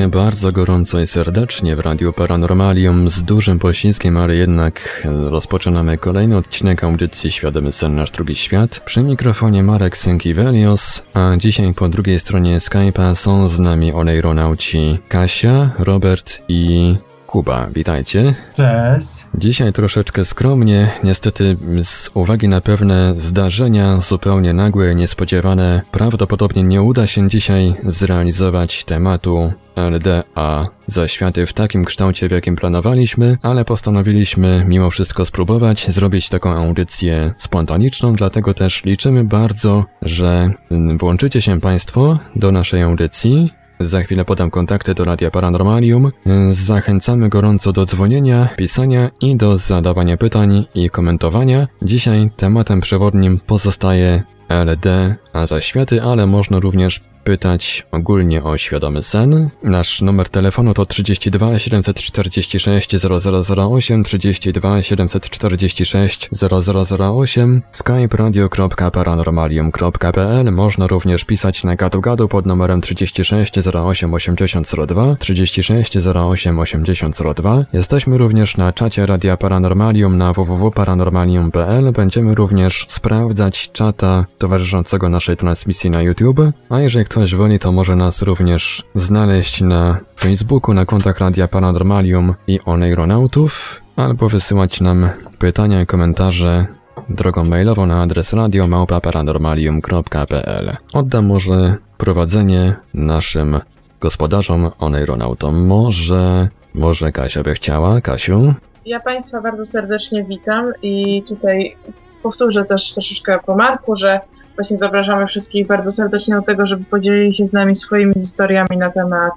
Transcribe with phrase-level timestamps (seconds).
[0.00, 6.36] Witajcie bardzo gorąco i serdecznie w Radiu Paranormalium z dużym poślizgiem, ale jednak rozpoczynamy kolejny
[6.36, 8.80] odcinek audycji Świadomy Sen Nasz Drugi Świat.
[8.84, 15.70] Przy mikrofonie Marek Sękiewelios, a dzisiaj po drugiej stronie Skype'a są z nami olejronauci Kasia,
[15.78, 16.94] Robert i
[17.26, 18.34] Kuba, witajcie.
[18.54, 19.06] Cześć.
[19.34, 27.06] Dzisiaj troszeczkę skromnie, niestety z uwagi na pewne zdarzenia zupełnie nagłe, niespodziewane, prawdopodobnie nie uda
[27.06, 29.52] się dzisiaj zrealizować tematu
[29.88, 36.50] LDA zaświaty w takim kształcie, w jakim planowaliśmy, ale postanowiliśmy mimo wszystko spróbować zrobić taką
[36.50, 40.50] audycję spontaniczną, dlatego też liczymy bardzo, że
[40.98, 43.50] włączycie się Państwo do naszej audycji
[43.80, 46.10] za chwilę podam kontakty do Radia Paranormalium.
[46.50, 51.66] Zachęcamy gorąco do dzwonienia, pisania i do zadawania pytań i komentowania.
[51.82, 59.02] Dzisiaj tematem przewodnim pozostaje LD, a za światy, ale można również pytać ogólnie o świadomy
[59.02, 59.50] sen.
[59.62, 70.52] Nasz numer telefonu to 32 746 0008, 32 746 0008, skype radio.paranormalium.pl.
[70.52, 77.64] Można również pisać na gadu gadu pod numerem 36 08 8002, 36 08 8002.
[77.72, 81.92] Jesteśmy również na czacie Radia Paranormalium na www.paranormalium.pl.
[81.92, 86.40] Będziemy również sprawdzać czata towarzyszącego naszej transmisji na YouTube,
[86.70, 92.34] a jeżeli ktoś woli, to może nas również znaleźć na Facebooku, na kontach Radia Paranormalium
[92.46, 96.66] i Oneironautów, albo wysyłać nam pytania i komentarze
[97.08, 100.76] drogą mailową na adres radiomałpa-paranormalium.pl.
[100.92, 103.60] Oddam może prowadzenie naszym
[104.00, 105.66] gospodarzom Oneironautom.
[105.66, 108.00] Może, może Kasia by chciała?
[108.00, 108.54] Kasiu?
[108.86, 111.76] Ja Państwa bardzo serdecznie witam i tutaj
[112.22, 114.20] powtórzę też troszeczkę po Marku, że
[114.60, 118.90] właśnie zapraszamy wszystkich bardzo serdecznie do tego, żeby podzielili się z nami swoimi historiami na
[118.90, 119.32] temat,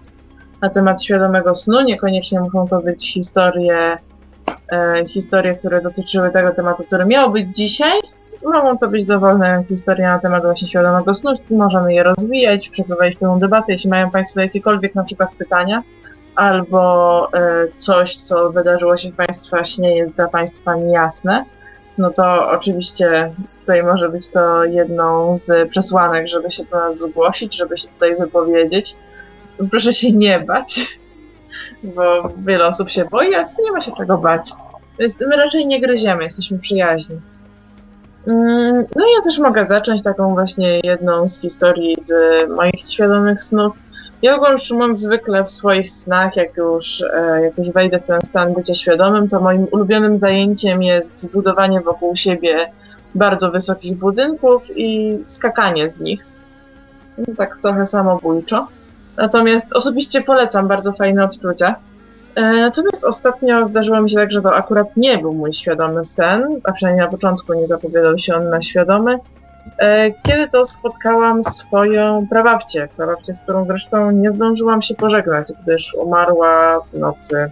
[0.61, 1.81] na temat świadomego snu.
[1.81, 3.97] Niekoniecznie muszą to być historie,
[4.71, 7.99] e, historie, które dotyczyły tego tematu, który miał być dzisiaj.
[8.45, 11.31] Mogą to być dowolne historie na temat właśnie świadomego snu.
[11.49, 13.71] Możemy je rozwijać, przeprowadzić pewną debatę.
[13.71, 15.83] Jeśli mają Państwo jakiekolwiek na przykład pytania,
[16.35, 21.45] albo e, coś, co wydarzyło się w Państwa śnie jest dla Państwa niejasne,
[21.97, 23.31] no to oczywiście
[23.63, 28.15] tutaj może być to jedną z przesłanek, żeby się do nas zgłosić, żeby się tutaj
[28.15, 28.95] wypowiedzieć.
[29.71, 30.99] Proszę się nie bać,
[31.95, 34.51] bo wiele osób się boi, ale to nie ma się czego bać.
[34.99, 37.21] Więc my raczej nie gryziemy, jesteśmy przyjaźni.
[38.27, 42.13] Mm, no ja też mogę zacząć taką właśnie jedną z historii z
[42.49, 43.73] moich świadomych snów.
[44.21, 48.53] Ja mówiąc zwykle w swoich snach, jak już, e, jak już wejdę w ten stan
[48.53, 52.71] bycia świadomym, to moim ulubionym zajęciem jest zbudowanie wokół siebie
[53.15, 56.25] bardzo wysokich budynków i skakanie z nich.
[57.17, 58.67] No, tak trochę samobójczo.
[59.17, 61.75] Natomiast osobiście polecam bardzo fajne odczucia.
[62.35, 66.59] E, natomiast ostatnio zdarzyło mi się tak, że to akurat nie był mój świadomy sen,
[66.63, 69.17] a przynajmniej na początku nie zapowiadał się on na świadomy.
[69.77, 75.93] E, kiedy to spotkałam swoją prababcię, prababcię, z którą zresztą nie zdążyłam się pożegnać, gdyż
[75.93, 77.51] umarła w nocy,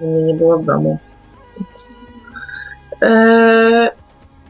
[0.00, 0.98] mnie nie było w domu.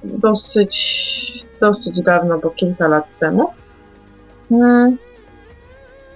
[0.04, 3.52] Dosyć, dosyć dawno, bo kilka lat temu.
[4.48, 4.96] Hmm.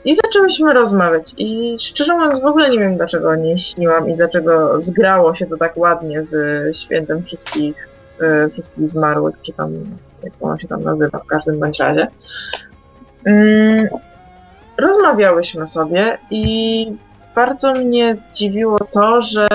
[0.05, 1.34] I zaczęłyśmy rozmawiać.
[1.38, 5.46] I szczerze mówiąc, w ogóle nie wiem, dlaczego o niej śniłam i dlaczego zgrało się
[5.46, 6.37] to tak ładnie z
[6.76, 7.88] świętem wszystkich,
[8.20, 9.73] e, wszystkich zmarłych, czy tam,
[10.23, 12.06] jak ona się tam nazywa, w każdym bądź razie.
[13.25, 13.88] Hmm.
[14.78, 16.87] Rozmawiałyśmy sobie i
[17.35, 19.46] bardzo mnie zdziwiło to, że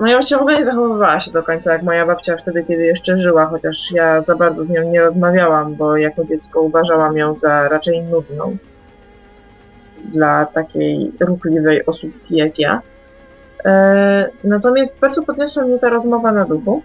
[0.00, 3.16] moja babcia w ogóle nie zachowywała się do końca jak moja babcia wtedy, kiedy jeszcze
[3.16, 7.68] żyła, chociaż ja za bardzo z nią nie rozmawiałam, bo jako dziecko uważałam ją za
[7.68, 8.56] raczej nudną
[10.04, 12.82] dla takiej ruchliwej osoby jak ja.
[13.64, 16.82] E, natomiast bardzo podniosła mnie ta rozmowa na duchu.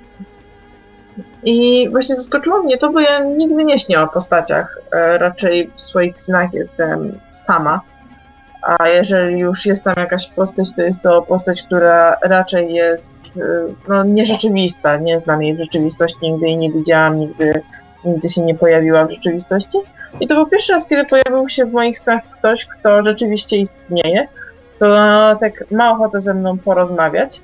[1.43, 4.79] I właśnie zaskoczyło mnie to, bo ja nigdy nie śnię o postaciach.
[4.91, 7.81] E, raczej w swoich snach jestem sama
[8.67, 13.17] a jeżeli już jest tam jakaś postać, to jest to postać, która raczej jest
[13.87, 14.97] no, nierzeczywista.
[14.97, 17.61] Nie znam jej w rzeczywistości, nigdy jej nie widziałam, nigdy,
[18.05, 19.77] nigdy się nie pojawiła w rzeczywistości.
[20.19, 24.27] I to był pierwszy raz, kiedy pojawił się w moich snach ktoś, kto rzeczywiście istnieje,
[24.77, 24.87] to
[25.39, 27.41] tak ma ochotę ze mną porozmawiać.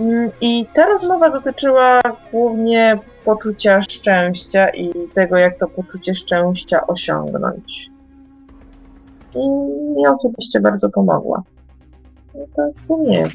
[0.00, 2.00] Mm, I ta rozmowa dotyczyła
[2.32, 7.91] głównie poczucia szczęścia i tego, jak to poczucie szczęścia osiągnąć.
[9.34, 9.38] I
[9.96, 11.42] mi osobiście bardzo pomogła.
[12.34, 13.28] No to, to nie.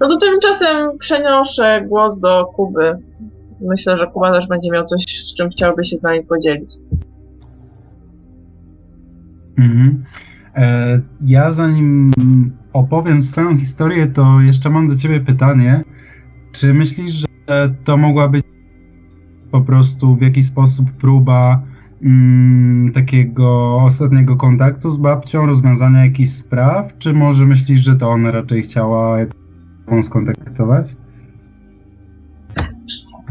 [0.00, 2.98] No to tymczasem przenoszę głos do Kuby.
[3.60, 6.74] Myślę, że Kuba też będzie miał coś, z czym chciałby się z nami podzielić.
[9.58, 10.04] Mhm.
[10.54, 12.12] E, ja zanim
[12.72, 15.84] opowiem swoją historię, to jeszcze mam do ciebie pytanie.
[16.52, 17.26] Czy myślisz, że
[17.84, 18.44] to mogła być
[19.50, 21.62] po prostu w jakiś sposób próba
[22.02, 28.30] mm, takiego ostatniego kontaktu z babcią, rozwiązania jakichś spraw, czy może myślisz, że to ona
[28.30, 29.18] raczej chciała
[29.90, 30.96] ją skontaktować?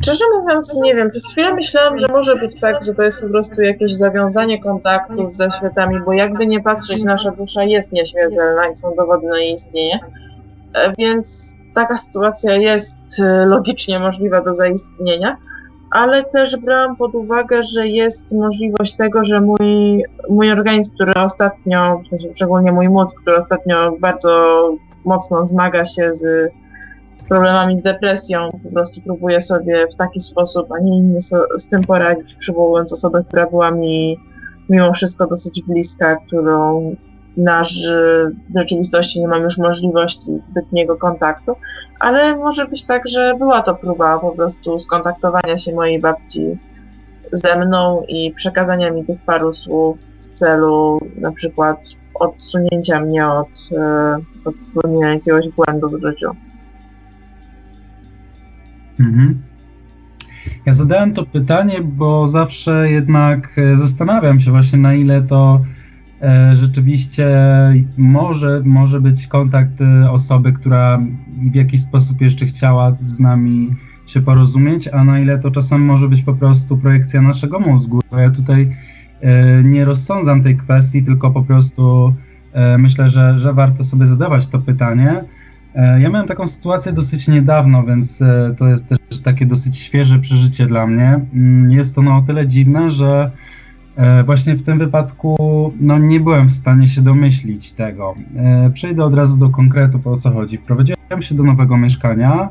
[0.02, 1.10] Szczerze mówiąc, nie wiem.
[1.10, 5.34] Przez chwilę myślałam, że może być tak, że to jest po prostu jakieś zawiązanie kontaktów
[5.34, 9.54] ze światami, bo jakby nie patrzeć, nasza dusza jest nieśmiertelna i są dowody na jej
[9.54, 10.00] istnienie.
[10.74, 15.38] E, więc taka sytuacja jest e, logicznie możliwa do zaistnienia,
[15.96, 22.02] ale też brałam pod uwagę, że jest możliwość tego, że mój, mój organizm, który ostatnio,
[22.36, 24.70] szczególnie mój mózg, który ostatnio bardzo
[25.06, 26.52] mocno zmaga się z
[27.26, 31.38] z problemami z depresją, po prostu próbuję sobie w taki sposób, a nie inny so,
[31.58, 34.20] z tym poradzić, przywołując osobę, która była mi
[34.70, 36.96] mimo wszystko dosyć bliska, którą
[37.38, 37.88] nasz
[38.50, 41.56] w rzeczywistości nie mam już możliwości zbytniego kontaktu,
[42.00, 46.58] ale może być tak, że była to próba po prostu skontaktowania się mojej babci
[47.32, 51.88] ze mną i przekazania mi tych paru słów w celu na przykład
[52.20, 56.32] odsunięcia mnie od, e, od jakiegoś błędu w życiu.
[59.00, 59.42] Mhm.
[60.66, 65.62] Ja zadałem to pytanie, bo zawsze jednak e, zastanawiam się właśnie na ile to
[66.54, 67.28] rzeczywiście
[67.98, 71.00] może, może być kontakt e, osoby, która
[71.52, 73.76] w jakiś sposób jeszcze chciała z nami
[74.08, 78.02] się porozumieć, a na ile to czasem może być po prostu projekcja naszego mózgu.
[78.18, 78.76] Ja tutaj
[79.64, 82.14] nie rozsądzam tej kwestii, tylko po prostu
[82.78, 85.24] myślę, że, że warto sobie zadawać to pytanie.
[85.76, 90.20] E, ja miałem taką sytuację dosyć niedawno, więc e, to jest też takie dosyć świeże
[90.20, 91.20] przeżycie dla mnie.
[91.34, 93.32] Mm, jest to no o tyle dziwne, że e,
[94.26, 95.36] właśnie w tym wypadku
[95.80, 98.16] no, nie byłem w stanie się domyślić tego.
[98.74, 100.58] Przejdę od razu do konkretu, o co chodzi.
[100.58, 102.50] Wprowadziłem się do nowego mieszkania,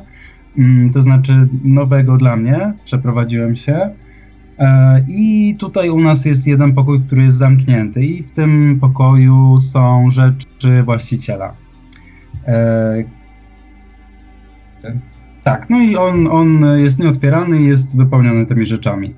[0.57, 3.89] mm, to znaczy nowego dla mnie, przeprowadziłem się.
[5.07, 10.09] I tutaj u nas jest jeden pokój, który jest zamknięty, i w tym pokoju są
[10.09, 11.53] rzeczy właściciela.
[15.43, 19.15] Tak, no i on, on jest nieotwierany i jest wypełniony tymi rzeczami.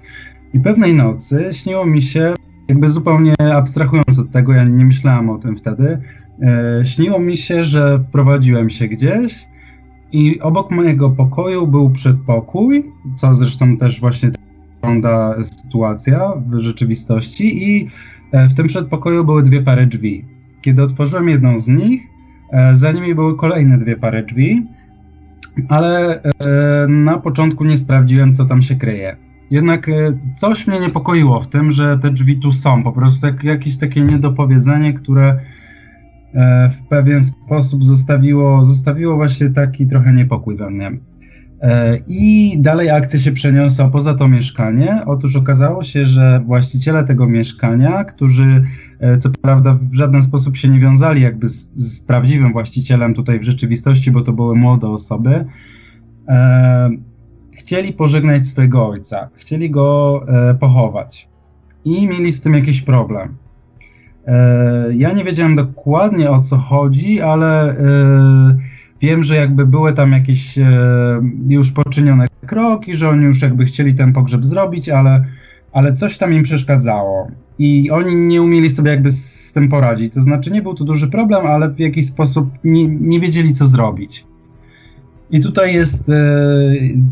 [0.53, 2.33] I pewnej nocy śniło mi się,
[2.67, 6.01] jakby zupełnie abstrahując od tego, ja nie myślałem o tym wtedy,
[6.41, 9.47] e, śniło mi się, że wprowadziłem się gdzieś
[10.11, 14.31] i obok mojego pokoju był przedpokój, co zresztą też właśnie
[14.75, 17.89] wygląda sytuacja w rzeczywistości i
[18.31, 20.25] e, w tym przedpokoju były dwie pary drzwi.
[20.61, 22.01] Kiedy otworzyłem jedną z nich,
[22.51, 24.67] e, za nimi były kolejne dwie pary drzwi
[25.69, 29.17] ale e, na początku nie sprawdziłem, co tam się kryje.
[29.51, 29.93] Jednak e,
[30.35, 32.83] coś mnie niepokoiło w tym, że te drzwi tu są.
[32.83, 35.39] Po prostu jak, jakieś takie niedopowiedzenie, które
[36.33, 40.91] e, w pewien sposób zostawiło, zostawiło właśnie taki trochę niepokój we mnie.
[41.61, 45.01] E, I dalej akcja się przeniosła poza to mieszkanie.
[45.05, 48.63] Otóż okazało się, że właściciele tego mieszkania, którzy
[49.19, 53.43] co prawda w żaden sposób się nie wiązali jakby z, z prawdziwym właścicielem tutaj w
[53.43, 55.45] rzeczywistości, bo to były młode osoby,
[57.67, 61.27] chcieli pożegnać swojego ojca, chcieli go e, pochować
[61.85, 63.35] i mieli z tym jakiś problem.
[64.27, 68.57] E, ja nie wiedziałem dokładnie o co chodzi, ale e,
[69.01, 70.65] Wiem, że jakby były tam jakieś e,
[71.49, 75.25] już poczynione kroki, że oni już jakby chcieli ten pogrzeb zrobić, ale,
[75.71, 77.27] ale coś tam im przeszkadzało.
[77.59, 80.13] I oni nie umieli sobie jakby z tym poradzić.
[80.13, 83.65] To znaczy nie był to duży problem, ale w jakiś sposób nie, nie wiedzieli, co
[83.65, 84.26] zrobić.
[85.31, 86.13] I tutaj jest e,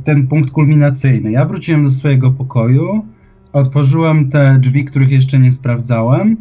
[0.04, 1.32] ten punkt kulminacyjny.
[1.32, 3.06] Ja wróciłem do swojego pokoju,
[3.54, 6.38] otworzyłem te drzwi, których jeszcze nie sprawdzałem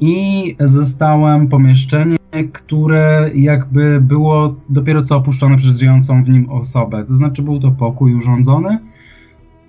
[0.00, 2.16] i zostałem pomieszczenie,
[2.52, 7.04] które jakby było dopiero co opuszczone przez żyjącą w nim osobę.
[7.04, 8.78] To znaczy był to pokój urządzony,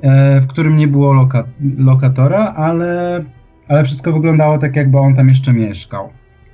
[0.02, 1.44] e, w którym nie było loka
[1.78, 3.24] lokatora, ale
[3.68, 6.10] ale wszystko wyglądało tak, jakby on tam jeszcze mieszkał.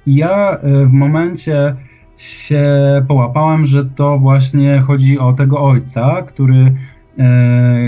[0.05, 1.75] I ja w momencie
[2.17, 2.65] się
[3.07, 6.73] połapałem, że to właśnie chodzi o tego ojca, który,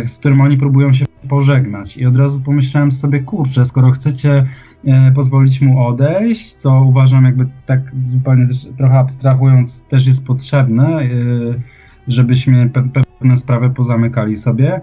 [0.06, 1.98] z którym oni próbują się pożegnać.
[1.98, 4.46] I od razu pomyślałem sobie, kurczę, skoro chcecie
[4.86, 11.00] e, pozwolić mu odejść, co uważam jakby tak zupełnie też, trochę abstrahując też jest potrzebne,
[11.00, 11.08] e,
[12.08, 12.90] żebyśmy pe
[13.20, 14.82] pewne sprawy pozamykali sobie,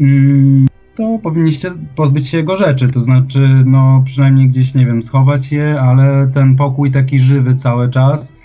[0.00, 5.52] mm, to powinniście pozbyć się jego rzeczy, to znaczy no przynajmniej gdzieś, nie wiem, schować
[5.52, 8.36] je, ale ten pokój taki żywy cały czas,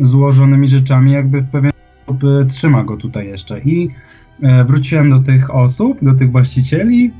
[0.00, 1.72] złożonymi rzeczami jakby w pewien
[2.02, 3.60] sposób e, trzyma go tutaj jeszcze.
[3.60, 3.90] I
[4.42, 7.12] E, wróciłem do tych osób, do tych właścicieli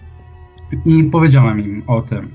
[0.84, 2.28] i powiedziałem im o tym.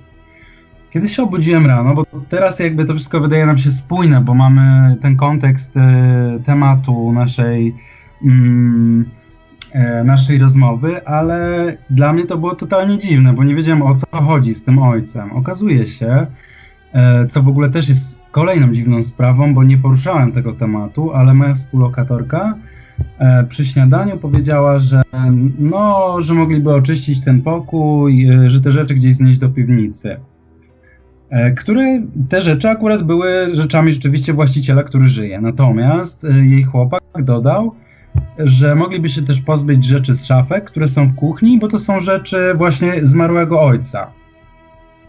[0.92, 4.96] Kiedy się obudziłem rano, bo teraz jakby to wszystko wydaje nam się spójne, bo mamy
[5.02, 7.76] ten kontekst e, tematu naszej,
[8.24, 9.10] mm,
[10.06, 14.54] naszej rozmowy, ale dla mnie to było totalnie dziwne, bo nie wiedziałem o co chodzi
[14.54, 15.32] z tym ojcem.
[15.32, 16.28] Okazuje się,
[17.30, 21.54] co w ogóle też jest kolejną dziwną sprawą, bo nie poruszałem tego tematu, ale moja
[21.54, 22.56] współlokatorka
[23.20, 25.02] E, przy śniadaniu powiedziała, że
[25.60, 30.20] no, że mogliby oczyścić ten pokój, e, że te rzeczy gdzieś znieść do piwnicy.
[31.30, 35.42] E, które te rzeczy akurat były rzeczami rzeczywiście właściciela, który żyje.
[35.42, 37.76] Natomiast jej chłopak dodał,
[38.40, 42.00] że mogliby się też pozbyć rzeczy z szafek, które są w kuchni, bo to są
[42.00, 44.12] rzeczy właśnie zmarłego ojca.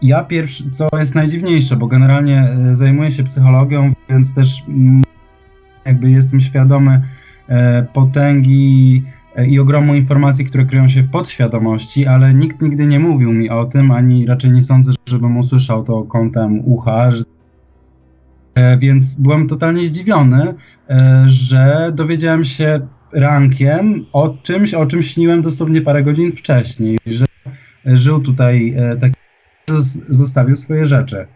[0.01, 5.01] Ja pierwszy, co jest najdziwniejsze, bo generalnie zajmuję się psychologią, więc też mm,
[5.85, 7.01] jakby jestem świadomy
[7.51, 9.03] E, potęgi
[9.35, 13.49] e, i ogromu informacji, które kryją się w podświadomości, ale nikt nigdy nie mówił mi
[13.49, 17.09] o tym, ani raczej nie sądzę, żebym usłyszał to kątem ucha.
[18.55, 20.53] E, więc byłem totalnie zdziwiony,
[21.25, 27.25] że dowiedziałem się rankiem o czymś, o czym śniłem dosłownie parę godzin wcześniej, że
[27.85, 29.15] żył tutaj taki,
[30.09, 31.27] zostawił swoje rzeczy.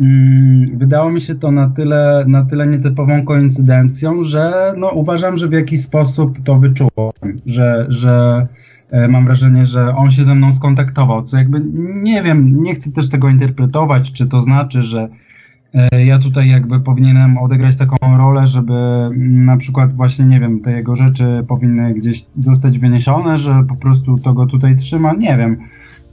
[0.00, 5.48] Mm, wydało mi się to na tyle, na tyle nietypową koincydencją, że no, uważam, że
[5.48, 8.46] w jakiś sposób to wyczułem, że, że
[8.90, 11.60] e, mam wrażenie, że on się ze mną skontaktował, co jakby
[12.02, 15.08] nie wiem, nie chcę też tego interpretować, czy to znaczy, że
[15.74, 20.60] e, ja tutaj jakby powinienem odegrać taką rolę, żeby mm, na przykład właśnie, nie wiem,
[20.60, 25.36] te jego rzeczy powinny gdzieś zostać wyniesione, że po prostu to go tutaj trzyma, nie
[25.36, 25.56] wiem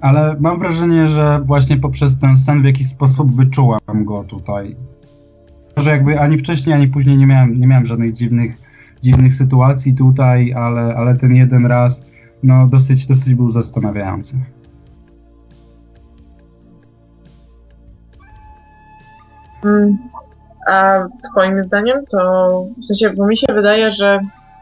[0.01, 4.75] ale mam wrażenie, że właśnie poprzez ten sen w jakiś sposób wyczułam go tutaj.
[5.77, 8.57] Że jakby ani wcześniej, ani później nie miałem, nie miałem żadnych dziwnych,
[9.01, 12.05] dziwnych sytuacji tutaj, ale, ale ten jeden raz
[12.43, 14.39] no dosyć, dosyć był zastanawiający.
[19.61, 19.97] Hmm.
[20.67, 20.99] A
[21.31, 22.47] twoim zdaniem to,
[22.81, 24.19] w sensie, bo mi się wydaje, że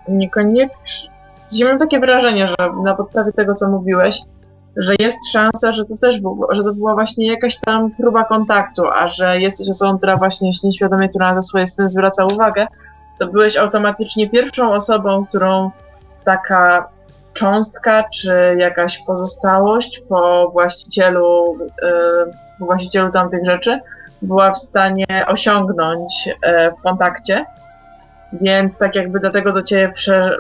[0.10, 4.22] niekoniecznie, mam takie wrażenie, że na podstawie tego, co mówiłeś,
[4.80, 8.88] że jest szansa, że to też było, że to była właśnie jakaś tam próba kontaktu,
[8.88, 12.68] a że jesteś osobą, która właśnie nieświadomie, która na swoje sny zwraca uwagę,
[13.20, 15.72] to byłeś automatycznie pierwszą osobą, którą
[16.26, 16.88] taka
[17.34, 21.58] cząstka czy jakaś pozostałość po właścicielu,
[22.60, 23.80] po właścicielu tamtych rzeczy
[24.22, 26.36] była w stanie osiągnąć yy,
[26.80, 27.46] w kontakcie.
[28.34, 29.94] Więc tak jakby dlatego do ciebie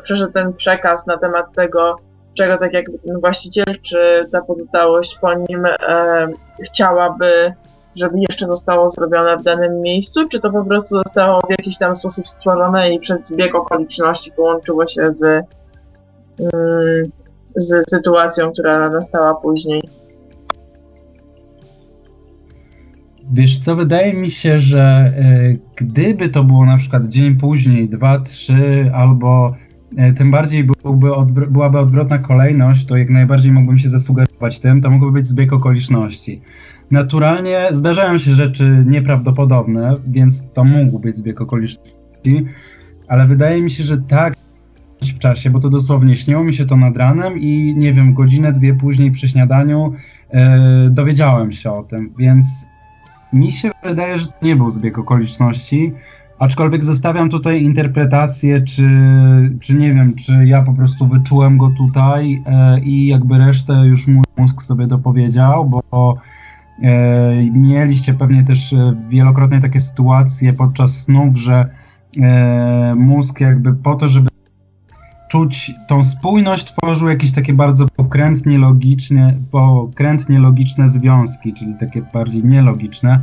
[0.03, 1.95] przeszedł ten przekaz na temat tego,
[2.39, 6.27] czego tak jakby ten właściciel czy ta pozostałość po nim e,
[6.63, 7.53] chciałaby,
[7.95, 11.95] żeby jeszcze zostało zrobione w danym miejscu, czy to po prostu zostało w jakiś tam
[11.95, 17.11] sposób stworzone i przez zbieg okoliczności połączyło się z, mm,
[17.55, 19.81] z sytuacją, która nastała później.
[23.31, 28.19] Wiesz co, wydaje mi się, że y, gdyby to było na przykład dzień później, dwa,
[28.19, 29.55] trzy albo
[30.15, 34.89] tym bardziej byłby odwr- byłaby odwrotna kolejność, to jak najbardziej mógłbym się zasugerować tym, to
[34.89, 36.41] mógłby być zbieg okoliczności.
[36.91, 42.45] Naturalnie zdarzają się rzeczy nieprawdopodobne, więc to mógł być zbieg okoliczności,
[43.07, 44.33] ale wydaje mi się, że tak
[45.01, 48.51] w czasie, bo to dosłownie śniło mi się to nad ranem i nie wiem, godzinę,
[48.51, 49.93] dwie później przy śniadaniu
[50.33, 50.39] yy,
[50.89, 52.45] dowiedziałem się o tym, więc
[53.33, 55.91] mi się wydaje, że to nie był zbieg okoliczności,
[56.39, 58.89] Aczkolwiek zostawiam tutaj interpretację, czy,
[59.61, 64.07] czy nie wiem, czy ja po prostu wyczułem go tutaj e, i jakby resztę już
[64.07, 66.15] mój mózg sobie dopowiedział, bo
[66.83, 71.69] e, mieliście pewnie też e, wielokrotnie takie sytuacje podczas snów, że
[72.21, 74.29] e, mózg jakby po to, żeby
[75.29, 82.45] czuć tą spójność, tworzył jakieś takie bardzo pokrętnie logiczne, pokrętnie logiczne związki, czyli takie bardziej
[82.45, 83.21] nielogiczne,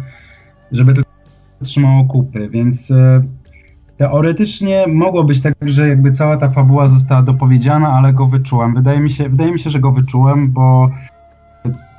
[0.73, 1.16] żeby tylko
[1.67, 3.23] trzymało kupy, więc e,
[3.97, 8.75] teoretycznie mogło być tak, że jakby cała ta fabuła została dopowiedziana, ale go wyczułem.
[8.75, 10.91] Wydaje mi się, wydaje mi się że go wyczułem, bo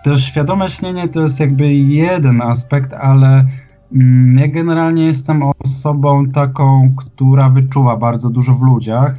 [0.03, 3.45] to świadome śnienie to jest jakby jeden aspekt, ale
[3.93, 9.17] mm, ja generalnie jestem osobą taką, która wyczuwa bardzo dużo w ludziach.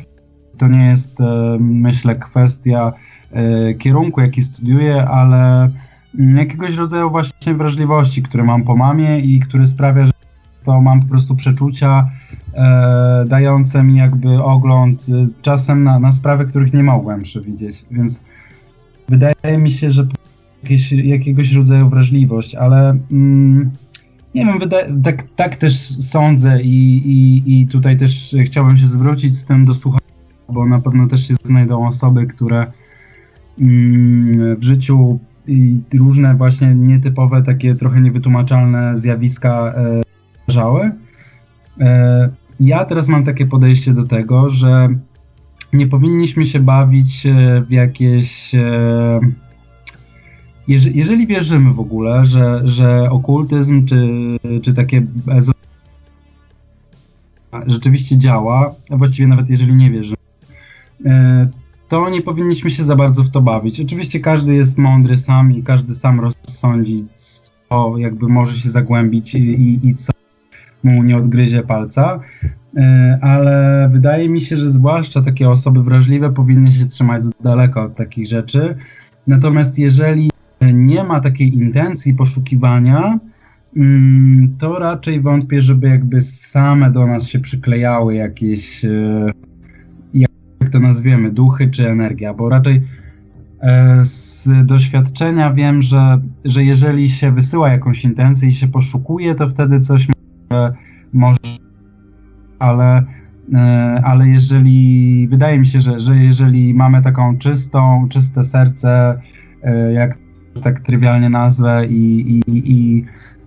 [0.59, 2.93] To nie jest, e, myślę, kwestia
[3.33, 5.71] e, kierunku, jaki studiuję, ale
[6.19, 10.12] mm, jakiegoś rodzaju właśnie wrażliwości, które mam po mamie i który sprawia, że
[10.69, 12.11] to mam po prostu przeczucia
[12.55, 18.23] e, dające mi jakby ogląd e, czasem na, na sprawy, których nie mogłem przewidzieć, więc
[19.09, 20.07] wydaje mi się, że
[20.63, 23.71] jakieś, jakiegoś rodzaju wrażliwość, ale mm,
[24.35, 24.61] nie wiem,
[25.03, 29.75] tak, tak też sądzę i, i, i tutaj też chciałbym się zwrócić z tym do
[29.75, 30.13] słuchania,
[30.49, 32.67] bo na pewno też się znajdą osoby, które
[33.61, 39.75] mm, w życiu i różne właśnie nietypowe, takie trochę niewytłumaczalne zjawiska
[40.49, 40.90] e, zdarzały.
[41.81, 42.28] E,
[42.61, 44.88] ja teraz mam takie podejście do tego, że
[45.73, 48.55] nie powinniśmy się bawić e, w jakieś.
[48.55, 49.21] E,
[50.69, 54.07] jeżeli wierzymy w ogóle, że, że okultyzm czy,
[54.62, 55.07] czy takie
[57.67, 60.17] rzeczywiście działa, właściwie nawet jeżeli nie wierzymy,
[61.88, 63.81] to nie powinniśmy się za bardzo w to bawić.
[63.81, 67.05] Oczywiście każdy jest mądry sam i każdy sam rozsądzi,
[67.69, 70.12] co jakby może się zagłębić i, i, i co
[70.85, 72.21] mu nie odgryzie palca,
[72.77, 77.83] e, ale wydaje mi się, że zwłaszcza takie osoby wrażliwe powinny się trzymać z daleka
[77.83, 78.77] od takich rzeczy.
[79.27, 80.31] Natomiast jeżeli
[80.75, 83.19] nie ma takiej intencji poszukiwania,
[83.77, 89.31] mm, to raczej wątpię, żeby jakby same do nas się przyklejały jakieś, e,
[90.15, 92.83] jak to nazwiemy, duchy czy energia, bo raczej
[93.61, 99.49] e, z doświadczenia wiem, że, że jeżeli się wysyła jakąś intencję i się poszukuje, to
[99.49, 100.09] wtedy coś
[101.12, 101.38] może,
[102.59, 103.05] ale,
[103.55, 109.20] e, ale jeżeli, wydaje mi się, że, że jeżeli mamy taką czystą, czyste serce,
[109.62, 110.18] e, jak
[110.62, 113.05] tak trywialnie nazwę i, i, i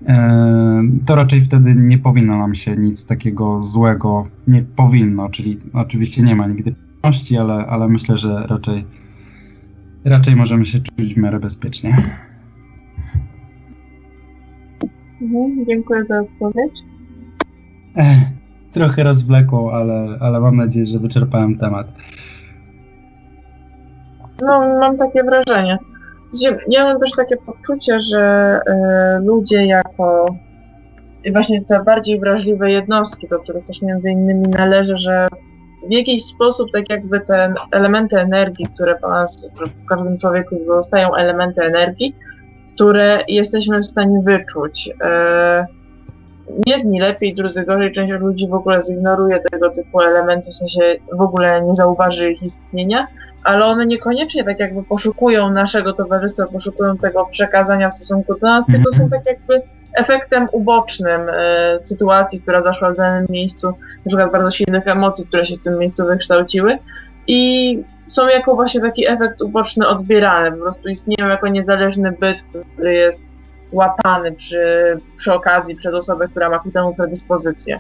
[0.07, 6.21] e, to raczej wtedy nie powinno nam się nic takiego złego, nie powinno, czyli oczywiście
[6.21, 8.85] nie ma nigdy pewności, ale, ale myślę, że raczej
[10.05, 12.19] raczej możemy się czuć w miarę bezpiecznie.
[15.21, 16.90] Mhm, dziękuję za odpowiedź.
[18.73, 21.87] Trochę rozwlekło, ale, ale mam nadzieję, że wyczerpałem temat.
[24.41, 25.77] No, mam takie wrażenie.
[26.67, 30.35] Ja mam też takie poczucie, że y, ludzie jako
[31.31, 35.27] właśnie te bardziej wrażliwe jednostki, do których też między innymi należy, że
[35.89, 41.15] w jakiś sposób tak jakby te elementy energii, które po nas, w każdym człowieku zostają
[41.15, 42.15] elementy energii,
[42.73, 44.87] które jesteśmy w stanie wyczuć.
[44.87, 45.80] Y,
[46.67, 47.91] jedni lepiej, drudzy gorzej.
[47.91, 52.43] Część ludzi w ogóle zignoruje tego typu elementy, w sensie w ogóle nie zauważy ich
[52.43, 53.05] istnienia,
[53.43, 58.65] ale one niekoniecznie tak jakby poszukują naszego towarzystwa, poszukują tego przekazania w stosunku do nas,
[58.65, 59.61] tylko są tak jakby
[59.93, 65.45] efektem ubocznym e, sytuacji, która zaszła w danym miejscu, na przykład bardzo silnych emocji, które
[65.45, 66.77] się w tym miejscu wykształciły
[67.27, 72.93] i są jako właśnie taki efekt uboczny odbierane, po prostu istnieją jako niezależny byt, który
[72.93, 73.21] jest
[73.71, 77.79] łapany przy, przy okazji przez osobę, która ma ku temu predyspozycję.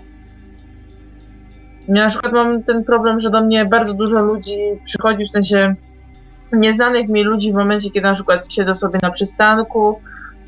[1.87, 5.75] Ja na przykład mam ten problem, że do mnie bardzo dużo ludzi przychodzi, w sensie
[6.53, 9.99] nieznanych mi ludzi w momencie, kiedy na przykład siedzę sobie na przystanku,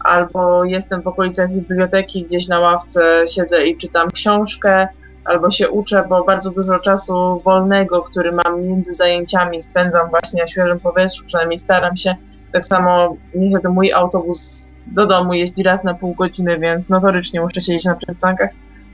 [0.04, 4.88] albo jestem w okolicach biblioteki, gdzieś na ławce siedzę i czytam książkę,
[5.26, 10.48] albo się uczę, bo bardzo dużo czasu wolnego, który mam między zajęciami, spędzam właśnie na
[10.48, 12.16] świeżym powietrzu, przynajmniej staram się.
[12.52, 17.62] Tak samo niestety mój autobus do domu jeździ raz na pół godziny, więc notorycznie muszę
[17.62, 18.50] siedzieć na przystankach.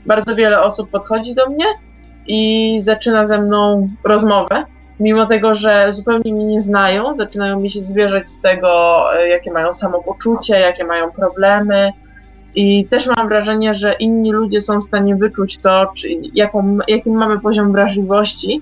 [0.06, 1.66] Bardzo wiele osób podchodzi do mnie
[2.28, 4.66] i zaczyna ze mną rozmowę,
[5.00, 9.52] mimo tego, że zupełnie mnie nie znają, zaczynają mi się zwierzać z tego, e, jakie
[9.52, 11.92] mają samopoczucie, jakie mają problemy.
[12.56, 17.14] I też mam wrażenie, że inni ludzie są w stanie wyczuć to, czy, jaką, jakim
[17.14, 18.62] mamy poziom wrażliwości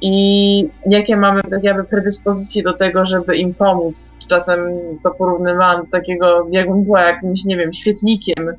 [0.00, 4.16] i jakie mamy tak jakby predyspozycje do tego, żeby im pomóc.
[4.28, 4.60] Czasem
[5.02, 8.50] to porównywałam do takiego, jakbym była jakimś, nie wiem, świetlikiem,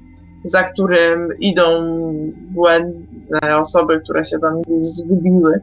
[0.45, 1.63] za którym idą
[2.35, 5.61] błędne osoby, które się tam zgubiły.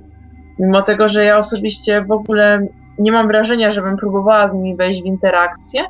[0.59, 2.67] Mimo tego, że ja osobiście w ogóle
[2.99, 5.81] nie mam wrażenia, żebym próbowała z nimi wejść w interakcję,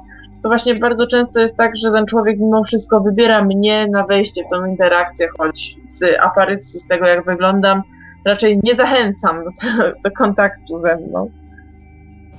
[0.43, 4.45] to właśnie bardzo często jest tak, że ten człowiek mimo wszystko wybiera mnie na wejście
[4.45, 7.83] w tą interakcję, choć z aparycji, z tego jak wyglądam,
[8.27, 9.51] raczej nie zachęcam do,
[10.05, 11.31] do kontaktu ze mną.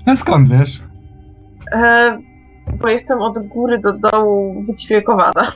[0.05, 0.83] A skąd wiesz?
[1.71, 2.17] E,
[2.79, 5.47] bo jestem od góry do dołu wyćwiekowana.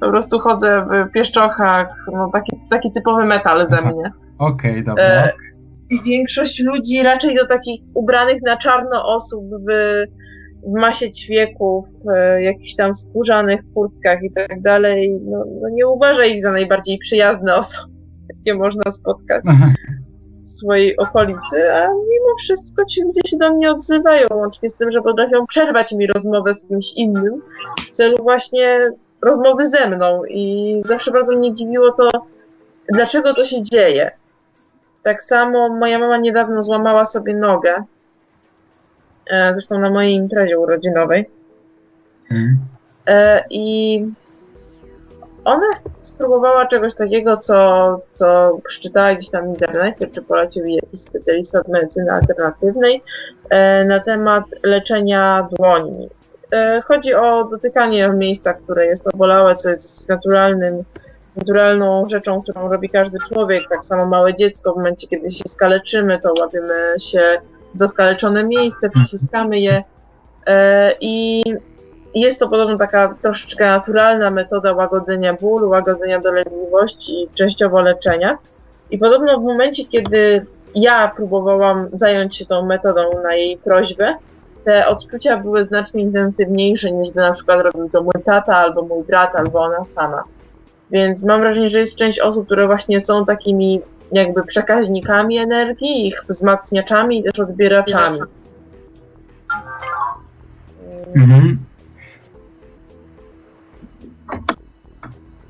[0.00, 4.10] Po prostu chodzę w pieszczochach, no taki, taki typowy metal ze mnie.
[4.38, 5.04] Okej, okay, dobra.
[5.04, 5.30] E,
[5.90, 10.04] i większość ludzi raczej do takich ubranych na czarno osób w,
[10.62, 16.24] w masie ćwieków, e, jakichś tam skórzanych kurtkach i tak dalej, no, no nie uważa
[16.24, 17.94] ich za najbardziej przyjazne osoby,
[18.28, 19.44] jakie można spotkać
[20.44, 24.92] w swojej okolicy, a mimo wszystko ci ludzie się do mnie odzywają, łącznie z tym,
[24.92, 27.42] że potrafią przerwać mi rozmowę z kimś innym
[27.86, 28.90] w celu właśnie
[29.22, 30.22] rozmowy ze mną.
[30.24, 32.08] I zawsze bardzo mnie dziwiło to,
[32.88, 34.10] dlaczego to się dzieje.
[35.02, 37.84] Tak samo moja mama niedawno złamała sobie nogę,
[39.30, 41.30] zresztą na mojej imprezie urodzinowej.
[42.30, 42.58] Mhm.
[43.06, 44.04] E, I
[45.44, 45.66] ona
[46.02, 51.60] spróbowała czegoś takiego, co, co przeczytała gdzieś tam w internecie, czy polecił jej jakiś specjalista
[51.60, 53.02] od medycyny alternatywnej
[53.50, 56.08] e, na temat leczenia dłoni.
[56.52, 60.84] E, chodzi o dotykanie miejsca, które jest obolałe, co jest naturalnym,
[61.36, 63.68] naturalną rzeczą, którą robi każdy człowiek.
[63.70, 67.40] Tak samo małe dziecko, w momencie, kiedy się skaleczymy, to łapiemy się
[67.74, 69.84] za skaleczone miejsce, przyciskamy je.
[70.46, 71.42] E, I
[72.14, 78.38] jest to podobno taka troszeczkę naturalna metoda łagodzenia bólu, łagodzenia dolegliwości i częściowo leczenia.
[78.90, 84.16] I podobno w momencie, kiedy ja próbowałam zająć się tą metodą na jej prośbę,
[84.64, 89.04] te odczucia były znacznie intensywniejsze niż gdy na przykład robił to mój tata, albo mój
[89.04, 90.24] brat, albo ona sama.
[90.90, 93.80] Więc mam wrażenie, że jest część osób, które właśnie są takimi
[94.12, 98.20] jakby przekaźnikami energii, ich wzmacniaczami i też odbieraczami.
[101.14, 101.58] Mhm.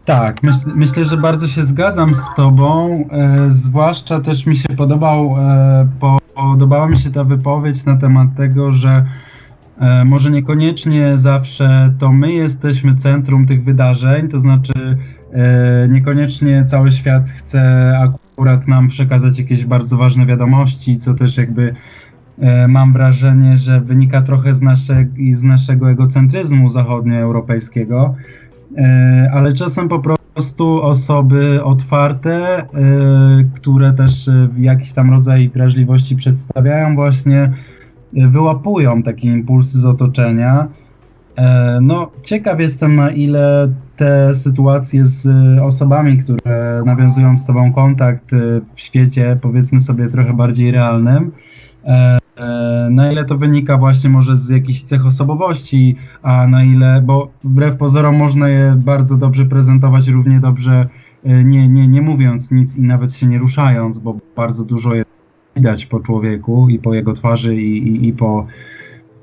[0.05, 3.05] Tak, myśl, myślę, że bardzo się zgadzam z Tobą.
[3.11, 5.89] E, zwłaszcza też mi się podobał, e,
[6.35, 9.07] podobała mi się ta wypowiedź na temat tego, że
[9.79, 14.73] e, może niekoniecznie zawsze to my jesteśmy centrum tych wydarzeń, to znaczy
[15.33, 18.30] e, niekoniecznie cały świat chce akurat
[18.69, 21.75] nam przekazać jakieś bardzo ważne wiadomości, co też jakby
[22.39, 28.15] e, mam wrażenie, że wynika trochę z, nasze, z naszego egocentryzmu zachodnioeuropejskiego.
[28.77, 32.67] E, ale czasem po prostu osoby otwarte, e,
[33.55, 37.53] które też jakiś tam rodzaj wrażliwości przedstawiają, właśnie
[38.13, 40.69] wyłapują takie impulsy z otoczenia.
[41.81, 45.29] No, ciekaw jestem, na ile te sytuacje z
[45.63, 48.31] osobami, które nawiązują z Tobą kontakt
[48.75, 51.33] w świecie, powiedzmy sobie, trochę bardziej realnym,
[52.41, 57.31] E, na ile to wynika właśnie może z jakichś cech osobowości, a na ile, bo
[57.45, 60.89] wbrew pozorom można je bardzo dobrze prezentować, równie dobrze
[61.25, 65.11] e, nie, nie, nie mówiąc nic i nawet się nie ruszając, bo bardzo dużo jest
[65.57, 68.47] widać po człowieku i po jego twarzy i, i, i po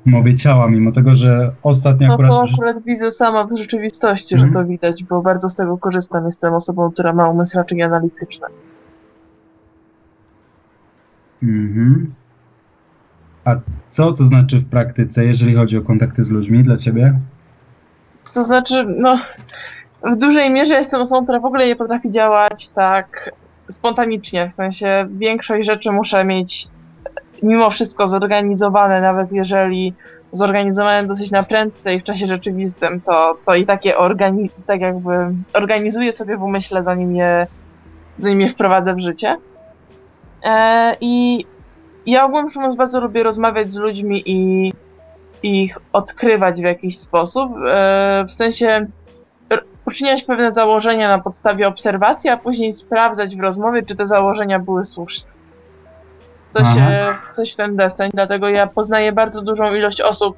[0.08, 2.30] mowie ciała, mimo tego, że ostatnio no, akurat...
[2.30, 4.48] to akurat widzę sama w rzeczywistości, mm.
[4.48, 6.26] że to widać, bo bardzo z tego korzystam.
[6.26, 8.46] Jestem osobą, która ma umysł raczej analityczny.
[11.42, 12.14] Mhm.
[13.44, 13.56] A
[13.88, 17.18] co to znaczy w praktyce, jeżeli chodzi o kontakty z ludźmi dla ciebie?
[18.34, 19.18] To znaczy, no,
[20.12, 23.30] w dużej mierze jestem osobą, która w ogóle nie potrafi działać tak
[23.70, 24.48] spontanicznie.
[24.48, 26.68] W sensie większość rzeczy muszę mieć
[27.42, 29.94] mimo wszystko zorganizowane, nawet jeżeli
[30.32, 35.10] zorganizowane dosyć na prędce i w czasie rzeczywistym, to, to i takie organi- tak jakby
[35.52, 37.46] organizuję sobie w umyśle, zanim je,
[38.18, 39.36] zanim je wprowadzę w życie.
[40.44, 41.44] E, I
[42.06, 44.72] ja ogólnie mówiąc bardzo lubię rozmawiać z ludźmi i
[45.42, 47.52] ich odkrywać w jakiś sposób.
[47.66, 48.86] E, w sensie
[49.86, 54.84] uczyniać pewne założenia na podstawie obserwacji, a później sprawdzać w rozmowie, czy te założenia były
[54.84, 55.37] słuszne.
[56.50, 56.66] Coś,
[57.32, 60.36] coś w ten deseń, dlatego ja poznaję bardzo dużą ilość osób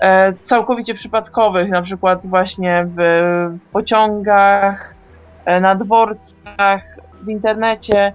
[0.00, 4.94] e, całkowicie przypadkowych, na przykład właśnie w pociągach,
[5.44, 6.82] e, na dworcach,
[7.22, 8.12] w internecie,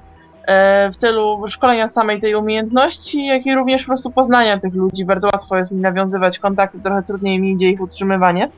[0.47, 5.05] E, w celu szkolenia samej tej umiejętności, jak i również po prostu poznania tych ludzi.
[5.05, 8.49] Bardzo łatwo jest mi nawiązywać kontakty, trochę trudniej mi idzie ich utrzymywanie.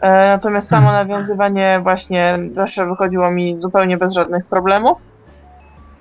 [0.00, 1.08] E, natomiast samo hmm.
[1.08, 4.98] nawiązywanie właśnie zawsze wychodziło mi zupełnie bez żadnych problemów.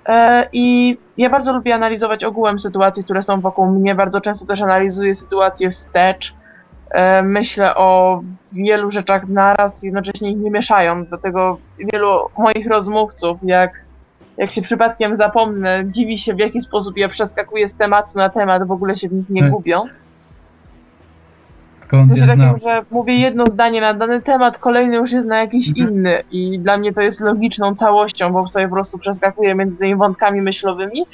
[0.07, 3.95] E, I ja bardzo lubię analizować ogółem sytuacji, które są wokół mnie.
[3.95, 6.35] Bardzo często też analizuję sytuację wstecz.
[7.23, 11.09] Myślę o wielu rzeczach naraz, jednocześnie ich nie mieszając.
[11.09, 11.57] Dlatego
[11.93, 13.85] wielu moich rozmówców, jak
[14.37, 18.67] jak się przypadkiem zapomnę, dziwi się w jaki sposób ja przeskakuję z tematu na temat,
[18.67, 19.51] w ogóle się w nich nie tak.
[19.51, 20.04] gubiąc.
[21.85, 25.37] Skąd w sensie takim, że mówię jedno zdanie na dany temat, kolejny już jest na
[25.37, 25.89] jakiś mhm.
[25.89, 29.95] inny i dla mnie to jest logiczną całością, bo sobie po prostu przeskakuję między tymi
[29.95, 31.05] wątkami myślowymi,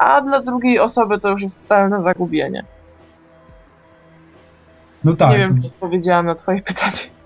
[0.00, 2.64] a dla drugiej osoby to już jest totalne zagubienie.
[5.04, 5.30] No tak.
[5.30, 7.16] Nie wiem, czy odpowiedziałam na twoje pytanie.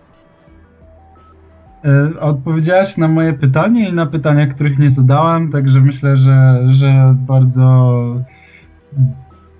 [1.85, 7.15] E, odpowiedziałaś na moje pytanie i na pytania, których nie zadałem, także myślę, że, że
[7.19, 8.01] bardzo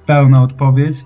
[0.07, 1.05] pełna odpowiedź.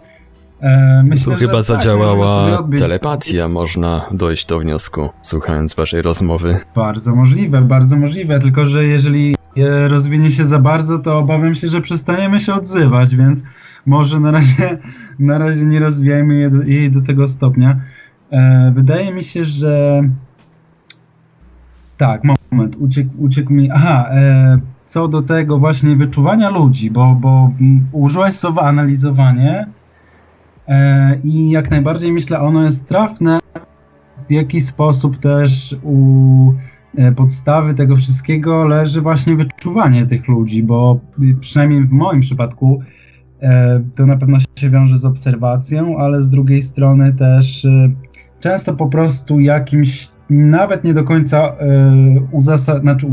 [0.65, 6.57] E, myślę, tu chyba tak, zadziałała telepatia, można dojść do wniosku, słuchając waszej rozmowy.
[6.75, 9.35] Bardzo możliwe, bardzo możliwe, tylko że jeżeli
[9.89, 13.43] rozwinie się za bardzo, to obawiam się, że przestaniemy się odzywać, więc
[13.87, 14.79] może na razie,
[15.19, 17.81] na razie nie rozwijajmy jej do, jej do tego stopnia.
[18.31, 20.03] E, wydaje mi się, że
[21.97, 23.71] tak, moment, uciekł, uciekł mi.
[23.71, 27.51] Aha, e, co do tego właśnie wyczuwania ludzi, bo, bo
[27.93, 29.84] użyłaś słowa analizowanie e,
[31.25, 33.39] i jak najbardziej myślę, ono jest trafne.
[34.29, 36.53] W jaki sposób też u
[36.97, 41.01] e, podstawy tego wszystkiego leży właśnie wyczuwanie tych ludzi, bo
[41.41, 42.81] przynajmniej w moim przypadku
[43.41, 47.91] e, to na pewno się wiąże z obserwacją, ale z drugiej strony też e,
[48.41, 51.57] często po prostu jakimś nawet nie do końca
[52.33, 53.07] uzasadnić, znaczy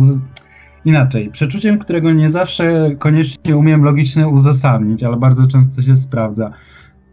[0.85, 6.51] inaczej, przeczuciem, którego nie zawsze koniecznie umiem logicznie uzasadnić, ale bardzo często się sprawdza.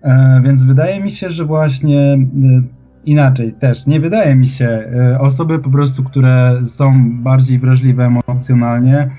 [0.03, 2.63] E, więc wydaje mi się, że właśnie y,
[3.05, 9.11] inaczej też, nie wydaje mi się, y, osoby po prostu, które są bardziej wrażliwe emocjonalnie,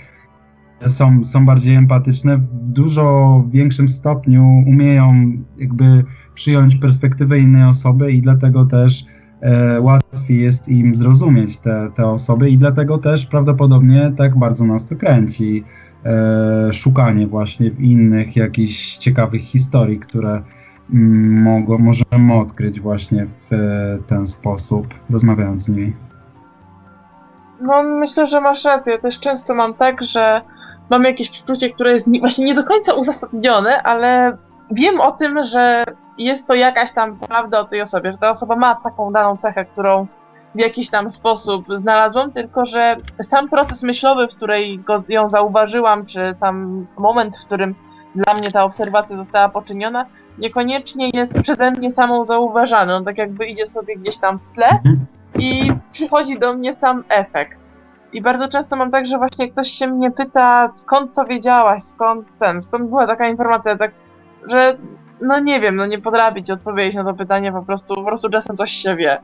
[0.85, 8.21] są, są bardziej empatyczne, w dużo większym stopniu umieją jakby przyjąć perspektywę innej osoby i
[8.21, 9.05] dlatego też
[9.41, 14.85] e, łatwiej jest im zrozumieć te, te osoby i dlatego też prawdopodobnie tak bardzo nas
[14.85, 15.63] to kręci.
[16.05, 20.43] E, szukanie właśnie w innych jakichś ciekawych historii, które
[20.89, 23.49] mogą, możemy odkryć właśnie w
[24.07, 25.93] ten sposób, rozmawiając z nimi.
[27.61, 28.93] No, myślę, że masz rację.
[28.93, 30.41] Ja też często mam tak, że
[30.89, 34.37] mam jakieś przeczucie, które jest właśnie nie do końca uzasadnione, ale
[34.71, 35.83] wiem o tym, że
[36.17, 39.65] jest to jakaś tam prawda o tej osobie, że ta osoba ma taką daną cechę,
[39.65, 40.07] którą
[40.55, 46.05] w jakiś tam sposób znalazłam, tylko że sam proces myślowy, w której go, ją zauważyłam,
[46.05, 47.75] czy sam moment, w którym
[48.15, 50.05] dla mnie ta obserwacja została poczyniona,
[50.39, 52.95] niekoniecznie jest przeze mnie samą zauważany.
[52.95, 55.05] On tak jakby idzie sobie gdzieś tam w tle mhm.
[55.35, 57.59] i przychodzi do mnie sam efekt.
[58.13, 62.27] I bardzo często mam tak, że właśnie ktoś się mnie pyta, skąd to wiedziałaś, skąd
[62.39, 63.91] ten, skąd była taka informacja, tak,
[64.47, 64.77] że
[65.21, 68.29] no nie wiem, no nie potrafię ci odpowiedzieć na to pytanie, po prostu, po prostu
[68.29, 69.17] czasem coś się wie.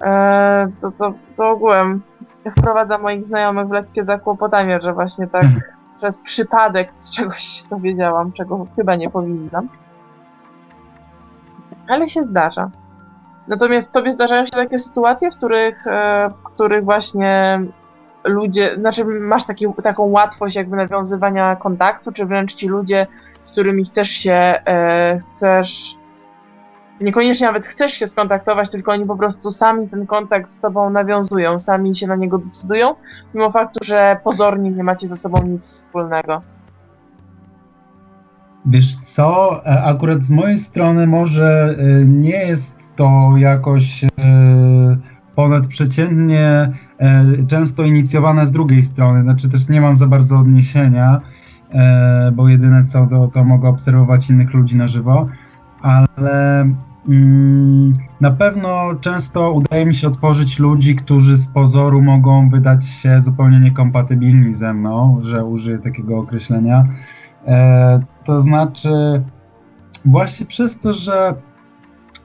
[0.00, 2.02] Eee, to, to, to ogółem
[2.50, 5.44] wprowadza moich znajomych w lekkie zakłopotanie, że właśnie tak.
[5.96, 9.68] przez przypadek z czegoś się dowiedziałam, czego chyba nie powinnam.
[11.88, 12.70] Ale się zdarza.
[13.48, 17.60] Natomiast tobie zdarzają się takie sytuacje, w których, e, w których właśnie
[18.24, 23.06] ludzie, znaczy masz taki, taką łatwość jakby nawiązywania kontaktu, czy wręcz ci ludzie
[23.46, 25.96] z którymi chcesz się, e, chcesz,
[27.00, 31.58] niekoniecznie nawet chcesz się skontaktować, tylko oni po prostu sami ten kontakt z tobą nawiązują,
[31.58, 32.94] sami się na niego decydują,
[33.34, 36.42] mimo faktu, że pozornie nie macie ze sobą nic wspólnego.
[38.66, 44.04] Wiesz co, e, akurat z mojej strony może e, nie jest to jakoś
[45.34, 46.72] ponadprzeciętnie
[47.48, 51.20] często inicjowane z drugiej strony, znaczy też nie mam za bardzo odniesienia,
[51.70, 55.28] E, bo jedyne co to, to mogę obserwować innych ludzi na żywo,
[55.80, 56.60] ale
[57.08, 63.20] mm, na pewno często udaje mi się otworzyć ludzi, którzy z pozoru mogą wydać się
[63.20, 66.88] zupełnie niekompatybilni ze mną, że użyję takiego określenia.
[67.46, 69.22] E, to znaczy,
[70.04, 71.34] właśnie przez to, że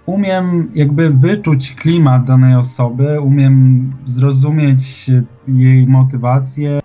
[0.06, 5.12] umiem jakby wyczuć klimat danej osoby, umiem zrozumieć
[5.48, 6.80] jej motywację,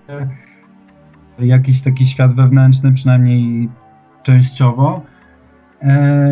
[1.38, 3.68] jakiś taki świat wewnętrzny, przynajmniej
[4.22, 5.02] częściowo,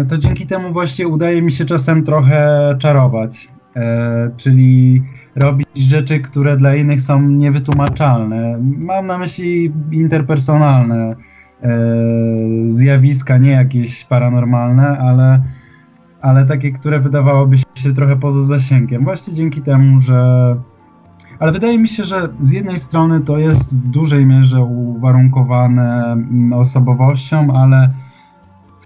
[0.09, 3.48] to dzięki temu właśnie udaje mi się czasem trochę czarować.
[3.76, 5.02] E, czyli
[5.37, 8.59] robić rzeczy, które dla innych są niewytłumaczalne.
[8.61, 11.16] Mam na myśli interpersonalne
[11.62, 11.78] e,
[12.68, 15.42] zjawiska, nie jakieś paranormalne, ale,
[16.20, 19.04] ale takie, które wydawałoby się trochę poza zasięgiem.
[19.04, 20.57] Właśnie dzięki temu, że
[21.38, 26.52] ale wydaje mi się, że z jednej strony to jest w dużej mierze uwarunkowane mm,
[26.52, 27.88] osobowością, ale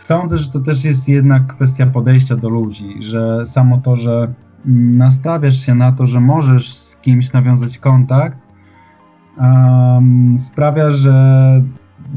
[0.08, 5.66] sądzę, że to też jest jednak kwestia podejścia do ludzi, że samo to, że nastawiasz
[5.66, 8.42] się na to, że możesz z kimś nawiązać kontakt,
[9.40, 11.14] um, sprawia, że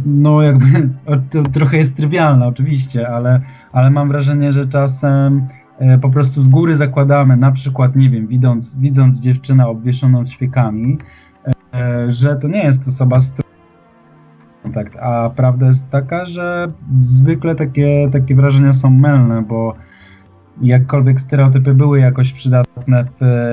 [0.05, 0.89] no jakby
[1.31, 5.41] to trochę jest trywialne oczywiście, ale, ale mam wrażenie, że czasem
[5.81, 10.97] E, po prostu z góry zakładamy, na przykład, nie wiem, widząc, widząc dziewczynę obwieszoną świekami,
[11.73, 13.49] e, że to nie jest osoba, z którą
[14.63, 19.75] kontakt, a prawda jest taka, że zwykle takie, takie wrażenia są mylne, bo
[20.61, 23.51] jakkolwiek stereotypy były jakoś przydatne w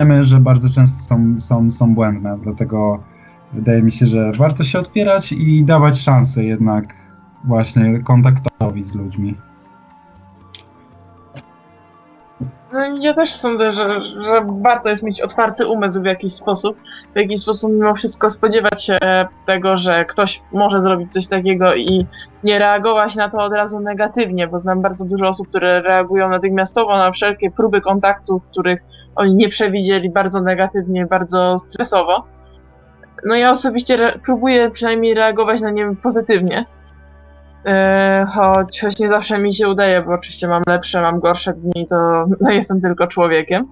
[0.00, 3.02] wiemy, że bardzo często są, są, są błędne, dlatego
[3.52, 6.94] wydaje mi się, że warto się otwierać i dawać szansę jednak
[7.44, 9.45] właśnie kontaktowi z ludźmi.
[12.72, 16.76] No ja też sądzę, że, że warto jest mieć otwarty umysł w jakiś sposób.
[17.14, 18.98] W jakiś sposób mimo wszystko spodziewać się
[19.46, 22.06] tego, że ktoś może zrobić coś takiego i
[22.44, 26.96] nie reagować na to od razu negatywnie, bo znam bardzo dużo osób, które reagują natychmiastowo
[26.98, 28.80] na wszelkie próby kontaktu, których
[29.16, 32.24] oni nie przewidzieli bardzo negatywnie, bardzo stresowo.
[33.24, 36.64] No ja osobiście próbuję przynajmniej reagować na nie pozytywnie.
[37.66, 41.86] Yy, choć, choć nie zawsze mi się udaje, bo oczywiście mam lepsze, mam gorsze dni,
[41.86, 41.96] to
[42.40, 43.68] no, jestem tylko człowiekiem.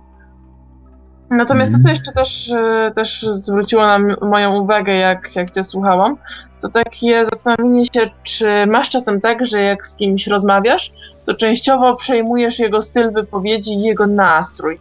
[1.30, 1.94] Natomiast to, co mhm.
[1.94, 6.16] jeszcze też, e, też zwróciło na moją uwagę, jak, jak cię słuchałam,
[6.61, 10.92] to takie zastanowienie się, czy masz czasem tak, że jak z kimś rozmawiasz,
[11.24, 14.80] to częściowo przejmujesz jego styl wypowiedzi i jego nastrój.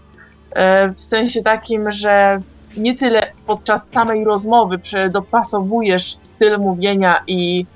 [0.51, 2.41] E, w sensie takim, że
[2.77, 4.79] nie tyle podczas samej rozmowy
[5.11, 7.72] dopasowujesz styl mówienia i E,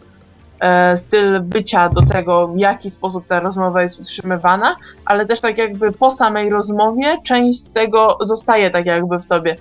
[0.95, 5.91] styl bycia do tego, w jaki sposób ta rozmowa jest utrzymywana, ale też tak jakby
[5.91, 9.55] po samej rozmowie część z tego zostaje tak jakby w tobie.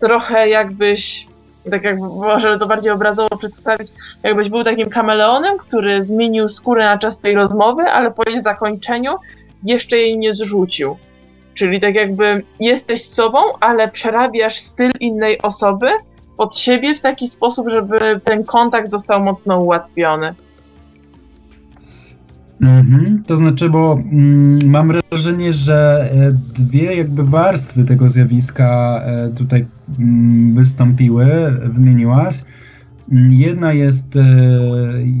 [0.00, 1.26] Trochę jakbyś,
[1.70, 6.98] tak jakby może to bardziej obrazowo przedstawić, jakbyś był takim kameleonem, który zmienił skórę na
[6.98, 9.16] czas tej rozmowy, ale po jej zakończeniu
[9.64, 10.96] jeszcze jej nie zrzucił.
[11.54, 15.90] Czyli tak jakby jesteś sobą, ale przerabiasz styl innej osoby,
[16.38, 20.34] pod siebie w taki sposób, żeby ten kontakt został mocno ułatwiony.
[22.60, 29.30] Mhm, to znaczy, bo mm, mam wrażenie, że e, dwie jakby warstwy tego zjawiska e,
[29.30, 29.66] tutaj
[29.98, 31.26] mm, wystąpiły,
[31.64, 32.44] wymieniłaś.
[33.12, 34.22] Mm, jedna jest e,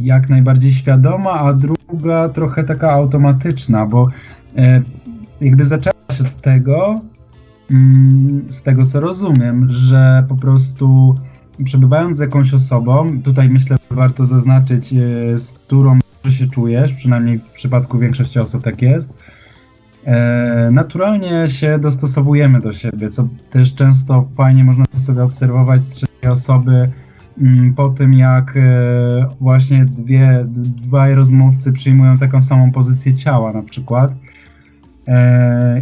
[0.02, 4.08] jak najbardziej świadoma, a druga trochę taka automatyczna, bo
[4.56, 4.82] e,
[5.40, 7.00] jakby zaczęłaś od tego,
[8.48, 11.14] z tego co rozumiem, że po prostu
[11.64, 15.98] przebywając z jakąś osobą, tutaj myślę warto zaznaczyć, e, z którą
[16.30, 19.14] się czujesz, przynajmniej w przypadku większości osób tak jest,
[20.04, 26.30] e, naturalnie się dostosowujemy do siebie, co też często fajnie można sobie obserwować z trzeciej
[26.30, 26.90] osoby,
[27.38, 30.44] mm, po tym jak e, właśnie dwie,
[30.86, 34.14] dwaj rozmówcy przyjmują taką samą pozycję ciała na przykład,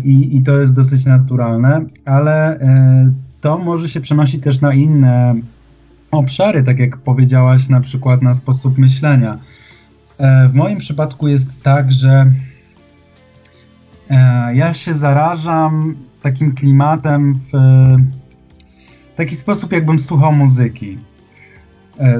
[0.04, 5.34] i, i to jest dosyć naturalne, ale e, to może się przenosić też na inne
[6.10, 9.38] obszary, tak jak powiedziałaś, na przykład na sposób myślenia.
[10.18, 12.32] E, w moim przypadku jest tak, że
[14.54, 17.52] ja się zarażam takim klimatem w
[19.16, 20.98] taki sposób, jakbym słuchał muzyki.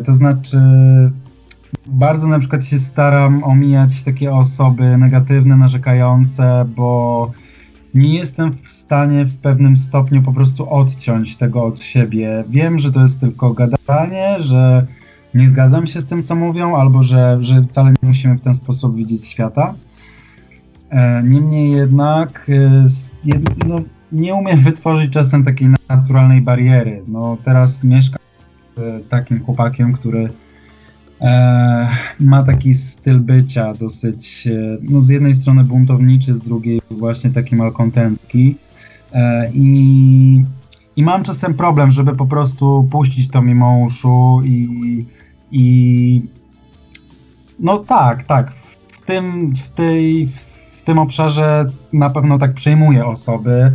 [0.04, 0.58] To znaczy,
[1.88, 7.31] bardzo na przykład się staram omijać takie osoby negatywne, narzekające, bo
[7.94, 12.44] nie jestem w stanie w pewnym stopniu po prostu odciąć tego od siebie.
[12.49, 14.87] Wiem, że to jest tylko gadanie, że
[15.35, 18.55] nie zgadzam się z tym, co mówią, albo że, że wcale nie musimy w ten
[18.55, 19.75] sposób widzieć świata.
[20.90, 22.87] E, niemniej jednak e,
[23.68, 23.81] no,
[24.12, 27.03] nie umiem wytworzyć czasem takiej naturalnej bariery.
[27.09, 28.18] No, teraz mieszkam
[28.77, 30.31] z takim chłopakiem, który
[32.20, 37.57] ma taki styl bycia dosyć, e, no z jednej strony buntowniczy, z drugiej właśnie taki
[37.57, 38.57] malkontencki.
[39.12, 40.44] E, i,
[40.96, 45.05] I mam czasem problem, żeby po prostu puścić to mimo uszu i,
[45.50, 46.22] i
[47.59, 48.76] no tak, tak, w
[49.07, 50.26] tym, w tej,
[50.76, 53.72] w tym obszarze na pewno tak przejmuję osoby.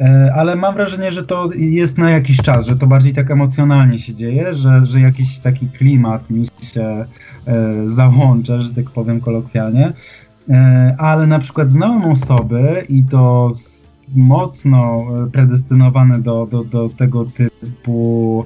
[0.00, 3.98] E, ale mam wrażenie, że to jest na jakiś czas, że to bardziej tak emocjonalnie
[3.98, 7.04] się dzieje, że, że jakiś taki klimat mi się
[7.46, 9.92] e, załącza, że tak powiem kolokwialnie.
[10.50, 13.52] E, ale na przykład znałem osoby i to
[14.14, 18.44] mocno predestynowane do, do, do tego typu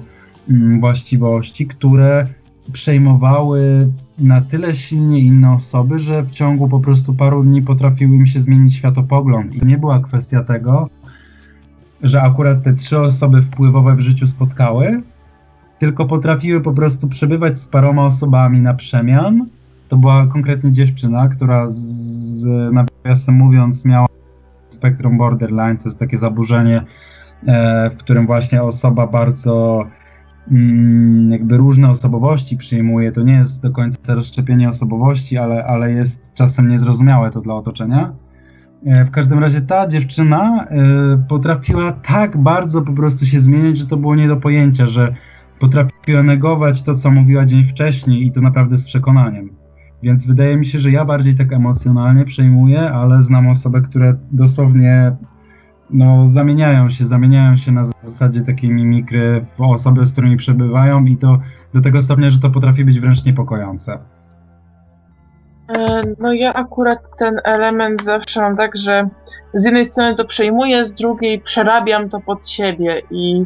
[0.49, 2.27] mm, właściwości, które
[2.71, 8.25] przejmowały na tyle silnie inne osoby, że w ciągu po prostu paru dni potrafił im
[8.25, 9.63] się zmienić światopogląd.
[9.63, 10.89] I nie była kwestia tego,
[12.03, 15.01] że akurat te trzy osoby wpływowe w życiu spotkały,
[15.79, 19.47] tylko potrafiły po prostu przebywać z paroma osobami na przemian.
[19.87, 24.07] To była konkretnie dziewczyna, która z, nawiasem mówiąc miała
[24.69, 26.85] spektrum borderline, to jest takie zaburzenie,
[27.47, 29.85] e, w którym właśnie osoba bardzo
[30.51, 33.11] mm, jakby różne osobowości przyjmuje.
[33.11, 38.13] To nie jest do końca rozszczepienie osobowości, ale, ale jest czasem niezrozumiałe to dla otoczenia.
[38.85, 43.87] E, w każdym razie ta dziewczyna e, potrafiła tak bardzo po prostu się zmieniać, że
[43.87, 45.15] to było nie do pojęcia, że
[45.59, 49.49] potrafiła negować to, co mówiła dzień wcześniej i to naprawdę z przekonaniem.
[50.03, 55.15] Więc wydaje mi się, że ja bardziej tak emocjonalnie przejmuję, ale znam osoby, które dosłownie
[55.89, 61.17] no, zamieniają się, zamieniają się na zasadzie takiej mimikry w osoby, z którymi przebywają i
[61.17, 61.39] to
[61.73, 63.99] do tego stopnia, że to potrafi być wręcz niepokojące.
[65.69, 69.09] E, no ja akurat ten element zawsze mam tak, że
[69.53, 73.45] z jednej strony to przejmuję, z drugiej przerabiam to pod siebie i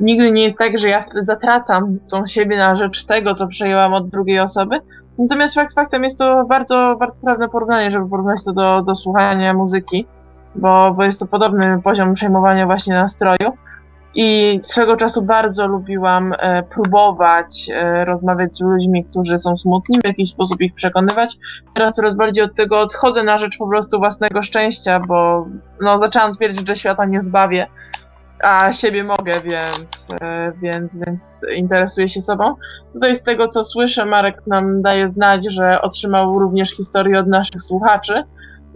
[0.00, 4.08] nigdy nie jest tak, że ja zatracam tą siebie na rzecz tego, co przejęłam od
[4.08, 4.80] drugiej osoby.
[5.18, 9.54] Natomiast fakt faktem jest to bardzo, bardzo trafne porównanie, żeby porównać to do, do słuchania
[9.54, 10.06] muzyki,
[10.54, 13.52] bo, bo jest to podobny poziom przejmowania właśnie nastroju.
[14.18, 20.06] I swego czasu bardzo lubiłam e, próbować e, rozmawiać z ludźmi, którzy są smutni, w
[20.06, 21.38] jakiś sposób ich przekonywać.
[21.74, 25.46] Teraz coraz bardziej od tego odchodzę na rzecz po prostu własnego szczęścia, bo
[25.80, 27.66] no, zaczęłam twierdzić, że świata nie zbawię,
[28.42, 32.54] a siebie mogę, więc, e, więc, więc interesuję się sobą.
[32.92, 37.62] Tutaj z tego, co słyszę, Marek nam daje znać, że otrzymał również historię od naszych
[37.62, 38.24] słuchaczy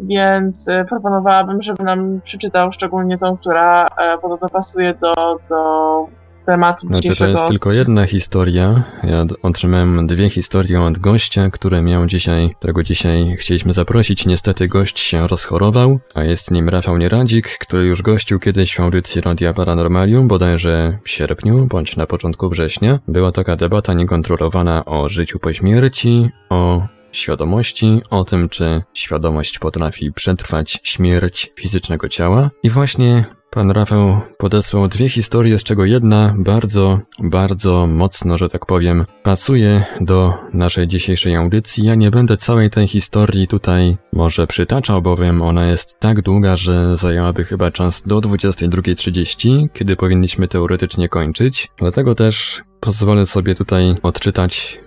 [0.02, 5.14] więc e, proponowałabym, żeby nam przeczytał szczególnie tą, która e, podobno pasuje do,
[5.48, 6.06] do
[6.46, 8.82] tematu Znaczy to jest tylko jedna historia.
[9.02, 14.26] Ja otrzymałem dwie historie od gościa, który miał dzisiaj, którego dzisiaj chcieliśmy zaprosić.
[14.26, 19.20] Niestety gość się rozchorował, a jest nim Rafał Nieradzik, który już gościł kiedyś w audycji
[19.20, 22.98] Radia Paranormalium, bodajże w sierpniu bądź na początku września.
[23.08, 26.82] Była taka debata niekontrolowana o życiu po śmierci, o
[27.12, 32.50] świadomości, o tym, czy świadomość potrafi przetrwać śmierć fizycznego ciała.
[32.62, 38.66] I właśnie pan Rafał podesłał dwie historie, z czego jedna bardzo, bardzo mocno, że tak
[38.66, 41.84] powiem, pasuje do naszej dzisiejszej audycji.
[41.84, 46.96] Ja nie będę całej tej historii tutaj może przytaczał, bowiem ona jest tak długa, że
[46.96, 51.68] zajęłaby chyba czas do 22.30, kiedy powinniśmy teoretycznie kończyć.
[51.78, 54.80] Dlatego też pozwolę sobie tutaj odczytać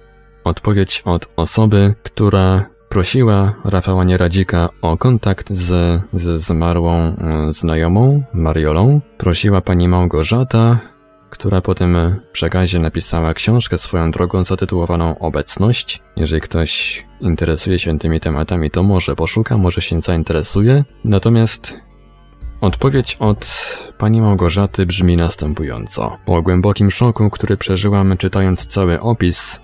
[0.43, 7.15] Odpowiedź od osoby, która prosiła Rafała Nieradzika o kontakt z, z zmarłą e,
[7.53, 9.01] znajomą, Mariolą.
[9.17, 10.77] Prosiła pani Małgorzata,
[11.29, 11.97] która po tym
[12.31, 16.01] przekazie napisała książkę swoją drogą zatytułowaną Obecność.
[16.15, 20.83] Jeżeli ktoś interesuje się tymi tematami, to może poszuka, może się zainteresuje.
[21.03, 21.83] Natomiast
[22.61, 23.47] Odpowiedź od
[23.97, 26.17] pani Małgorzaty brzmi następująco.
[26.25, 29.59] Po głębokim szoku, który przeżyłam czytając cały opis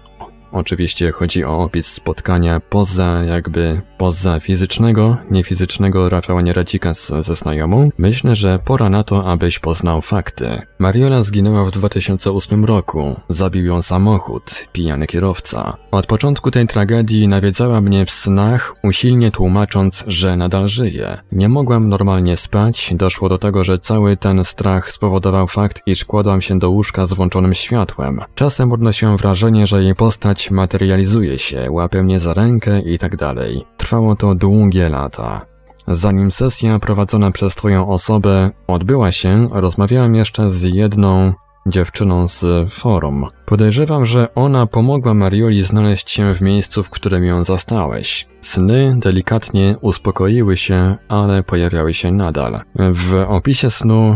[0.51, 7.89] Oczywiście chodzi o opis spotkania poza jakby poza fizycznego, niefizycznego Rafała Nieradzika ze znajomą.
[7.97, 10.61] Myślę, że pora na to, abyś poznał fakty.
[10.79, 13.15] Mariola zginęła w 2008 roku.
[13.29, 15.77] Zabił ją samochód, pijany kierowca.
[15.91, 21.17] Od początku tej tragedii nawiedzała mnie w snach, usilnie tłumacząc, że nadal żyje.
[21.31, 26.41] Nie mogłam normalnie spać, doszło do tego, że cały ten strach spowodował fakt, iż kładłam
[26.41, 28.19] się do łóżka z włączonym światłem.
[28.35, 33.61] Czasem odnosiłam wrażenie, że jej postać materializuje się, łapie mnie za rękę i tak dalej.
[33.77, 35.45] Trwało to długie lata.
[35.87, 41.33] Zanim sesja prowadzona przez twoją osobę odbyła się, rozmawiałem jeszcze z jedną
[41.67, 43.25] dziewczyną z forum.
[43.45, 48.27] Podejrzewam, że ona pomogła Marioli znaleźć się w miejscu, w którym ją zastałeś.
[48.41, 52.59] Sny delikatnie uspokoiły się, ale pojawiały się nadal.
[52.75, 54.15] W opisie snu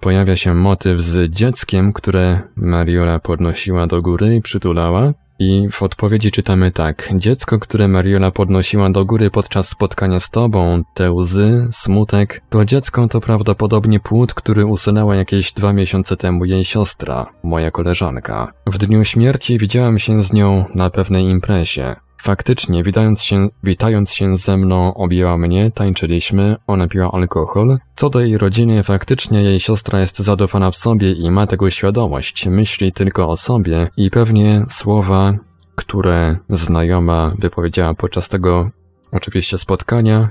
[0.00, 5.12] pojawia się motyw z dzieckiem, które Mariola podnosiła do góry i przytulała.
[5.38, 7.08] I w odpowiedzi czytamy tak.
[7.16, 13.08] Dziecko, które Mariola podnosiła do góry podczas spotkania z tobą, te łzy, smutek, to dziecko
[13.08, 18.52] to prawdopodobnie płód, który usunęła jakieś dwa miesiące temu jej siostra, moja koleżanka.
[18.66, 21.96] W dniu śmierci widziałam się z nią na pewnej imprezie.
[22.24, 27.78] Faktycznie, witając się, witając się ze mną, objęła mnie, tańczyliśmy, ona piła alkohol.
[27.96, 32.46] Co do jej rodziny, faktycznie jej siostra jest zadofana w sobie i ma tego świadomość,
[32.46, 35.34] myśli tylko o sobie i pewnie słowa,
[35.74, 38.70] które znajoma wypowiedziała podczas tego
[39.12, 40.28] oczywiście spotkania,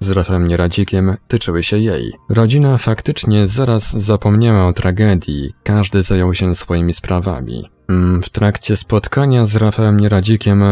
[0.00, 2.12] z Rafałem Nieradzikiem tyczyły się jej.
[2.28, 7.70] Rodzina faktycznie zaraz zapomniała o tragedii, każdy zajął się swoimi sprawami.
[7.88, 10.62] Mm, w trakcie spotkania z Rafałem Nieradzikiem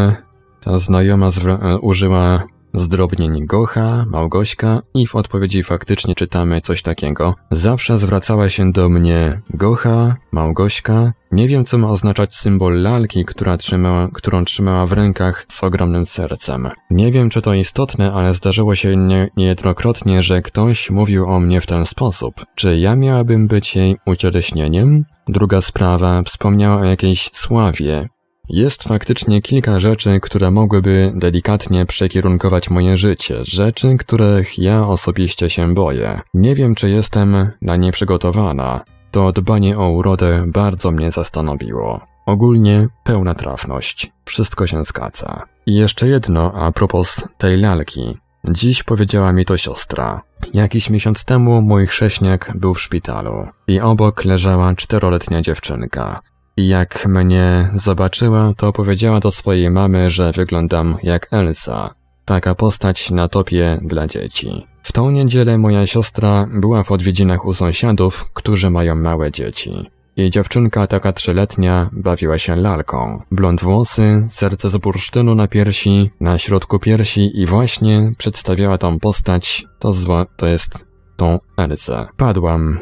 [0.60, 2.42] ta znajoma e, użyła
[2.74, 7.34] zdrobnień Gocha, Małgośka i w odpowiedzi faktycznie czytamy coś takiego.
[7.50, 11.12] Zawsze zwracała się do mnie Gocha, Małgośka.
[11.32, 16.06] Nie wiem, co ma oznaczać symbol lalki, która trzymała, którą trzymała w rękach z ogromnym
[16.06, 16.68] sercem.
[16.90, 21.60] Nie wiem, czy to istotne, ale zdarzyło się nie, niejednokrotnie, że ktoś mówił o mnie
[21.60, 22.34] w ten sposób.
[22.54, 25.04] Czy ja miałabym być jej ucieleśnieniem?
[25.28, 28.08] Druga sprawa, wspomniała o jakiejś sławie,
[28.48, 35.74] jest faktycznie kilka rzeczy, które mogłyby delikatnie przekierunkować moje życie, rzeczy, których ja osobiście się
[35.74, 36.20] boję.
[36.34, 38.84] Nie wiem, czy jestem na nie przygotowana.
[39.10, 42.00] To dbanie o urodę bardzo mnie zastanowiło.
[42.26, 44.12] Ogólnie pełna trafność.
[44.24, 45.42] Wszystko się zgadza.
[45.66, 48.16] I jeszcze jedno a propos tej lalki.
[48.44, 50.20] Dziś powiedziała mi to siostra.
[50.54, 56.20] Jakiś miesiąc temu mój chrześniak był w szpitalu i obok leżała czteroletnia dziewczynka.
[56.66, 61.94] Jak mnie zobaczyła, to powiedziała do swojej mamy, że wyglądam jak Elsa.
[62.24, 64.66] Taka postać na topie dla dzieci.
[64.82, 69.90] W tą niedzielę moja siostra była w odwiedzinach u sąsiadów, którzy mają małe dzieci.
[70.16, 73.22] Jej dziewczynka, taka trzyletnia, bawiła się lalką.
[73.30, 79.66] Blond włosy, serce z bursztynu na piersi, na środku piersi i właśnie przedstawiała tą postać,
[79.78, 80.86] to zło, to jest
[81.16, 82.06] tą Elzę.
[82.16, 82.78] Padłam.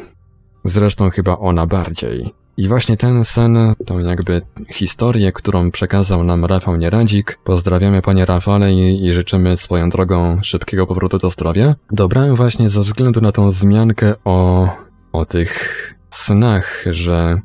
[0.65, 2.36] Zresztą chyba ona bardziej.
[2.57, 8.73] I właśnie ten sen, tą jakby historię, którą przekazał nam Rafał Nieradzik, pozdrawiamy panie Rafale
[8.73, 13.51] i, i życzymy swoją drogą szybkiego powrotu do zdrowia, dobrałem właśnie ze względu na tą
[13.51, 14.69] zmiankę o,
[15.11, 17.41] o tych snach, że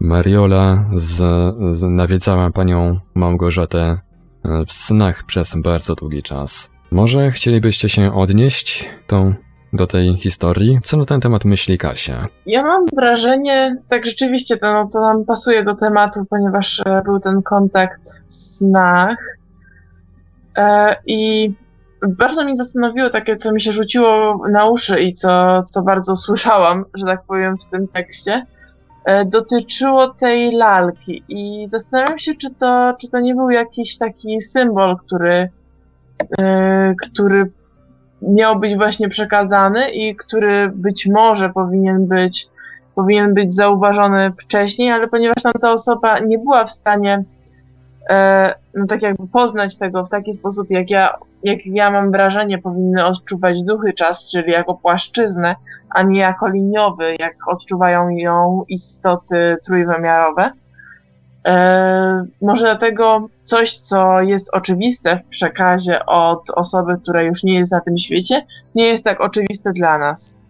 [0.00, 1.14] Mariola z,
[1.78, 3.98] z nawiedzała panią Małgorzatę
[4.44, 6.70] e, w snach przez bardzo długi czas.
[6.90, 9.34] Może chcielibyście się odnieść tą,
[9.72, 10.78] do tej historii?
[10.82, 12.28] Co na ten temat myśli Kasia?
[12.46, 17.20] Ja mam wrażenie, tak rzeczywiście to, no, to nam pasuje do tematu, ponieważ e, był
[17.20, 19.38] ten kontakt w snach.
[20.56, 21.52] E, I
[22.08, 26.84] bardzo mnie zastanowiło takie, co mi się rzuciło na uszy i co, co bardzo słyszałam,
[26.94, 28.46] że tak powiem, w tym tekście.
[29.04, 34.40] E, dotyczyło tej lalki i zastanawiam się, czy to, czy to nie był jakiś taki
[34.40, 35.48] symbol, który,
[36.38, 37.50] e, który
[38.22, 42.48] miał być właśnie przekazany i który być może powinien być,
[42.94, 47.24] powinien być zauważony wcześniej, ale ponieważ tamta osoba nie była w stanie
[48.10, 52.58] e, no tak jakby poznać tego w taki sposób, jak ja, jak ja mam wrażenie,
[52.58, 55.56] powinny odczuwać duchy czas, czyli jako płaszczyznę,
[55.90, 60.50] a nie jako liniowy, jak odczuwają ją istoty trójwymiarowe.
[61.46, 67.72] E, może dlatego coś, co jest oczywiste w przekazie od osoby, która już nie jest
[67.72, 70.42] na tym świecie, nie jest tak oczywiste dla nas.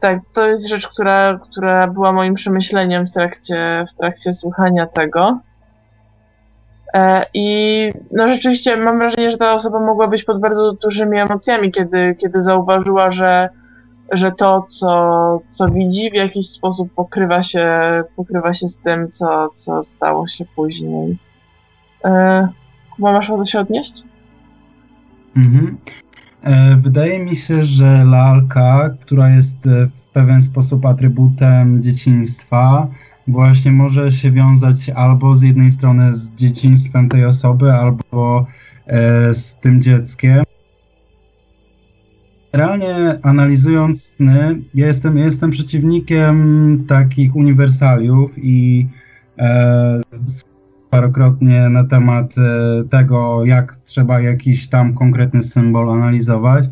[0.00, 5.40] Tak, to jest rzecz, która, która była moim przemyśleniem w trakcie, w trakcie słuchania tego.
[6.94, 11.72] E, I no rzeczywiście mam wrażenie, że ta osoba mogła być pod bardzo dużymi emocjami,
[11.72, 13.48] kiedy, kiedy zauważyła, że,
[14.12, 17.68] że to, co, co widzi, w jakiś sposób pokrywa się,
[18.16, 21.16] pokrywa się z tym, co, co stało się później.
[22.04, 22.48] E,
[22.90, 24.02] Kuba, masz ochotę się odnieść?
[25.36, 25.78] Mhm.
[26.42, 32.86] E, wydaje mi się, że lalka, która jest e, w pewien sposób atrybutem dzieciństwa,
[33.28, 38.46] właśnie może się wiązać albo z jednej strony z dzieciństwem tej osoby, albo
[38.86, 40.44] e, z tym dzieckiem.
[42.52, 44.16] Realnie analizując
[44.74, 48.88] ja jestem, jestem przeciwnikiem takich uniwersaliów i
[49.38, 50.00] e,
[50.90, 56.64] parokrotnie na temat e, tego, jak trzeba jakiś tam konkretny symbol analizować.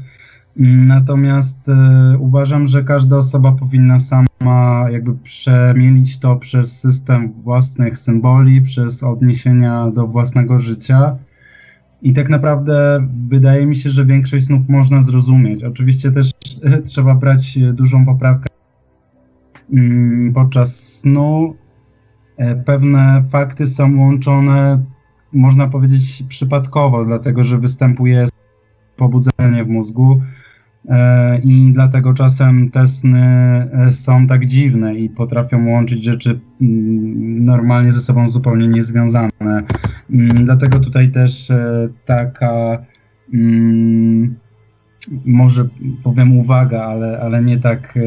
[0.87, 8.63] Natomiast e, uważam, że każda osoba powinna sama jakby przemielić to przez system własnych symboli,
[8.63, 11.17] przez odniesienia do własnego życia.
[12.03, 15.65] I tak naprawdę wydaje mi się, że większość snów można zrozumieć.
[15.65, 16.31] Oczywiście też
[16.91, 18.47] trzeba brać dużą poprawkę
[19.73, 21.57] mm, podczas snu
[22.41, 24.85] E, pewne fakty są łączone,
[25.33, 28.27] można powiedzieć, przypadkowo, dlatego że występuje
[28.97, 30.21] pobudzenie w mózgu
[31.43, 33.21] i dlatego czasem te sny
[33.73, 39.31] e, są tak dziwne i potrafią łączyć rzeczy mm, normalnie ze sobą zupełnie niezwiązane.
[39.41, 41.53] Mm, dlatego tutaj też
[42.05, 42.79] taka
[43.35, 44.37] mm,
[45.25, 45.69] może
[46.03, 47.99] powiem uwaga, ale, ale nie tak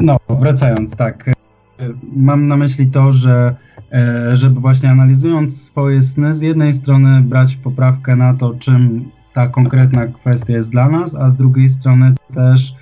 [0.00, 1.30] no, wracając, tak.
[2.16, 3.54] Mam na myśli to, że
[3.92, 9.48] e, żeby właśnie analizując swoje sny, z jednej strony brać poprawkę na to, czym ta
[9.48, 12.74] konkretna kwestia jest dla nas, a z drugiej strony też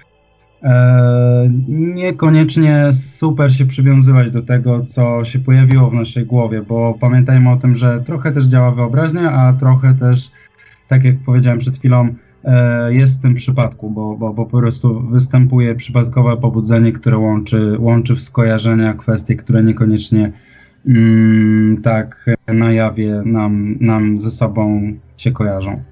[0.62, 7.50] e, niekoniecznie super się przywiązywać do tego, co się pojawiło w naszej głowie, bo pamiętajmy
[7.50, 10.30] o tym, że trochę też działa wyobraźnia, a trochę też,
[10.88, 15.00] tak jak powiedziałem przed chwilą, E, jest w tym przypadku, bo, bo, bo po prostu
[15.00, 20.32] występuje przypadkowe pobudzenie, które łączy, łączy w skojarzenia kwestie, które niekoniecznie
[20.88, 25.82] mm, tak na jawie nam, nam ze sobą się kojarzą.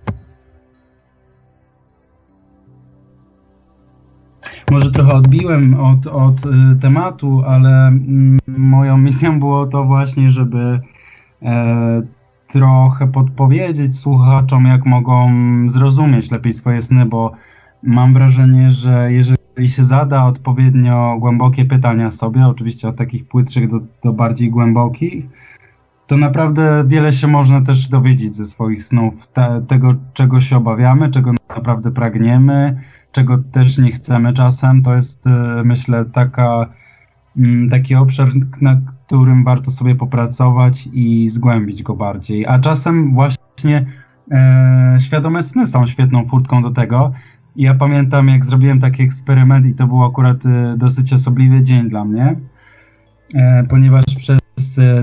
[4.70, 10.80] Może trochę odbiłem od, od y, tematu, ale mm, moją misją było to właśnie, żeby
[11.42, 12.02] e,
[12.46, 15.30] trochę podpowiedzieć słuchaczom, jak mogą
[15.68, 17.32] zrozumieć lepiej swoje sny, bo
[17.82, 23.80] mam wrażenie, że jeżeli się zada odpowiednio głębokie pytania sobie, oczywiście od takich płytszych do,
[24.02, 25.26] do bardziej głębokich,
[26.06, 31.10] to naprawdę wiele się można też dowiedzieć ze swoich snów, te, tego czego się obawiamy,
[31.10, 32.82] czego naprawdę pragniemy,
[33.14, 34.82] czego też nie chcemy czasem.
[34.82, 36.66] To jest e, myślę taka,
[37.36, 38.28] mm, taki obszar,
[38.60, 42.46] na którym warto sobie popracować i zgłębić go bardziej.
[42.46, 43.86] A czasem właśnie
[44.30, 47.12] e, świadome sny są świetną furtką do tego.
[47.56, 52.04] Ja pamiętam, jak zrobiłem taki eksperyment, i to był akurat e, dosyć osobliwy dzień dla
[52.04, 52.36] mnie,
[53.34, 54.40] e, ponieważ przez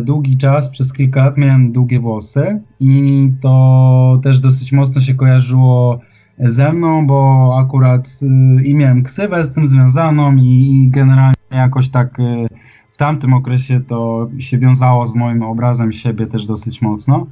[0.01, 5.99] długi czas, przez kilka lat miałem długie włosy i to też dosyć mocno się kojarzyło
[6.41, 12.17] ze mną, bo akurat e, i miałem ksywę z tym związaną i, generalnie jakoś tak
[12.93, 17.27] w tamtym okresie to się wiązało z moim obrazem siebie też dosyć mocno.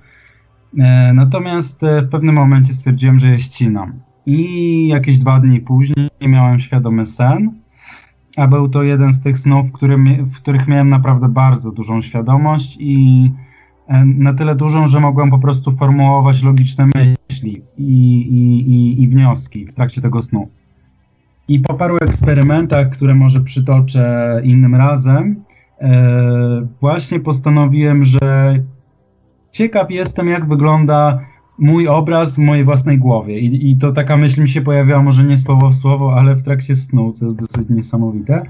[1.14, 3.94] Natomiast w pewnym momencie stwierdziłem, że je ścinam.
[4.26, 7.52] I jakieś dwa dni później miałem świadomy sen,
[8.38, 9.78] a był to jeden z tych snów, w,
[10.26, 13.32] w których miałem naprawdę bardzo dużą świadomość i
[14.06, 19.66] na tyle dużą, że mogłem po prostu formułować logiczne myśli i, i, i, i wnioski
[19.66, 20.50] w trakcie tego snu.
[21.48, 25.44] I po paru eksperymentach, które może przytoczę innym razem,
[25.82, 28.56] e, właśnie postanowiłem, że
[29.52, 31.20] ciekaw jestem, jak wygląda
[31.58, 33.40] mój obraz w mojej własnej głowie.
[33.40, 36.44] I, I to taka myśl mi się pojawiała, może nie słowo w słowo, ale w
[36.44, 38.44] trakcie snu, co jest dosyć niesamowite.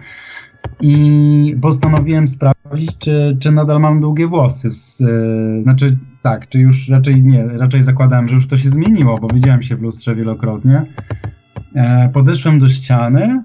[0.81, 2.58] I postanowiłem sprawdzić,
[2.99, 4.71] czy, czy nadal mam długie włosy.
[4.71, 9.17] Z, yy, znaczy, tak, czy już raczej nie, raczej zakładałem, że już to się zmieniło,
[9.17, 10.85] bo widziałem się w lustrze wielokrotnie.
[11.75, 13.43] E, podeszłem do ściany,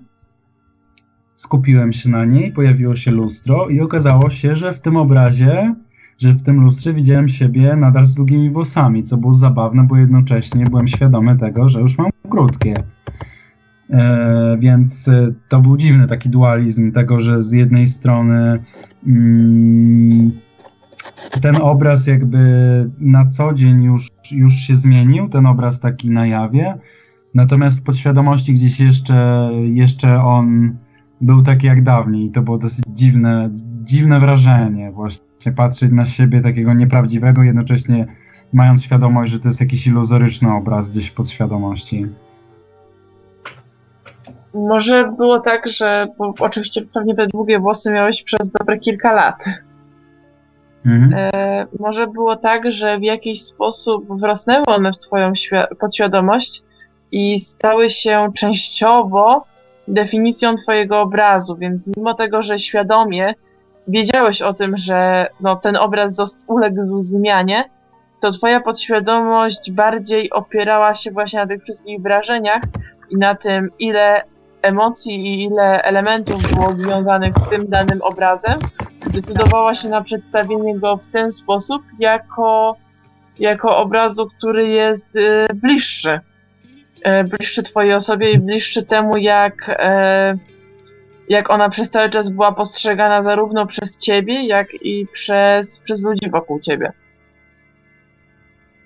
[1.37, 5.75] skupiłem się na niej, pojawiło się lustro i okazało się, że w tym obrazie
[6.19, 10.65] że w tym lustrze widziałem siebie nadal z długimi włosami, co było zabawne, bo jednocześnie
[10.65, 12.75] byłem świadomy tego, że już mam krótkie.
[13.95, 18.63] E, więc e, to był dziwny taki dualizm tego, że z jednej strony
[19.07, 20.33] mm,
[21.41, 22.41] ten obraz jakby
[22.99, 26.75] na co dzień już, już się zmienił, ten obraz taki na jawie,
[27.35, 30.77] natomiast w podświadomości gdzieś jeszcze, jeszcze on
[31.21, 33.51] był taki jak dawniej i to było dosyć dziwne,
[33.83, 38.07] dziwne wrażenie właśnie patrzeć na siebie takiego nieprawdziwego, jednocześnie
[38.53, 42.07] mając świadomość, że to jest jakiś iluzoryczny obraz gdzieś w podświadomości.
[44.55, 49.45] Może było tak, że bo oczywiście pewnie te długie włosy miałeś przez dobre kilka lat.
[50.87, 51.31] Mhm.
[51.35, 55.33] E, może było tak, że w jakiś sposób wrosnęły one w twoją
[55.81, 56.63] podświadomość
[57.13, 59.45] i stały się częściowo
[59.89, 63.35] definicją twojego obrazu, więc mimo tego, że świadomie
[63.89, 67.65] wiedziałeś o tym, że no, ten obraz uległ zmianie,
[68.21, 72.63] to twoja podświadomość bardziej opierała się właśnie na tych wszystkich wrażeniach
[73.11, 74.23] i na tym, ile
[74.65, 78.59] emocji i ile elementów było związanych z tym danym obrazem,
[79.11, 82.77] decydowała się na przedstawienie go w ten sposób, jako,
[83.39, 86.21] jako obrazu, który jest y, bliższy.
[87.21, 90.55] Y, bliższy twojej osobie i bliższy temu, jak y,
[91.29, 96.31] jak ona przez cały czas była postrzegana zarówno przez ciebie, jak i przez, przez ludzi
[96.31, 96.93] wokół ciebie.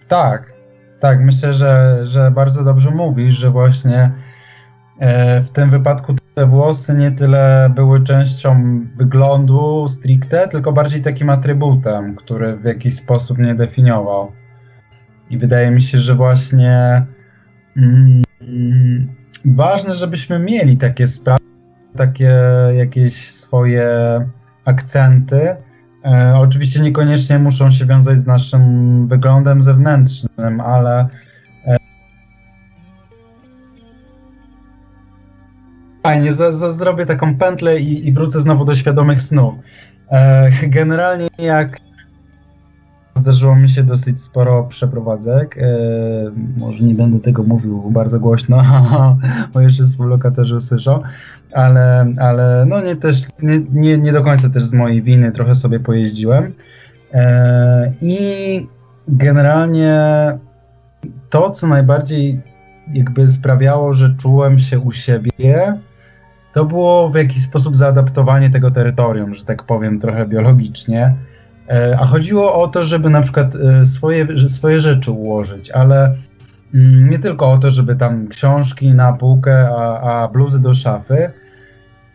[0.09, 0.53] Tak,
[1.01, 4.11] tak, myślę, że, że bardzo dobrze mówisz, że właśnie e,
[5.43, 12.17] w tym wypadku te włosy nie tyle były częścią wyglądu stricte, tylko bardziej takim atrybutem,
[12.17, 14.33] który w jakiś sposób mnie definiował.
[15.31, 17.07] I wydaje mi się, że właśnie
[17.77, 18.23] mm,
[19.45, 21.45] ważne, żebyśmy mieli takie sprawy,
[21.97, 22.35] takie
[22.77, 23.89] jakieś swoje
[24.65, 25.57] akcenty.
[26.05, 31.09] E, oczywiście niekoniecznie muszą się wiązać z naszym wyglądem zewnętrznym, ale
[36.03, 39.55] fajnie, za, za, zrobię taką pętlę i, i wrócę znowu do świadomych snów.
[40.11, 41.79] E, generalnie jak
[43.19, 45.59] Zdarzyło mi się dosyć sporo przeprowadzek.
[45.59, 45.69] E,
[46.57, 48.63] może nie będę tego mówił bardzo głośno,
[49.55, 51.03] bo jeszcze współlokatorzy słyszą,
[51.53, 55.55] ale, ale no nie, też, nie, nie, nie do końca też z mojej winy trochę
[55.55, 56.53] sobie pojeździłem.
[57.13, 58.67] E, I
[59.09, 59.99] generalnie
[61.31, 62.41] to, co najbardziej
[62.93, 65.79] jakby sprawiało, że czułem się u siebie,
[66.53, 71.15] to było w jakiś sposób zaadaptowanie tego terytorium, że tak powiem, trochę biologicznie.
[71.69, 76.15] E, a chodziło o to, żeby na przykład e, swoje, swoje rzeczy ułożyć, ale
[76.75, 81.31] mm, nie tylko o to, żeby tam książki na półkę, a, a bluzy do szafy.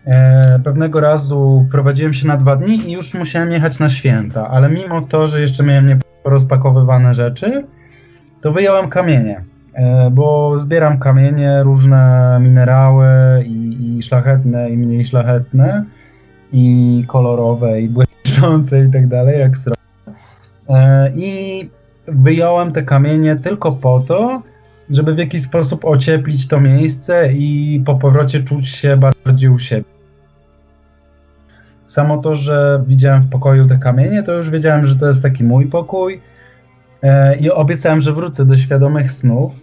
[0.06, 4.70] E, pewnego razu wprowadziłem się na dwa dni i już musiałem jechać na święta, ale
[4.70, 7.66] mimo to, że jeszcze miałem rozpakowywane rzeczy,
[8.42, 9.44] to wyjąłem kamienie,
[10.12, 13.08] bo zbieram kamienie, różne minerały
[13.46, 15.86] i, i szlachetne, i mniej szlachetne,
[16.52, 19.82] i kolorowe, i błyszczące i tak dalej, jak srogo.
[20.70, 21.70] e, i
[22.08, 24.42] wyjąłem te kamienie tylko po to,
[24.90, 29.94] żeby w jakiś sposób ocieplić to miejsce i po powrocie czuć się bardziej u siebie.
[31.86, 35.44] Samo to, że widziałem w pokoju te kamienie, to już wiedziałem, że to jest taki
[35.44, 36.20] mój pokój e,
[37.40, 39.60] i obiecałem, że wrócę do świadomych snów.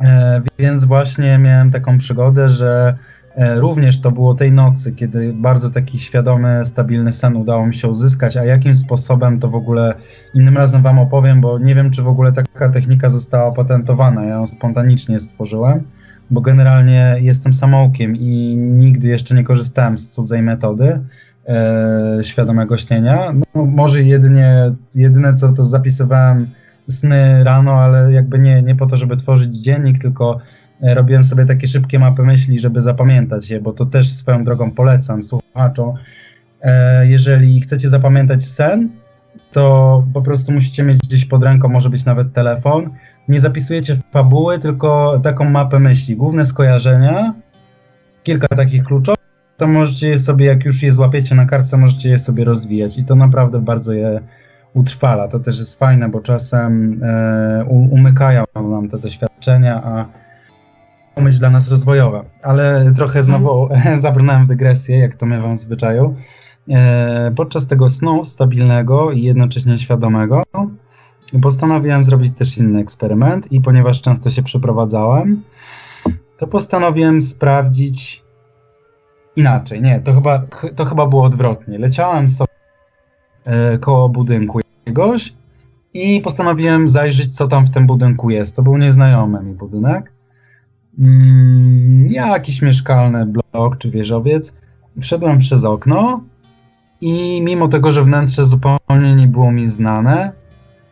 [0.00, 2.96] E, więc właśnie miałem taką przygodę, że
[3.34, 7.88] e, również to było tej nocy, kiedy bardzo taki świadomy, stabilny sen udało mi się
[7.88, 9.94] uzyskać, a jakim sposobem to w ogóle
[10.34, 14.24] innym razem wam opowiem, bo nie wiem, czy w ogóle taka technika została patentowana.
[14.24, 15.82] Ja ją spontanicznie stworzyłem,
[16.30, 21.00] bo generalnie jestem samoukiem i nigdy jeszcze nie korzystałem z cudzej metody e,
[22.22, 23.32] świadomego śnienia.
[23.54, 26.46] No, może jedynie, jedyne co to zapisywałem
[26.88, 30.38] sny rano, ale jakby nie, nie po to, żeby tworzyć dziennik, tylko
[30.82, 34.70] e, robiłem sobie takie szybkie mapy myśli, żeby zapamiętać je, bo to też swoją drogą
[34.70, 35.94] polecam słuchaczom.
[36.62, 38.88] E, jeżeli chcecie zapamiętać sen,
[39.52, 42.90] to po prostu musicie mieć gdzieś pod ręką, może być nawet telefon.
[43.28, 47.34] Nie zapisujecie fabuły, tylko taką mapę myśli, główne skojarzenia,
[48.22, 49.23] kilka takich kluczowych,
[49.56, 53.04] to możecie je sobie, jak już je złapiecie na kartce, możecie je sobie rozwijać i
[53.04, 54.20] to naprawdę bardzo je
[54.74, 55.28] utrwala.
[55.28, 59.82] To też jest fajne, bo czasem e, umykają nam te doświadczenia,
[61.16, 62.24] a myśl dla nas rozwojowa.
[62.42, 63.68] Ale trochę znowu
[64.00, 66.14] zabrnąłem w dygresję, jak to miewam w zwyczaju.
[66.70, 70.42] E, podczas tego snu stabilnego i jednocześnie świadomego
[71.42, 75.42] postanowiłem zrobić też inny eksperyment i ponieważ często się przeprowadzałem,
[76.38, 78.23] to postanowiłem sprawdzić
[79.36, 79.82] inaczej.
[79.82, 80.42] Nie, to chyba,
[80.76, 81.78] to chyba było odwrotnie.
[81.78, 82.52] Leciałem sobie
[83.44, 85.34] e, koło budynku jakiegoś
[85.94, 88.56] i postanowiłem zajrzeć, co tam w tym budynku jest.
[88.56, 90.12] To był nieznajomy mi budynek.
[90.98, 94.56] Mm, jakiś mieszkalny blok czy wieżowiec.
[95.00, 96.20] Wszedłem przez okno
[97.00, 100.32] i mimo tego, że wnętrze zupełnie nie było mi znane,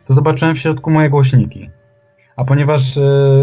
[0.07, 1.69] to zobaczyłem w środku moje głośniki.
[2.35, 3.01] A ponieważ y,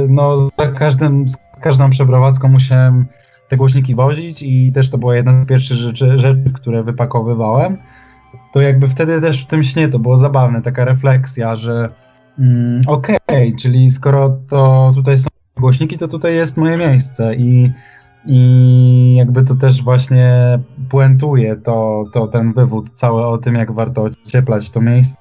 [0.09, 3.07] no, za każdym, z każdą przeprowadzką musiałem
[3.51, 7.79] te głośniki wozić i też to była jedna z pierwszych rzeczy, rzeczy które wypakowywałem,
[8.53, 11.89] to jakby wtedy też w tym śnie to było zabawne, taka refleksja, że
[12.39, 17.71] mm, okej, okay, czyli skoro to tutaj są głośniki, to tutaj jest moje miejsce i,
[18.27, 24.03] i jakby to też właśnie puentuje to, to ten wywód cały o tym, jak warto
[24.03, 25.17] ocieplać to miejsce.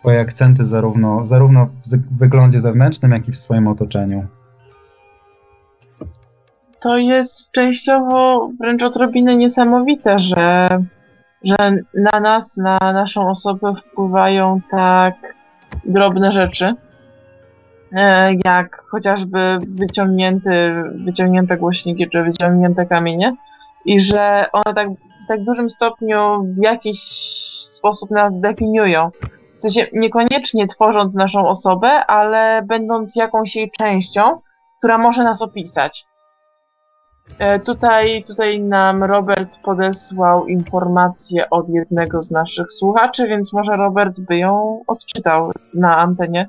[0.00, 4.26] Twoje akcenty zarówno, zarówno w wyglądzie zewnętrznym, jak i w swoim otoczeniu
[6.82, 10.68] to jest częściowo wręcz odrobinę niesamowite, że,
[11.44, 11.56] że
[11.94, 15.14] na nas, na naszą osobę wpływają tak
[15.84, 16.74] drobne rzeczy,
[17.92, 20.74] e, jak chociażby wyciągnięty,
[21.04, 23.36] wyciągnięte głośniki czy wyciągnięte kamienie
[23.84, 24.88] i że one tak,
[25.24, 27.00] w tak dużym stopniu w jakiś
[27.76, 29.10] sposób nas definiują.
[29.58, 34.40] W sensie niekoniecznie tworząc naszą osobę, ale będąc jakąś jej częścią,
[34.78, 36.11] która może nas opisać.
[37.38, 44.20] E, tutaj, tutaj nam Robert podesłał informację od jednego z naszych słuchaczy, więc może Robert
[44.20, 46.48] by ją odczytał na antenie.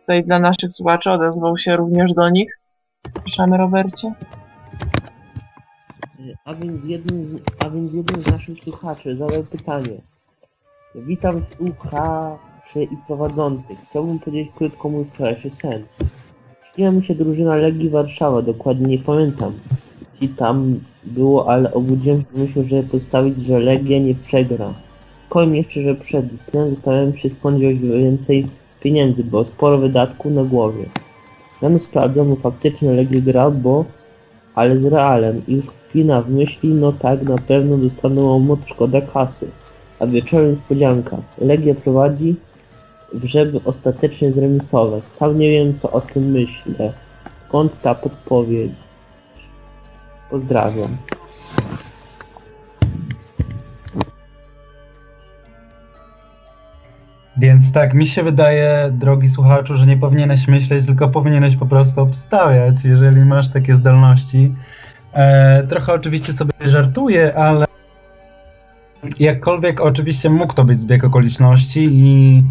[0.00, 2.58] Tutaj dla naszych słuchaczy odezwał się również do nich.
[3.14, 4.12] Proszę, Robercie.
[6.44, 10.00] A więc, jednym z, a więc jednym z naszych słuchaczy zadał pytanie.
[10.94, 13.78] Witam słuchaczy i prowadzących.
[13.78, 15.86] Chciałbym powiedzieć krótko mój wczorajszy sen.
[16.78, 19.52] Śniła mi się drużyna Legii Warszawa, dokładnie nie pamiętam
[20.20, 24.74] i tam było, ale obudziłem się myślą, że postawić, że Legia nie przegra.
[25.30, 27.28] Powiem jeszcze, że przed snem zostałem się
[27.82, 28.46] więcej
[28.80, 30.84] pieniędzy, bo sporo wydatków na głowie.
[31.62, 33.84] Rano sprawdzam, faktycznie Legia gra, bo
[34.54, 39.00] ale z Realem i już chwila w myśli, no tak, na pewno dostaną moc szkoda
[39.00, 39.48] kasy.
[39.98, 41.16] A wieczorem niespodzianka.
[41.38, 42.36] Legia prowadzi,
[43.24, 45.04] żeby ostatecznie zremisować.
[45.04, 46.92] Sam nie wiem, co o tym myślę.
[47.48, 48.72] Skąd ta podpowiedź?
[50.30, 50.96] Pozdrawiam.
[57.38, 62.00] Więc tak, mi się wydaje, drogi słuchaczu, że nie powinieneś myśleć, tylko powinieneś po prostu
[62.00, 64.54] obstawiać, jeżeli masz takie zdolności.
[65.12, 67.66] E, trochę oczywiście sobie żartuję, ale
[69.18, 72.42] jakkolwiek oczywiście mógł to być zbieg okoliczności i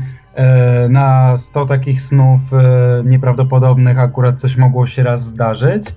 [0.89, 5.95] na 100 takich snów e, nieprawdopodobnych akurat coś mogło się raz zdarzyć.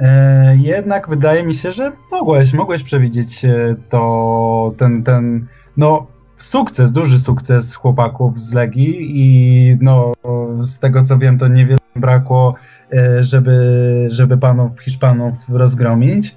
[0.00, 5.46] E, jednak wydaje mi się, że mogłeś, mogłeś przewidzieć e, to, ten, ten,
[5.76, 10.12] no, sukces, duży sukces chłopaków z Legii i no,
[10.60, 12.54] z tego co wiem, to niewiele brakło,
[12.92, 16.36] e, żeby, żeby panów Hiszpanów rozgromić.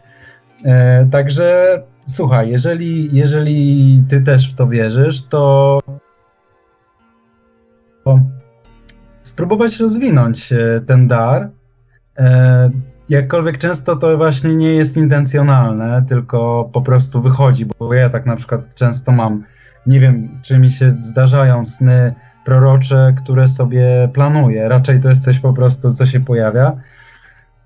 [1.12, 5.80] Także słuchaj, jeżeli, jeżeli ty też w to wierzysz, to
[9.22, 11.50] spróbować rozwinąć e, ten dar.
[12.18, 12.70] E,
[13.10, 18.36] jakkolwiek często to właśnie nie jest intencjonalne, tylko po prostu wychodzi, bo ja tak na
[18.36, 19.44] przykład często mam,
[19.88, 22.14] nie wiem, czy mi się zdarzają sny
[22.46, 24.70] prorocze, które sobie planuję.
[24.70, 26.78] Raczej to jest coś po prostu, co się pojawia.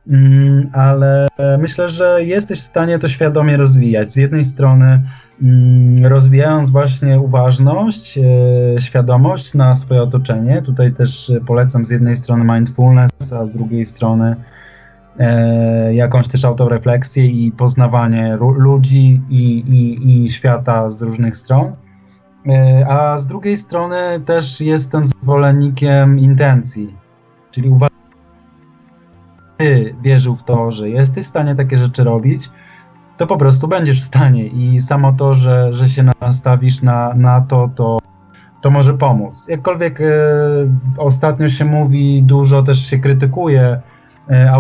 [0.08, 1.28] Mm, ale
[1.60, 4.12] myślę, że jesteś w stanie to świadomie rozwijać.
[4.12, 5.02] Z jednej strony
[5.42, 8.22] mm, rozwijając właśnie uważność, e,
[8.80, 10.62] świadomość na swoje otoczenie.
[10.62, 14.36] Tutaj też polecam z jednej strony mindfulness, a z drugiej strony
[15.20, 21.76] e, jakąś też autorefleksję i poznawanie ludzi i, i, i świata z różnych stron.
[22.48, 26.96] E, a z drugiej strony też jestem zwolennikiem intencji,
[27.52, 28.01] czyli uważam,
[29.62, 32.50] ty wierzył w to, że jesteś w stanie takie rzeczy robić,
[33.18, 37.42] to po prostu będziesz w stanie i samo to, że, że się nastawisz na, na
[37.42, 38.00] to, to,
[38.62, 39.46] to może pomóc.
[39.48, 40.06] Jakkolwiek e,
[40.98, 43.82] ostatnio się mówi, dużo też się krytykuje
[44.30, 44.52] e,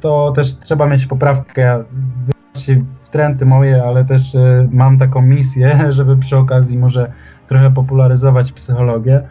[0.00, 1.84] to też trzeba mieć poprawkę.
[2.94, 7.12] Wtręty moje, ale też e, mam taką misję, żeby przy okazji może
[7.46, 9.22] trochę popularyzować psychologię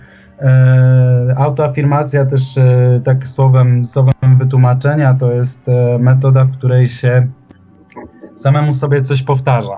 [1.35, 7.27] autoafirmacja też e, tak słowem, słowem wytłumaczenia to jest e, metoda, w której się
[8.35, 9.77] samemu sobie coś powtarza.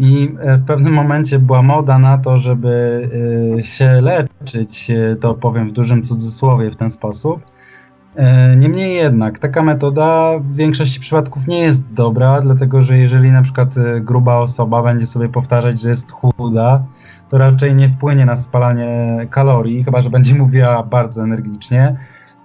[0.00, 3.08] I w pewnym momencie była moda na to, żeby
[3.62, 4.90] się leczyć,
[5.20, 7.40] to powiem w dużym cudzysłowie w ten sposób.
[8.56, 13.74] Niemniej jednak, taka metoda w większości przypadków nie jest dobra, dlatego że jeżeli na przykład
[14.00, 16.82] gruba osoba będzie sobie powtarzać, że jest chuda,
[17.28, 21.96] to raczej nie wpłynie na spalanie kalorii, chyba że będzie mówiła bardzo energicznie,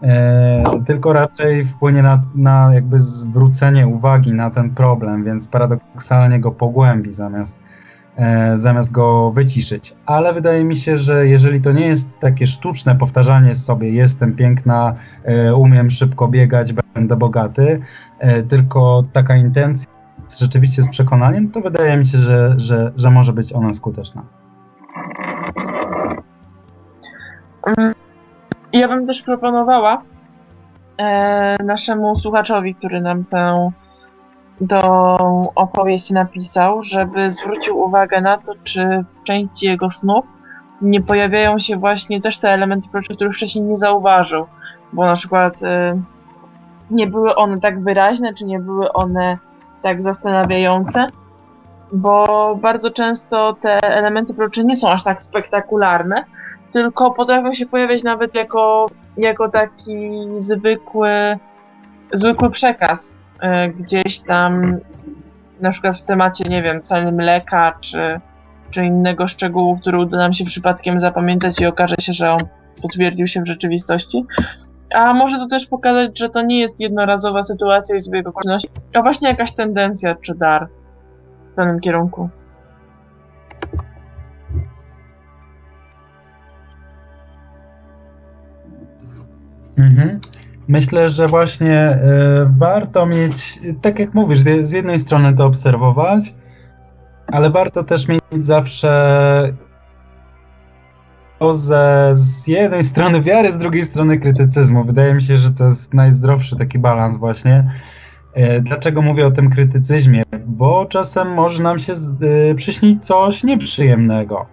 [0.03, 6.51] e, tylko raczej wpłynie na, na jakby zwrócenie uwagi na ten problem, więc paradoksalnie go
[6.51, 7.59] pogłębi zamiast,
[8.15, 9.95] e, zamiast go wyciszyć.
[10.05, 14.95] Ale wydaje mi się, że jeżeli to nie jest takie sztuczne powtarzanie sobie jestem piękna,
[15.23, 17.79] e, umiem szybko biegać, będę bogaty,
[18.19, 19.93] e, tylko taka intencja
[20.39, 24.42] rzeczywiście z przekonaniem, to wydaje mi się, że, że, że może być ona skuteczna.
[28.73, 30.01] Ja bym też proponowała
[30.97, 33.71] e, naszemu słuchaczowi, który nam tę
[34.69, 40.25] tą opowieść napisał, żeby zwrócił uwagę na to, czy w części jego snów
[40.81, 44.45] nie pojawiają się właśnie też te elementy, których wcześniej nie zauważył,
[44.93, 46.01] bo na przykład e,
[46.91, 49.37] nie były one tak wyraźne, czy nie były one
[49.81, 51.07] tak zastanawiające,
[51.93, 56.25] bo bardzo często te elementy prorocze nie są aż tak spektakularne,
[56.73, 58.85] tylko potrafią się pojawiać nawet jako,
[59.17, 59.97] jako taki
[60.37, 61.37] zwykły,
[62.13, 64.79] zwykły przekaz e, gdzieś tam,
[65.61, 68.19] na przykład w temacie, nie wiem, ceny mleka, czy,
[68.69, 72.39] czy innego szczegółu, który uda nam się przypadkiem zapamiętać i okaże się, że on
[72.81, 74.25] potwierdził się w rzeczywistości.
[74.95, 79.01] A może to też pokazać, że to nie jest jednorazowa sytuacja i zbieg okoliczności, a
[79.01, 80.67] właśnie jakaś tendencja czy dar
[81.51, 82.29] w danym kierunku.
[89.77, 90.19] Mhm.
[90.67, 91.99] Myślę, że właśnie y,
[92.57, 96.33] warto mieć, tak jak mówisz, z, jednej strony to obserwować,
[97.27, 99.53] ale warto też mieć zawsze
[101.39, 104.83] dozę z jednej strony wiary, z drugiej strony krytycyzmu.
[104.83, 107.71] Wydaje mi się, że to jest najzdrowszy taki balans właśnie.
[108.37, 110.23] Y, dlaczego mówię o tym krytycyzmie?
[110.45, 111.93] Bo czasem może nam się
[112.51, 114.45] y, przyśnić coś nieprzyjemnego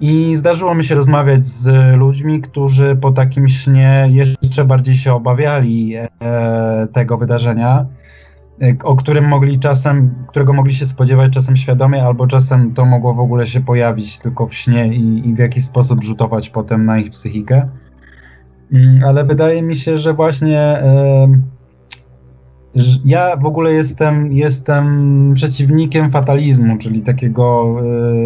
[0.00, 5.94] i zdarzyło mi się rozmawiać z ludźmi, którzy po takim śnie jeszcze bardziej się obawiali
[5.96, 6.08] e,
[6.92, 7.86] tego wydarzenia,
[8.62, 13.14] e, o którym mogli czasem, którego mogli się spodziewać czasem świadomie, albo czasem to mogło
[13.14, 16.98] w ogóle się pojawić tylko w śnie i, i w jakiś sposób rzutować potem na
[16.98, 17.68] ich psychikę.
[18.72, 21.28] Mm, ale wydaje mi się, że właśnie e,
[23.04, 27.76] ja w ogóle jestem, jestem przeciwnikiem fatalizmu, czyli takiego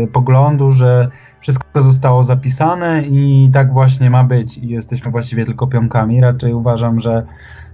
[0.04, 1.08] y, poglądu, że
[1.40, 6.20] wszystko zostało zapisane i tak właśnie ma być i jesteśmy właściwie tylko pionkami.
[6.20, 7.26] Raczej uważam, że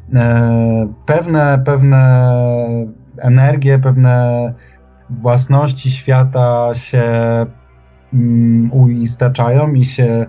[0.08, 0.14] y,
[1.06, 2.30] pewne, pewne
[3.18, 4.54] energie, pewne
[5.10, 7.06] własności świata się
[8.14, 8.16] y,
[8.72, 10.26] uistaczają i się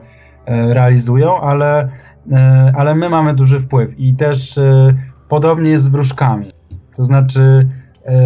[0.48, 1.90] realizują, ale,
[2.76, 4.60] ale my mamy duży wpływ i też
[5.30, 6.52] Podobnie jest z wróżkami.
[6.96, 7.70] To znaczy,
[8.06, 8.20] e,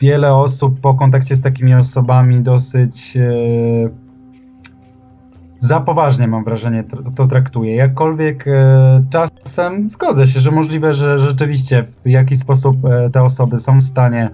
[0.00, 4.06] wiele osób po kontakcie z takimi osobami dosyć e,
[5.58, 7.76] za poważnie, mam wrażenie, to, to traktuje.
[7.76, 12.76] Jakkolwiek e, czasem zgodzę się, że możliwe, że rzeczywiście w jakiś sposób
[13.12, 14.30] te osoby są w stanie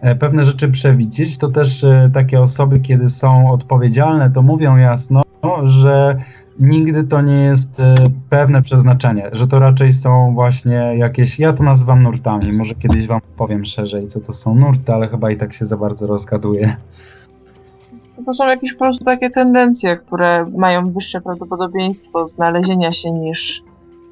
[0.00, 5.22] e, pewne rzeczy przewidzieć, to też e, takie osoby, kiedy są odpowiedzialne, to mówią jasno,
[5.64, 6.16] że
[6.60, 7.94] nigdy to nie jest e,
[8.30, 13.20] pewne przeznaczenie, że to raczej są właśnie jakieś, ja to nazywam nurtami, może kiedyś wam
[13.36, 16.76] powiem szerzej, co to są nurty, ale chyba i tak się za bardzo rozgaduję.
[18.26, 23.62] To są jakieś po prostu takie tendencje, które mają wyższe prawdopodobieństwo znalezienia się niż,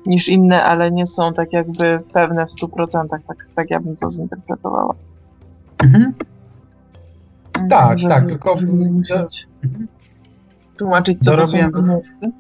[0.07, 3.09] niż inne, ale nie są tak jakby pewne w 100%.
[3.09, 3.23] Tak,
[3.55, 4.95] tak ja bym to zinterpretowała.
[5.85, 6.15] Mhm.
[7.71, 8.57] Tak, żeby, tak, tylko...
[8.57, 8.73] Żeby
[10.81, 11.73] tłumaczyć, co Dorobiłem...
[11.73, 12.31] to są nurty.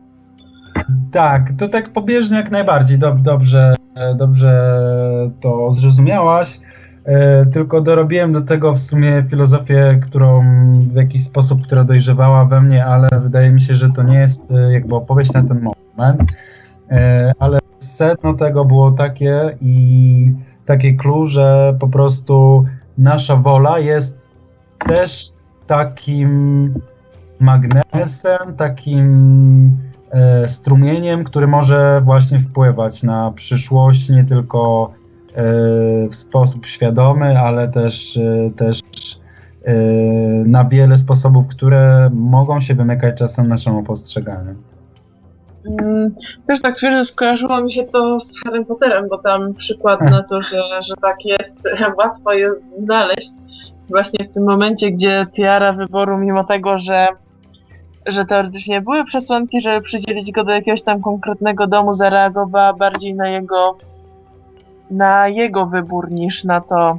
[1.10, 2.98] Tak, to tak pobieżnie jak najbardziej.
[2.98, 3.74] Dob dobrze,
[4.16, 4.80] dobrze
[5.40, 6.60] to zrozumiałaś.
[7.04, 10.42] E, tylko dorobiłem do tego w sumie filozofię, którą
[10.78, 14.50] w jakiś sposób, która dojrzewała we mnie, ale wydaje mi się, że to nie jest
[14.50, 16.22] e, jakby opowieść na ten moment.
[16.90, 20.34] E, ale sedno tego było takie i
[20.66, 22.64] takie clue, że po prostu
[22.98, 24.20] nasza wola jest
[24.86, 25.32] też
[25.66, 26.74] takim
[27.40, 29.90] magnesem, takim
[30.46, 34.92] strumieniem, który może właśnie wpływać na przyszłość, nie tylko
[35.34, 38.80] E, w sposób świadomy, ale też, e, też
[39.64, 39.74] e,
[40.46, 44.54] na wiele sposobów, które mogą się wymykać czasem naszemu postrzeganiu.
[45.66, 46.14] Mm,
[46.46, 50.42] też tak twierdzę, skojarzyło mi się to z Harry Potterem, bo tam przykład na to,
[50.42, 51.58] że, że tak jest,
[51.98, 52.52] łatwo je
[52.84, 53.30] znaleźć.
[53.88, 57.08] Właśnie w tym momencie, gdzie tiara wyboru, mimo tego, że,
[58.06, 63.28] że teoretycznie były przesłanki, żeby przydzielić go do jakiegoś tam konkretnego domu, zareagowała bardziej na
[63.28, 63.76] jego
[64.90, 66.98] na jego wybór niż na to,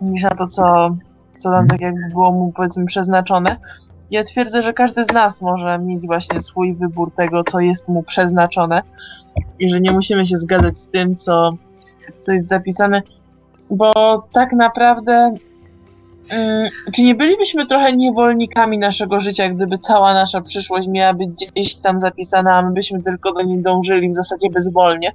[0.00, 0.96] niż na to, co,
[1.38, 3.56] co tam tak jakby było mu powiedzmy przeznaczone.
[4.10, 8.02] Ja twierdzę, że każdy z nas może mieć właśnie swój wybór tego, co jest mu
[8.02, 8.82] przeznaczone
[9.58, 11.52] i że nie musimy się zgadzać z tym, co,
[12.20, 13.02] co jest zapisane,
[13.70, 13.92] bo
[14.32, 15.34] tak naprawdę
[16.94, 22.00] czy nie bylibyśmy trochę niewolnikami naszego życia, gdyby cała nasza przyszłość miała być gdzieś tam
[22.00, 25.12] zapisana, a my byśmy tylko do niej dążyli w zasadzie bezwolnie?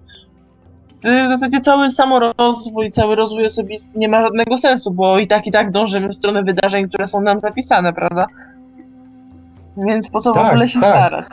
[1.03, 5.51] w zasadzie cały samorozwój, cały rozwój osobisty nie ma żadnego sensu, bo i tak, i
[5.51, 8.27] tak dążymy w stronę wydarzeń, które są nam zapisane, prawda?
[9.77, 10.89] Więc po co tak, w ogóle się tak.
[10.89, 11.25] starać?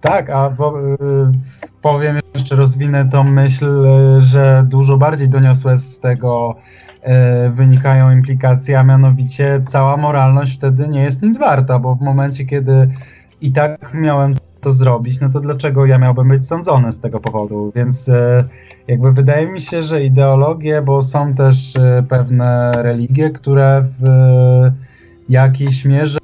[0.00, 0.96] Tak, a bo, y,
[1.82, 3.66] powiem jeszcze, rozwinę tą myśl,
[4.18, 6.56] że dużo bardziej doniosłe z tego
[7.50, 12.88] wynikają implikacje, a mianowicie cała moralność wtedy nie jest nic warta, bo w momencie, kiedy
[13.40, 17.72] i tak miałem to zrobić, no to dlaczego ja miałbym być sądzony z tego powodu?
[17.76, 18.44] Więc e,
[18.88, 24.72] jakby wydaje mi się, że ideologie, bo są też e, pewne religie, które w e,
[25.28, 26.18] jakiejś mierze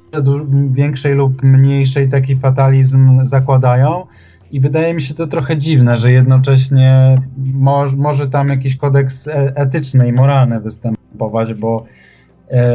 [0.71, 4.05] większej lub mniejszej taki fatalizm zakładają.
[4.53, 7.21] I wydaje mi się to trochę dziwne, że jednocześnie
[7.53, 11.85] mo może tam jakiś kodeks etyczny i moralny występować, bo,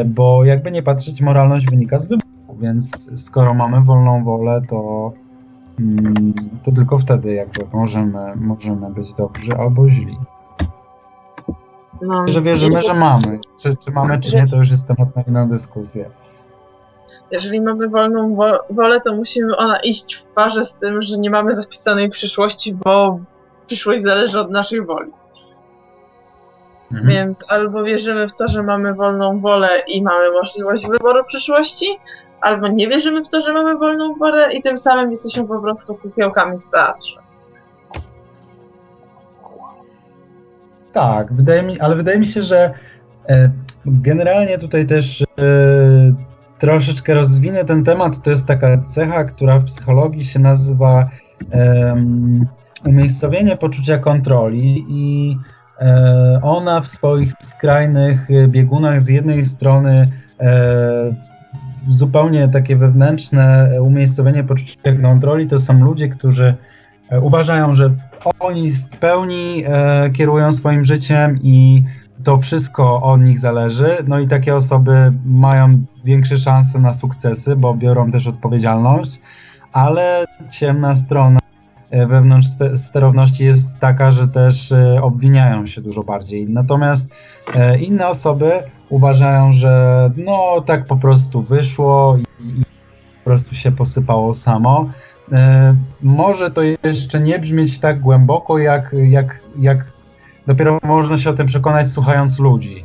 [0.07, 5.13] bo jakby nie patrzeć, moralność wynika z wyboru, więc skoro mamy wolną wolę, to
[5.81, 10.19] Mm, to tylko wtedy jakby możemy, możemy być dobrzy albo źli.
[12.03, 13.39] No, że wierzymy, że mamy.
[13.61, 16.11] Czy, czy mamy, czy nie, to już jest temat na inną dyskusję.
[17.31, 21.31] Jeżeli mamy wolną wo wolę, to musimy ona iść w parze z tym, że nie
[21.31, 23.21] mamy zapisanej przyszłości, bo
[23.67, 25.13] przyszłość zależy od naszej woli.
[26.93, 27.09] Mhm.
[27.09, 31.87] Więc albo wierzymy w to, że mamy wolną wolę i mamy możliwość wyboru przyszłości,
[32.41, 35.95] albo nie wierzymy w to, że mamy wolną wolę i tym samym jesteśmy po prostu
[35.95, 37.21] kukiełkami w teatrze.
[40.93, 42.71] Tak, wydaje mi, ale wydaje mi się, że
[43.29, 43.51] e,
[43.87, 45.27] generalnie tutaj też e,
[46.59, 48.23] troszeczkę rozwinę ten temat.
[48.23, 51.11] To jest taka cecha, która w psychologii się nazywa
[51.53, 51.97] e,
[52.87, 55.37] umiejscowienie poczucia kontroli i
[55.81, 61.29] e, ona w swoich skrajnych biegunach z jednej strony e,
[61.87, 66.55] zupełnie takie wewnętrzne umiejscowienie poczucia kontroli to są ludzie, którzy
[67.11, 67.91] e, uważają, że
[68.41, 71.85] oni w pełni e, kierują swoim życiem i
[72.25, 73.97] to wszystko od nich zależy.
[74.07, 79.21] No i takie osoby mają większe szanse na sukcesy, bo biorą też odpowiedzialność,
[79.73, 81.39] ale ciemna strona
[81.91, 86.47] e, wewnątrz sterowności jest taka, że też obwiniają się dużo bardziej.
[86.49, 87.11] Natomiast
[87.81, 88.53] inne osoby
[88.89, 92.63] uważają, że no tak po prostu wyszło i,
[93.19, 94.91] po prostu się posypało samo.
[95.33, 99.93] E, może to jeszcze nie brzmieć tak głęboko, jak, jak, jak
[100.47, 102.85] dopiero można się o tym przekonać słuchając ludzi.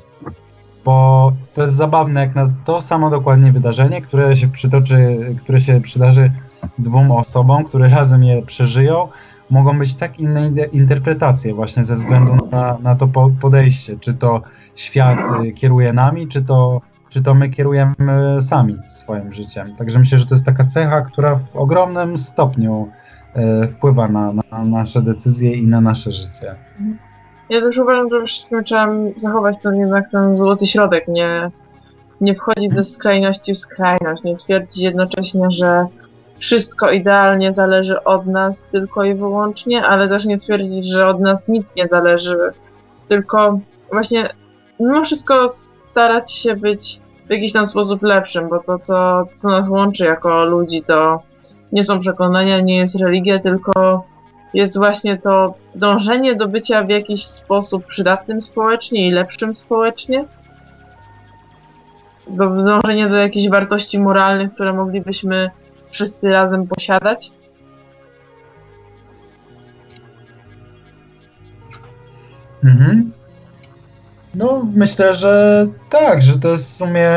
[0.85, 5.81] Bo to jest zabawne, jak na to samo dokładnie wydarzenie, które się przytoczy, które się
[5.81, 6.31] przydarzy
[6.77, 9.07] dwóm osobom, które razem je przeżyją,
[9.49, 13.07] mogą być tak inne interpretacje właśnie ze względu na, na to
[13.41, 14.41] podejście, czy to
[14.75, 19.75] świat y, kieruje nami, czy to, czy to my kierujemy sami swoim życiem.
[19.75, 22.89] Także myślę, że to jest taka cecha, która w ogromnym stopniu
[23.63, 26.55] y, wpływa na, na nasze decyzje i na nasze życie.
[27.53, 31.51] Ja też uważam, że wszystkim trzeba zachować ten jednak ten złoty środek, nie,
[32.21, 35.85] nie wchodzić ze skrajności w skrajność, nie twierdzić jednocześnie, że
[36.39, 41.47] wszystko idealnie zależy od nas tylko i wyłącznie, ale też nie twierdzić, że od nas
[41.47, 42.37] nic nie zależy,
[43.07, 43.59] tylko
[43.91, 44.29] właśnie
[44.79, 45.49] mimo wszystko
[45.91, 50.45] starać się być w jakiś tam sposób lepszym, bo to, co, co nas łączy jako
[50.45, 51.19] ludzi, to
[51.71, 54.03] nie są przekonania, nie jest religia, tylko
[54.53, 60.25] jest właśnie to dążenie do bycia w jakiś sposób przydatnym społecznie i lepszym społecznie.
[62.27, 65.51] Do dążenia do jakichś wartości moralnych, które moglibyśmy
[65.91, 67.31] wszyscy razem posiadać.
[72.63, 73.11] Mhm.
[74.35, 77.09] No, myślę, że tak, że to jest w sumie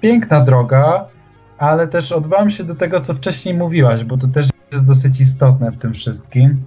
[0.00, 1.08] piękna droga,
[1.58, 5.72] ale też odwołam się do tego, co wcześniej mówiłaś, bo to też jest dosyć istotne
[5.72, 6.62] w tym wszystkim.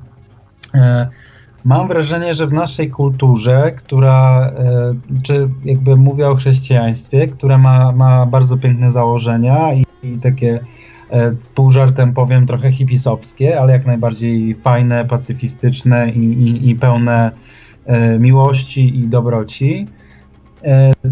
[0.74, 1.08] E,
[1.66, 7.92] mam wrażenie, że w naszej kulturze, która, e, czy jakby mówię o chrześcijaństwie, które ma,
[7.92, 10.60] ma bardzo piękne założenia i, i takie
[11.12, 17.32] e, pół żartem powiem trochę hipisowskie, ale jak najbardziej fajne, pacyfistyczne i, i, i pełne
[18.20, 19.88] miłości i dobroci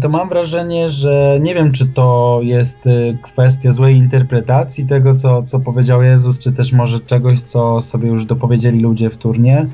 [0.00, 5.42] to mam wrażenie, że nie wiem, czy to jest y, kwestia złej interpretacji tego, co,
[5.42, 9.66] co powiedział Jezus, czy też może czegoś, co sobie już dopowiedzieli ludzie w turnie,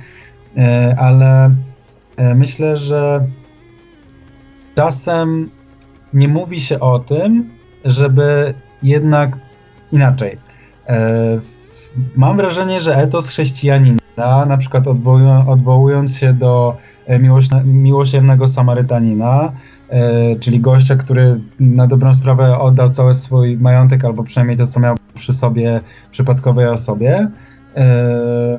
[0.57, 0.61] y,
[0.99, 3.27] ale y, myślę, że
[4.75, 5.51] czasem
[6.13, 7.51] nie mówi się o tym,
[7.85, 9.37] żeby jednak
[9.93, 10.39] inaczej.
[12.17, 14.85] Mam wrażenie, że etos chrześcijanina, na przykład
[15.47, 16.77] odwołując się do
[17.65, 19.53] miłosiernego Samarytanina,
[19.89, 24.81] E, czyli gościa, który na dobrą sprawę oddał cały swój majątek, albo przynajmniej to, co
[24.81, 25.81] miał przy sobie
[26.11, 27.31] przypadkowej osobie.
[27.77, 28.59] E,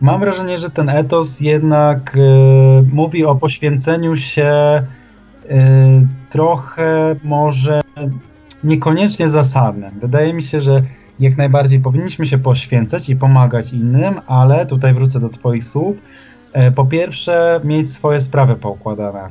[0.00, 4.52] mam wrażenie, że ten etos jednak e, mówi o poświęceniu się
[6.30, 7.80] trochę może
[8.64, 9.90] niekoniecznie zasadnym.
[10.00, 10.82] Wydaje mi się, że
[11.20, 15.96] jak najbardziej powinniśmy się poświęcać i pomagać innym, ale tutaj wrócę do Twoich słów.
[16.74, 19.28] Po pierwsze, mieć swoje sprawy poukładane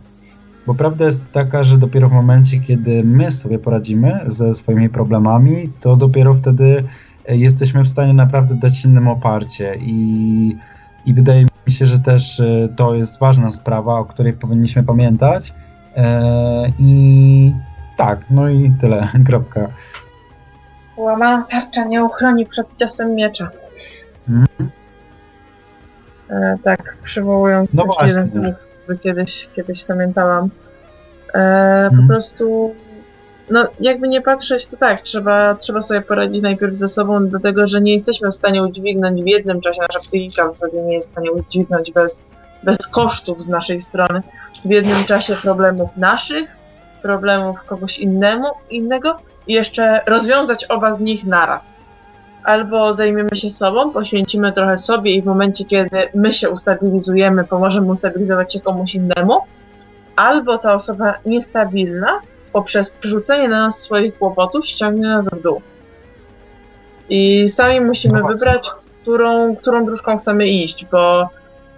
[0.67, 5.69] bo prawda jest taka, że dopiero w momencie, kiedy my sobie poradzimy ze swoimi problemami,
[5.79, 6.83] to dopiero wtedy
[7.27, 9.75] e, jesteśmy w stanie naprawdę dać innym oparcie.
[9.79, 10.57] I,
[11.05, 15.53] i wydaje mi się, że też e, to jest ważna sprawa, o której powinniśmy pamiętać.
[15.97, 17.53] E, I
[17.97, 19.67] tak, no i tyle, kropka.
[20.97, 23.49] Łamana tarcza nie uchroni przed ciosem miecza.
[24.27, 24.47] Hmm?
[26.29, 28.55] E, tak, przywołując no jeden z nich
[29.01, 30.49] kiedyś, kiedyś pamiętałam.
[31.33, 32.07] E, po hmm.
[32.07, 32.75] prostu,
[33.49, 37.81] no jakby nie patrzeć, to tak, trzeba, trzeba sobie poradzić najpierw ze sobą, dlatego że
[37.81, 41.11] nie jesteśmy w stanie udźwignąć w jednym czasie, nasza psychika w zasadzie nie jest w
[41.11, 42.23] stanie udźwignąć bez,
[42.63, 44.21] bez kosztów z naszej strony,
[44.65, 46.57] w jednym czasie problemów naszych,
[47.01, 49.15] problemów kogoś innemu, innego
[49.47, 51.76] i jeszcze rozwiązać oba z nich naraz.
[52.47, 57.87] Albo zajmiemy się sobą, poświęcimy trochę sobie i w momencie, kiedy my się ustabilizujemy, pomożemy
[57.91, 59.39] ustabilizować się komuś innemu,
[60.15, 62.19] albo ta osoba niestabilna
[62.53, 65.61] poprzez przerzucenie na nas swoich kłopotów ściągnie nas w dół.
[67.09, 68.69] I sami musimy no wybrać,
[69.01, 71.29] którą, którą dróżką chcemy iść, bo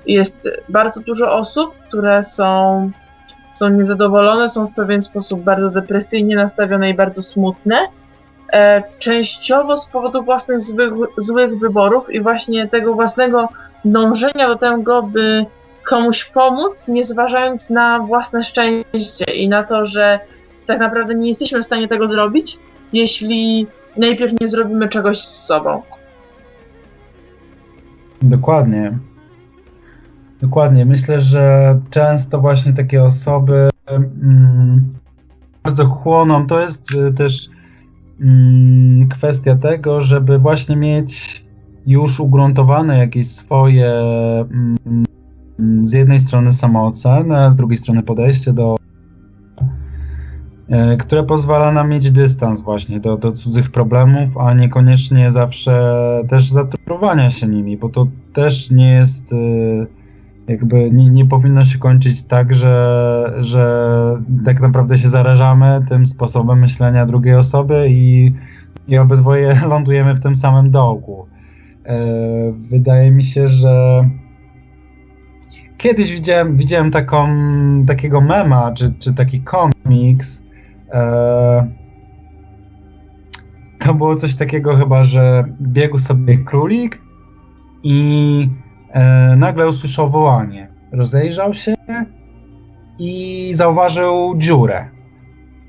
[0.05, 2.91] jest bardzo dużo osób, które są,
[3.53, 7.87] są niezadowolone, są w pewien sposób bardzo depresyjnie nastawione i bardzo smutne,
[8.99, 13.49] częściowo z powodu własnych złych, złych wyborów i właśnie tego własnego
[13.85, 15.45] dążenia do tego, by
[15.89, 20.19] komuś pomóc, nie zważając na własne szczęście i na to, że
[20.67, 22.59] tak naprawdę nie jesteśmy w stanie tego zrobić,
[22.93, 23.67] jeśli
[23.97, 25.81] najpierw nie zrobimy czegoś z sobą.
[28.21, 28.97] Dokładnie.
[30.41, 30.85] Dokładnie.
[30.85, 34.93] Myślę, że często właśnie takie osoby mm,
[35.63, 36.47] bardzo chłoną.
[36.47, 37.49] To jest y, też
[39.09, 41.43] kwestia tego, żeby właśnie mieć
[41.85, 43.91] już ugruntowane jakieś swoje
[44.39, 45.05] mm,
[45.83, 48.75] z jednej strony samoocenę, a z drugiej strony podejście do
[50.69, 56.51] e, które pozwala nam mieć dystans właśnie do, do cudzych problemów, a niekoniecznie zawsze też
[56.51, 59.98] zatruwania się nimi, bo to też nie jest e,
[60.49, 63.93] jakby nie, nie powinno się kończyć tak, że, że
[64.45, 68.33] tak naprawdę się zarażamy tym sposobem myślenia drugiej osoby i,
[68.87, 71.25] i obydwoje lądujemy w tym samym dołku.
[72.69, 74.03] Wydaje mi się, że
[75.77, 77.27] kiedyś widziałem, widziałem taką,
[77.87, 80.43] takiego mema, czy, czy taki komiks.
[83.79, 87.01] To było coś takiego chyba, że biegł sobie królik
[87.83, 88.49] i
[89.37, 90.67] nagle usłyszał wołanie.
[90.91, 91.73] Rozejrzał się
[92.99, 94.89] i zauważył dziurę.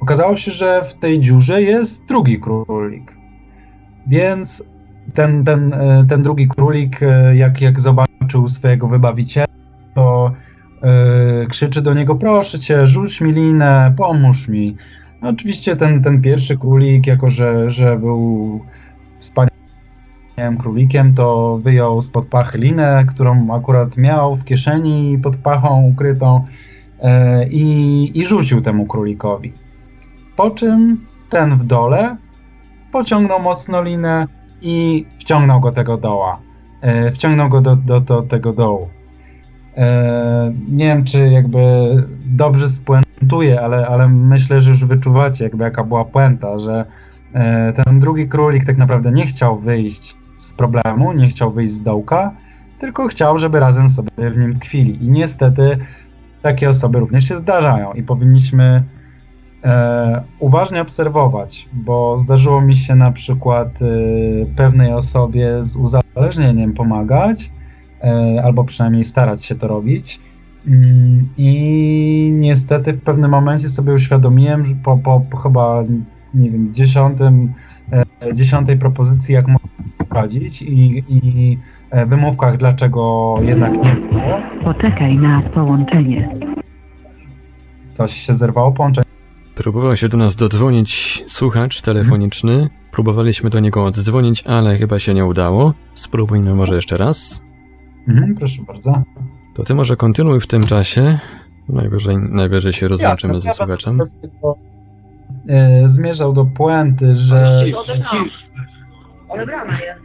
[0.01, 3.17] Okazało się, że w tej dziurze jest drugi królik.
[4.07, 4.65] Więc
[5.15, 9.47] ten, ten, e, ten drugi królik, e, jak, jak zobaczył swojego wybawiciela,
[9.95, 10.33] to
[11.49, 14.77] krzyczy do niego: Proszę cię, rzuć mi linę, pomóż mi.
[15.23, 18.61] No, oczywiście ten, ten pierwszy królik, jako że, że był
[20.31, 26.44] wspaniałym królikiem, to wyjął spod pachy linę, którą akurat miał w kieszeni pod pachą ukrytą
[27.02, 27.11] yy,
[27.51, 29.52] i, i rzucił temu królikowi.
[30.36, 32.16] Po czym ten w dole
[32.93, 34.27] pociągnął mocno linę
[34.62, 36.39] i wciągnął go tego doła.
[36.81, 38.89] E, wciągnął go do, do, do tego dołu.
[39.77, 41.61] E, nie wiem, czy jakby
[42.27, 46.85] dobrze spuentuję, ale, ale myślę, że już wyczuwacie, jakby jaka była puenta, że
[47.32, 51.83] e, ten drugi królik tak naprawdę nie chciał wyjść z problemu, nie chciał wyjść z
[51.83, 52.35] dołka,
[52.79, 55.05] tylko chciał, żeby razem sobie w nim tkwili.
[55.05, 55.77] I niestety
[56.43, 58.85] takie osoby również się zdarzają i powinniśmy
[59.65, 63.87] e, uważnie obserwować, bo zdarzyło mi się na przykład e,
[64.57, 67.51] pewnej osobie z uzależnieniem pomagać,
[68.03, 70.21] e, albo przynajmniej starać się to robić.
[70.67, 75.85] Mm, I niestety w pewnym momencie sobie uświadomiłem, że po, po, chyba,
[76.35, 77.53] nie wiem, dziesiątym,
[77.93, 79.69] e, dziesiątej propozycji, jak można
[80.62, 81.59] i, i
[81.91, 84.41] e, wymówkach, dlaczego jednak nie było.
[84.65, 86.35] Poczekaj na połączenie.
[87.95, 89.07] Coś się zerwało połączenie.
[89.55, 92.69] Próbował się do nas dodzwonić słuchacz telefoniczny.
[92.93, 95.74] Próbowaliśmy do niego oddzwonić, ale chyba się nie udało.
[95.95, 97.45] Spróbujmy może jeszcze raz.
[98.09, 99.03] Mhm, proszę bardzo.
[99.55, 101.19] To ty może kontynuuj w tym czasie.
[101.69, 104.01] Najwyżej, najwyżej się rozłączymy Jasne, ze ja słuchaczem.
[105.49, 107.65] E, zmierzał do puenty, że
[109.31, 110.01] Odebrana jest.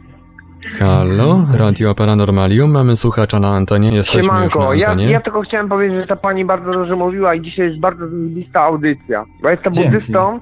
[0.80, 5.10] Halo, Radio Paranormalium, mamy słuchacza na antenie, jesteśmy już na Siemanko, ja, antenie.
[5.10, 8.60] ja tylko chciałem powiedzieć, że ta pani bardzo dobrze mówiła i dzisiaj jest bardzo zajebista
[8.62, 9.24] audycja.
[9.42, 9.90] Bo jestem Dzięki.
[9.90, 10.40] buddystą,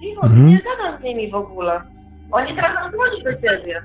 [0.00, 0.46] Cicho, Mhm.
[0.48, 1.80] nie gadam z nimi w ogóle.
[2.30, 3.82] Oni teraz dzwonić do ciebie.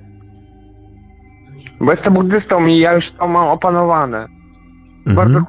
[1.82, 4.28] bo jestem buddystą i ja już to mam opanowane.
[5.06, 5.46] Bardzo Mhm.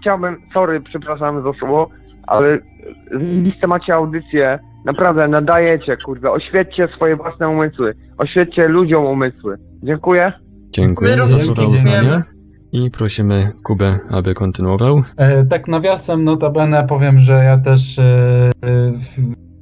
[0.00, 1.88] chciałbym, sorry, przepraszam za słowo,
[2.26, 2.58] ale
[3.10, 9.56] zajebiste macie audycję, naprawdę nadajecie, kurde, oświećcie swoje własne umysły, oświećcie ludziom umysły.
[9.82, 10.32] Dziękuję.
[10.70, 12.22] Dziękuję My za słowa uznania
[12.72, 15.02] i prosimy Kubę, aby kontynuował.
[15.16, 18.50] E, tak nawiasem notabene powiem, że ja też e,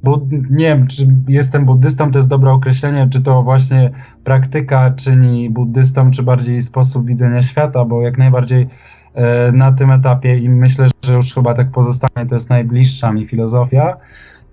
[0.03, 3.89] bud- nie wiem, czy jestem buddystą, to jest dobre określenie, czy to właśnie
[4.23, 8.67] praktyka czyni buddystą, czy bardziej sposób widzenia świata, bo jak najbardziej
[9.13, 13.27] e, na tym etapie i myślę, że już chyba tak pozostanie, to jest najbliższa mi
[13.27, 13.97] filozofia.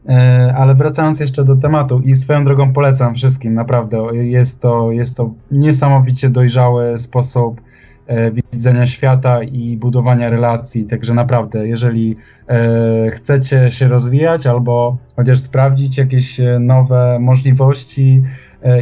[0.09, 5.17] E, Ale wracając jeszcze do tematu i swoją drogą polecam wszystkim, naprawdę jest to, jest
[5.17, 7.61] to niesamowicie dojrzały sposób
[8.07, 10.87] e, widzenia świata i budowania relacji.
[10.87, 12.17] Także naprawdę, jeżeli
[12.49, 18.23] e, chcecie się rozwijać albo chociaż sprawdzić jakieś nowe możliwości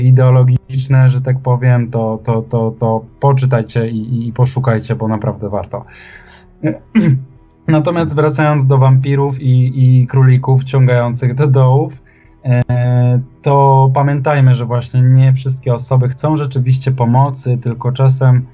[0.02, 5.84] ideologiczne, że tak powiem, to, to, to, to poczytajcie i, i poszukajcie, bo naprawdę warto.
[7.66, 12.02] Natomiast wracając do wampirów i, i królików ciągających do dołów,
[12.44, 12.62] e,
[13.42, 18.46] to pamiętajmy, że właśnie nie wszystkie osoby chcą rzeczywiście pomocy, tylko czasem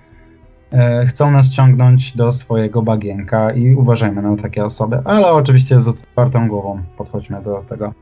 [0.73, 5.89] e, chcą nas ciągnąć do swojego bagienka i uważajmy na takie osoby, ale oczywiście z
[5.89, 7.95] otwartą głową podchodźmy do tego.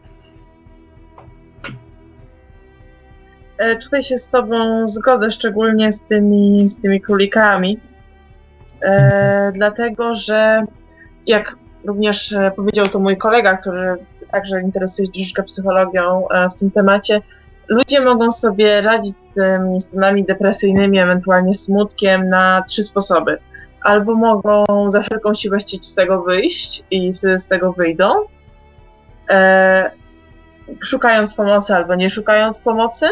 [3.59, 7.81] E, Tutaj się z tobą zgodzę, szczególnie z tymi, z tymi królikami.
[8.83, 10.63] E, dlatego, że
[11.27, 13.97] jak również e, powiedział to mój kolega, który
[14.31, 17.21] także interesuje się troszeczkę psychologią e, w tym temacie,
[17.69, 23.39] ludzie mogą sobie radzić z tymi stanami depresyjnymi, ewentualnie smutkiem na trzy sposoby.
[23.81, 28.09] Albo mogą za wszelką siłę chcieć z tego wyjść i wtedy z tego wyjdą,
[29.31, 29.91] e,
[30.81, 33.07] szukając pomocy albo nie szukając pomocy.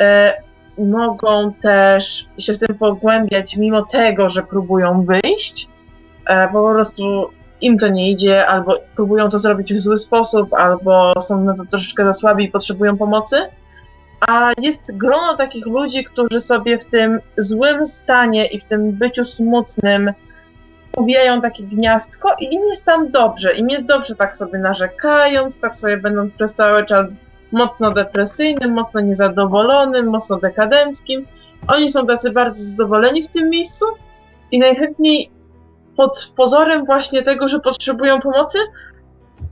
[0.00, 0.34] E,
[0.78, 5.68] mogą też się w tym pogłębiać, mimo tego, że próbują wyjść.
[6.26, 7.30] E, po prostu
[7.60, 11.64] im to nie idzie, albo próbują to zrobić w zły sposób, albo są na to
[11.64, 13.36] troszeczkę za słabi i potrzebują pomocy.
[14.28, 19.24] A jest grono takich ludzi, którzy sobie w tym złym stanie i w tym byciu
[19.24, 20.12] smutnym
[20.96, 23.54] ubijają takie gniazdko i im jest tam dobrze.
[23.54, 27.16] Im jest dobrze tak sobie narzekając, tak sobie będąc przez cały czas
[27.52, 31.26] mocno depresyjnym, mocno niezadowolonym, mocno dekadenckim
[31.68, 33.86] Oni są tacy bardzo zadowoleni w tym miejscu
[34.50, 35.30] i najchętniej
[35.96, 38.58] pod pozorem właśnie tego, że potrzebują pomocy,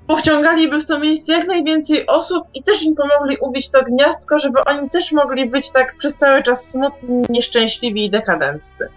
[0.07, 4.61] powciągaliby w to miejsce jak najwięcej osób i też im pomogli ubić to gniazdko, żeby
[4.67, 8.89] oni też mogli być tak przez cały czas smutni, nieszczęśliwi i dekadenccy.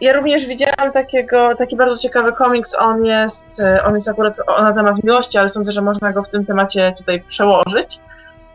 [0.00, 4.72] Ja również widziałam takiego, taki bardzo ciekawy komiks, on jest, e, on jest akurat na
[4.72, 8.00] temat miłości, ale sądzę, że można go w tym temacie tutaj przełożyć.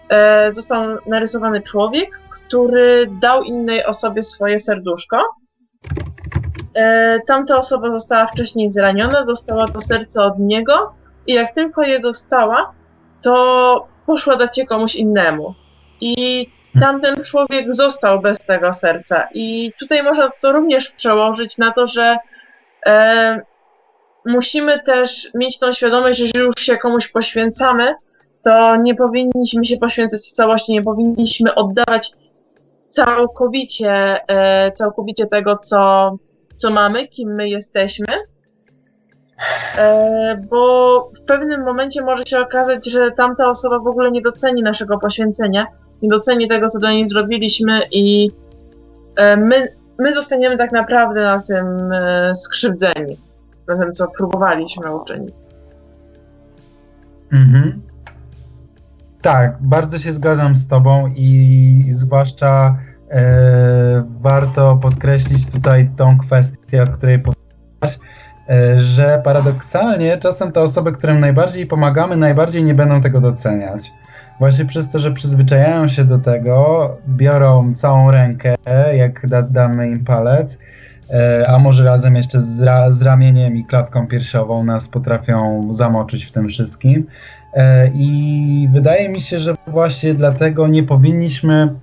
[0.09, 5.40] E, został narysowany człowiek, który dał innej osobie swoje serduszko.
[6.75, 10.93] E, tamta osoba została wcześniej zraniona, dostała to serce od niego
[11.27, 12.73] i jak tylko je dostała,
[13.21, 15.53] to poszła dać je komuś innemu.
[16.01, 16.47] I
[16.79, 19.27] tamten człowiek został bez tego serca.
[19.33, 22.17] I tutaj można to również przełożyć na to, że
[22.85, 23.41] e,
[24.25, 27.95] musimy też mieć tą świadomość, że jeżeli już się komuś poświęcamy,
[28.43, 32.11] to nie powinniśmy się poświęcać w całości, nie powinniśmy oddawać
[32.91, 36.11] całkowicie, e, całkowicie tego, co,
[36.55, 38.13] co mamy, kim my jesteśmy.
[39.77, 44.63] E, bo w pewnym momencie może się okazać, że tamta osoba w ogóle nie doceni
[44.63, 45.65] naszego poświęcenia,
[46.01, 48.31] nie doceni tego, co do niej zrobiliśmy i
[49.17, 49.67] e, my,
[49.99, 51.65] my zostaniemy tak naprawdę na tym
[52.35, 53.17] skrzywdzeni,
[53.67, 55.33] na tym, co próbowaliśmy uczynić.
[57.31, 57.90] Mhm.
[59.21, 62.75] Tak, bardzo się zgadzam z Tobą i zwłaszcza
[63.11, 67.99] e, warto podkreślić tutaj tą kwestię, o której powiedziałaś,
[68.49, 73.91] e, że paradoksalnie czasem te osoby, którym najbardziej pomagamy, najbardziej nie będą tego doceniać.
[74.39, 78.55] Właśnie przez to, że przyzwyczajają się do tego, biorą całą rękę,
[78.93, 80.59] jak da, damy im palec,
[81.09, 86.25] e, a może razem jeszcze z, ra, z ramieniem i klatką piersiową nas potrafią zamoczyć
[86.25, 87.07] w tym wszystkim.
[87.53, 91.75] E, I wydaje mi się, że właśnie dlatego nie powinniśmy,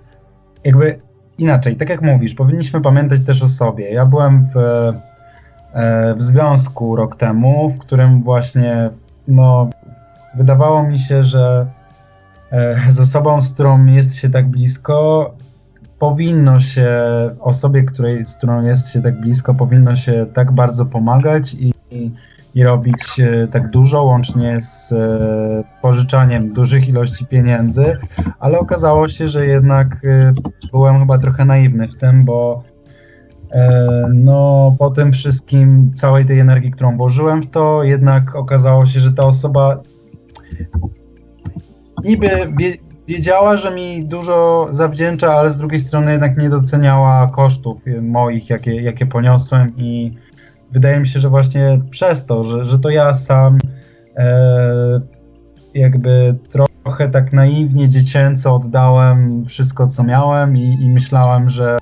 [0.65, 1.01] jakby
[1.39, 3.91] inaczej, tak jak mówisz, powinniśmy pamiętać też o sobie.
[3.91, 8.91] Ja byłem w, e, w związku rok temu, w którym właśnie,
[9.29, 9.71] no,
[10.37, 11.67] wydawało mi się, że
[12.51, 15.31] e, z osobą, z którą jest się tak blisko,
[15.99, 16.91] powinno się
[17.41, 22.11] osobie, której, z którą jest się tak blisko, powinno się tak bardzo pomagać i, i
[22.55, 27.97] i robić e, tak dużo, łącznie z e, pożyczaniem dużych ilości pieniędzy,
[28.39, 30.33] ale okazało się, że jednak e,
[30.73, 32.63] byłem chyba trochę naiwny w tym, bo
[34.15, 39.13] no po tym wszystkim, całej tej energii, którą włożyłem w to, jednak okazało się, że
[39.13, 39.83] ta osoba
[42.05, 42.29] niby
[43.09, 48.83] wiedziała, że mi dużo zawdzięcza, ale z drugiej strony jednak nie doceniała kosztów moich, jakie,
[48.83, 50.17] jakie poniosłem i
[50.73, 53.59] wydaje mi się, że właśnie przez to, że, że to ja sam
[54.17, 55.01] e,
[55.75, 61.79] jakby trochę tak naiwnie, dziecięco oddałem wszystko, co miałem i, i myślałem, że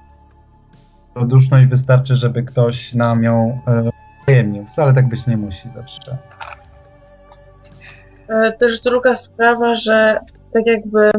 [1.26, 3.90] duszność wystarczy, żeby ktoś nam ją e,
[4.68, 6.16] Wcale tak być nie musi zawsze.
[8.28, 10.20] E, też druga sprawa, że
[10.52, 11.10] tak jakby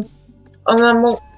[0.65, 0.93] ona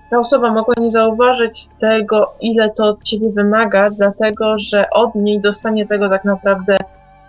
[0.09, 5.41] ta osoba mogła nie zauważyć tego, ile to od ciebie wymaga, dlatego że od niej
[5.41, 6.77] dostanie tego tak naprawdę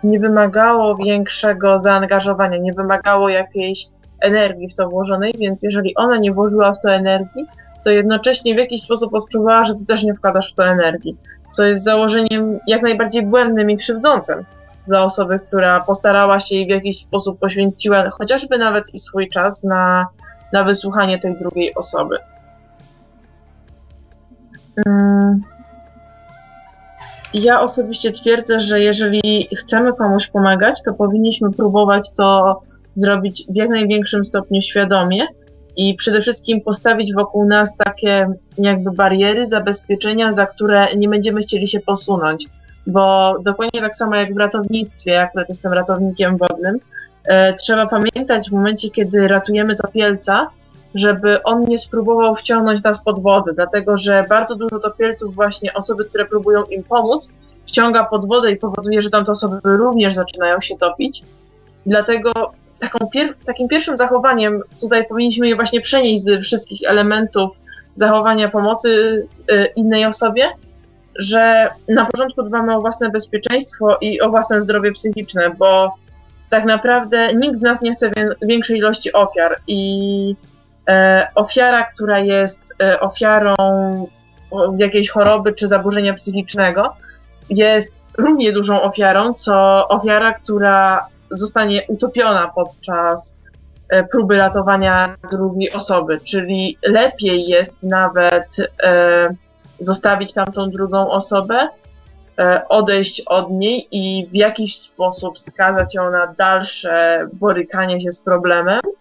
[0.03, 3.87] nie wymagało większego zaangażowania, nie wymagało jakiejś
[4.21, 7.45] energii w to włożonej, więc jeżeli ona nie włożyła w to energii,
[7.83, 11.17] to jednocześnie w jakiś sposób odczuwała, że ty też nie wkładasz w to energii,
[11.51, 14.43] co jest założeniem jak najbardziej błędnym i krzywdzącym
[14.87, 19.63] dla osoby, która postarała się i w jakiś sposób poświęciła chociażby nawet i swój czas
[19.63, 20.07] na,
[20.53, 22.17] na wysłuchanie tej drugiej osoby.
[24.85, 25.41] Mm.
[27.33, 32.59] Ja osobiście twierdzę, że jeżeli chcemy komuś pomagać, to powinniśmy próbować to
[32.95, 35.27] zrobić w jak największym stopniu świadomie
[35.77, 38.27] i przede wszystkim postawić wokół nas takie
[38.57, 42.47] jakby bariery, zabezpieczenia, za które nie będziemy chcieli się posunąć.
[42.87, 46.79] Bo dokładnie tak samo jak w ratownictwie, ja akurat jestem ratownikiem wodnym,
[47.25, 50.47] e, trzeba pamiętać w momencie, kiedy ratujemy topielca,
[50.95, 56.05] żeby on nie spróbował wciągnąć nas pod wodę, dlatego że bardzo dużo topielców właśnie osoby,
[56.05, 57.31] które próbują im pomóc,
[57.65, 61.23] wciąga pod wodę i powoduje, że tamte osoby również zaczynają się topić.
[61.85, 62.31] Dlatego
[63.13, 67.51] pier takim pierwszym zachowaniem tutaj powinniśmy je właśnie przenieść z wszystkich elementów
[67.95, 68.89] zachowania pomocy
[69.51, 70.45] y, innej osobie,
[71.15, 75.95] że na początku dbamy o własne bezpieczeństwo i o własne zdrowie psychiczne, bo
[76.49, 78.11] tak naprawdę nikt z nas nie chce
[78.41, 80.50] większej ilości ofiar i E,
[81.35, 83.55] ofiara, która jest e, ofiarą
[84.77, 86.95] jakiejś choroby czy zaburzenia psychicznego,
[87.49, 93.35] jest równie dużą ofiarą, co ofiara, która zostanie utopiona podczas
[93.89, 98.47] e, próby ratowania drugiej osoby, czyli lepiej jest nawet
[98.83, 99.29] e,
[99.79, 101.67] zostawić tamtą drugą osobę,
[102.39, 108.19] e, odejść od niej i w jakiś sposób skazać ją na dalsze borykanie się z
[108.19, 109.00] problemem, e,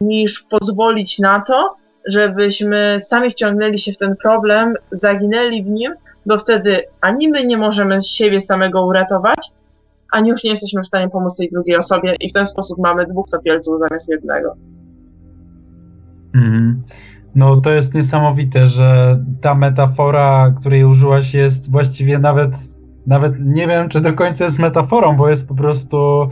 [0.00, 5.92] niż pozwolić na to, żebyśmy sami wciągnęli się w ten problem, zaginęli w nim,
[6.26, 9.52] bo wtedy ani my nie możemy siebie samego uratować,
[10.12, 13.06] ani już nie jesteśmy w stanie pomóc tej drugiej osobie i w ten sposób mamy
[13.06, 14.56] dwóch topielców zamiast jednego.
[16.34, 16.82] Mhm.
[17.34, 22.56] No to jest niesamowite, że ta metafora, której użyłaś, jest właściwie nawet,
[23.06, 26.28] nawet nie wiem, czy do końca jest metaforą, bo jest po prostu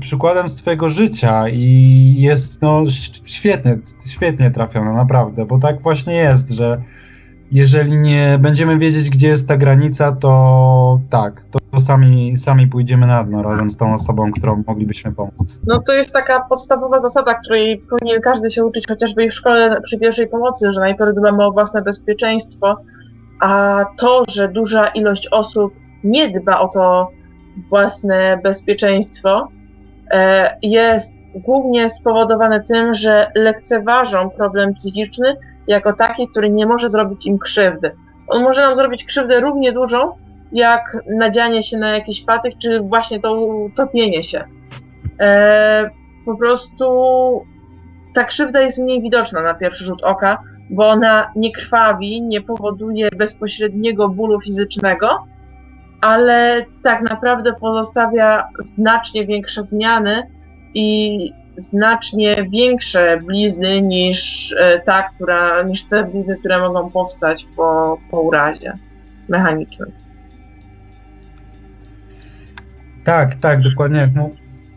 [0.00, 2.84] przykładem swojego życia i jest no
[3.24, 6.82] świetnie, świetnie trafiona, naprawdę, bo tak właśnie jest, że
[7.52, 13.24] jeżeli nie będziemy wiedzieć, gdzie jest ta granica, to tak, to sami, sami pójdziemy na
[13.24, 15.62] dno razem z tą osobą, którą moglibyśmy pomóc.
[15.66, 19.80] No to jest taka podstawowa zasada, której powinien każdy się uczyć, chociażby i w szkole
[19.84, 22.76] przy pierwszej pomocy, że najpierw dbamy o własne bezpieczeństwo,
[23.40, 25.74] a to, że duża ilość osób
[26.04, 27.10] nie dba o to
[27.68, 29.48] własne bezpieczeństwo,
[30.10, 37.26] e, jest głównie spowodowane tym, że lekceważą problem psychiczny jako taki, który nie może zrobić
[37.26, 37.90] im krzywdy.
[38.28, 40.12] On może nam zrobić krzywdę równie dużą,
[40.52, 44.44] jak nadzianie się na jakiś patyk, czy właśnie to utopienie się.
[45.20, 45.90] E,
[46.24, 46.86] po prostu
[48.14, 53.08] ta krzywda jest mniej widoczna na pierwszy rzut oka, bo ona nie krwawi, nie powoduje
[53.16, 55.26] bezpośredniego bólu fizycznego,
[56.00, 60.22] ale tak naprawdę pozostawia znacznie większe zmiany
[60.74, 61.18] i
[61.58, 68.20] znacznie większe blizny niż e, ta, która, niż te blizny, które mogą powstać po, po
[68.20, 68.72] urazie
[69.28, 69.92] mechanicznym.
[73.04, 74.10] Tak, tak, dokładnie jak,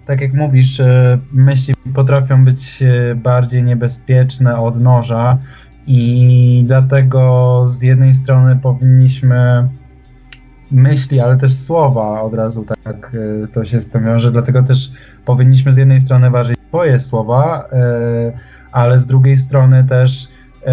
[0.06, 5.38] tak jak mówisz, e, myśli potrafią być e, bardziej niebezpieczne od noża
[5.88, 9.70] i dlatego z jednej strony powinniśmy
[10.72, 13.12] myśli, ale też słowa od razu tak
[13.44, 14.92] e, to się z tym wiąże, dlatego też
[15.26, 18.32] powinniśmy z jednej strony ważyć swoje słowa, e,
[18.72, 20.28] ale z drugiej strony też
[20.66, 20.72] e,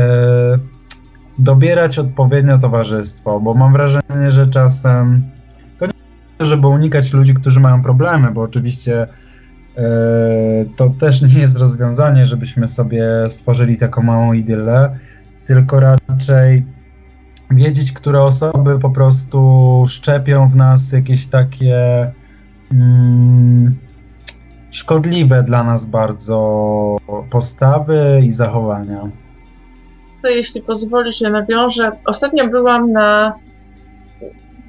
[1.38, 5.22] dobierać odpowiednio towarzystwo, bo mam wrażenie, że czasem
[6.40, 9.06] żeby unikać ludzi, którzy mają problemy, bo oczywiście
[10.76, 14.98] to też nie jest rozwiązanie, żebyśmy sobie stworzyli taką małą idylę,
[15.44, 16.66] tylko raczej
[17.50, 22.10] wiedzieć, które osoby po prostu szczepią w nas jakieś takie
[22.72, 23.76] mm,
[24.70, 26.96] szkodliwe dla nas bardzo
[27.30, 29.10] postawy i zachowania.
[30.22, 31.90] To jeśli pozwolisz, ja nawiążę.
[32.06, 33.38] Ostatnio byłam na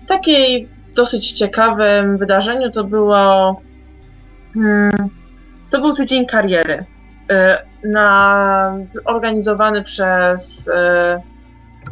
[0.07, 2.71] takiej dosyć ciekawym wydarzeniu.
[2.71, 3.61] To było.
[4.53, 5.09] Hmm,
[5.69, 6.85] to był tydzień kariery.
[7.31, 10.71] y, Na, organizowany przez, y,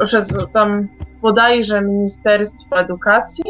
[0.05, 0.87] przez tam
[1.21, 3.43] bodajże Ministerstwo Edukacji.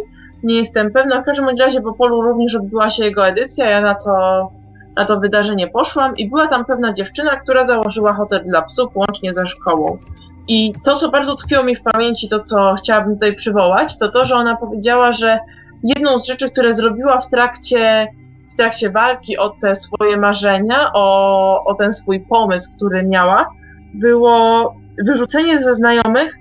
[0.44, 1.22] Nie jestem pewna.
[1.22, 3.70] W każdym razie po polu również odbyła się jego edycja.
[3.70, 4.50] Ja na to,
[4.96, 9.34] na to wydarzenie poszłam i była tam pewna dziewczyna, która założyła hotel dla psów łącznie
[9.34, 9.98] ze szkołą.
[10.48, 14.26] I to, co bardzo tkwiło mi w pamięci, to co chciałabym tutaj przywołać, to to,
[14.26, 15.40] że ona powiedziała, że
[15.84, 18.08] jedną z rzeczy, które zrobiła w trakcie,
[18.54, 23.50] w trakcie walki o te swoje marzenia, o, o ten swój pomysł, który miała,
[23.94, 26.38] było wyrzucenie ze znajomych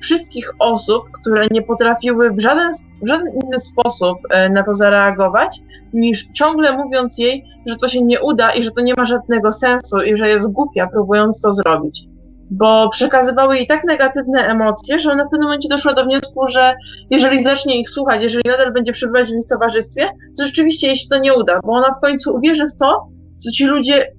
[0.00, 2.72] wszystkich osób, które nie potrafiły w żaden,
[3.02, 5.60] w żaden inny sposób e, na to zareagować,
[5.92, 9.52] niż ciągle mówiąc jej, że to się nie uda i że to nie ma żadnego
[9.52, 12.08] sensu i że jest głupia, próbując to zrobić
[12.50, 16.72] bo przekazywały jej tak negatywne emocje, że ona w pewnym momencie doszła do wniosku, że
[17.10, 21.08] jeżeli zacznie ich słuchać, jeżeli nadal będzie przebywać w ich towarzystwie, to rzeczywiście jej się
[21.10, 23.06] to nie uda, bo ona w końcu uwierzy w to,
[23.38, 24.12] co ci ludzie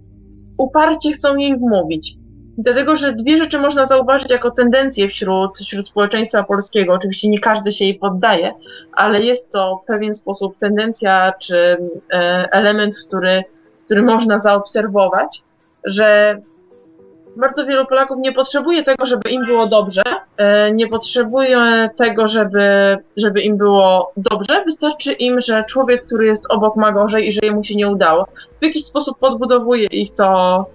[0.58, 2.16] uparcie chcą jej wmówić.
[2.58, 6.94] Dlatego, że dwie rzeczy można zauważyć jako tendencje wśród, wśród społeczeństwa polskiego.
[6.94, 8.54] Oczywiście nie każdy się jej poddaje,
[8.92, 11.78] ale jest to w pewien sposób tendencja czy
[12.14, 13.44] e, element, który,
[13.86, 15.44] który można zaobserwować,
[15.84, 16.38] że
[17.38, 20.04] bardzo wielu Polaków nie potrzebuje tego, żeby im było dobrze,
[20.38, 24.64] e, nie potrzebuje tego, żeby, żeby im było dobrze.
[24.66, 28.28] Wystarczy im, że człowiek, który jest obok ma gorzej i że jemu się nie udało.
[28.62, 30.66] W jakiś sposób podbudowuje ich to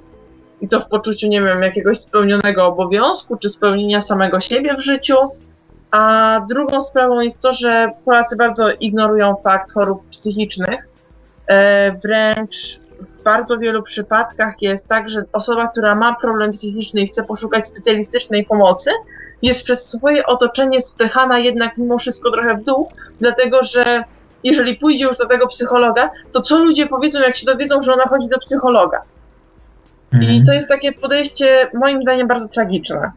[0.60, 5.16] i to w poczuciu, nie wiem, jakiegoś spełnionego obowiązku, czy spełnienia samego siebie w życiu.
[5.90, 10.88] A drugą sprawą jest to, że Polacy bardzo ignorują fakt chorób psychicznych.
[11.46, 12.80] E, wręcz
[13.20, 17.68] w bardzo wielu przypadkach jest tak, że osoba, która ma problem psychiczny i chce poszukać
[17.68, 18.90] specjalistycznej pomocy,
[19.42, 22.88] jest przez swoje otoczenie spychana jednak mimo wszystko trochę w dół,
[23.20, 24.04] dlatego że
[24.44, 28.04] jeżeli pójdzie już do tego psychologa, to co ludzie powiedzą, jak się dowiedzą, że ona
[28.04, 29.02] chodzi do psychologa?
[30.12, 30.44] I Mhm.
[30.44, 33.10] to jest takie podejście, moim zdaniem, bardzo tragiczne,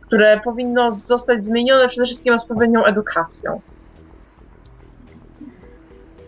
[0.00, 3.60] które powinno zostać zmienione przede wszystkim odpowiednią edukacją.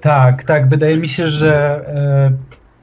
[0.01, 0.69] Tak, tak.
[0.69, 2.33] Wydaje mi się, że e,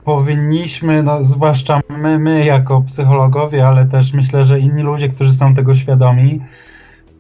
[0.04, 5.54] powinniśmy, no, zwłaszcza my, my jako psychologowie, ale też myślę, że inni ludzie, którzy są
[5.54, 6.42] tego świadomi,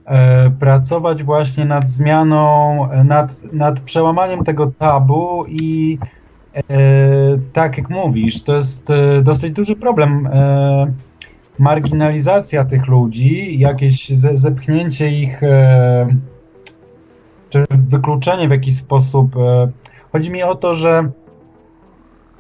[0.05, 5.97] e, pracować właśnie nad zmianą, e, nad, nad przełamaniem tego tabu i
[7.53, 10.28] tak jak mówisz, to jest e, dosyć duży problem.
[10.28, 10.94] E,
[11.60, 16.07] marginalizacja tych ludzi, jakieś ze, zepchnięcie ich, e,
[17.49, 19.38] czy wykluczenie w jakiś sposób.
[19.38, 19.72] E,
[20.11, 21.11] chodzi mi o to, że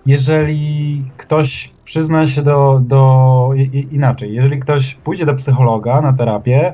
[0.05, 3.49] jeżeli ktoś przyzna się do, do
[3.91, 6.73] inaczej, jeżeli ktoś pójdzie do psychologa na terapię,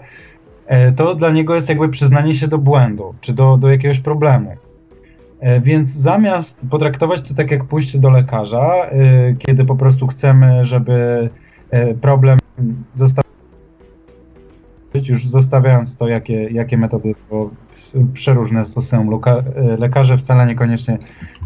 [0.65, 4.55] e, to dla niego jest jakby przyznanie się do błędu, czy do, do jakiegoś problemu.
[5.39, 10.65] E, Więc zamiast potraktować to tak jak pójście do lekarza, e, kiedy po prostu chcemy,
[10.65, 11.29] żeby
[11.69, 12.39] e, problem
[12.95, 13.27] zostawić,
[15.07, 17.49] już zostawiając to, jakie, jakie metody, bo
[18.13, 19.19] przeróżne stosują
[19.79, 20.97] lekarze, wcale niekoniecznie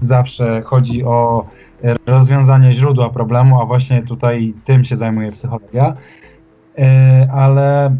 [0.02, 1.46] zawsze chodzi o
[2.06, 5.94] rozwiązanie źródła problemu, a właśnie tutaj tym się zajmuje psychologia.
[7.32, 7.96] Ale,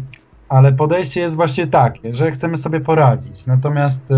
[0.48, 3.46] ale podejście jest właśnie takie, że chcemy sobie poradzić.
[3.46, 4.12] Natomiast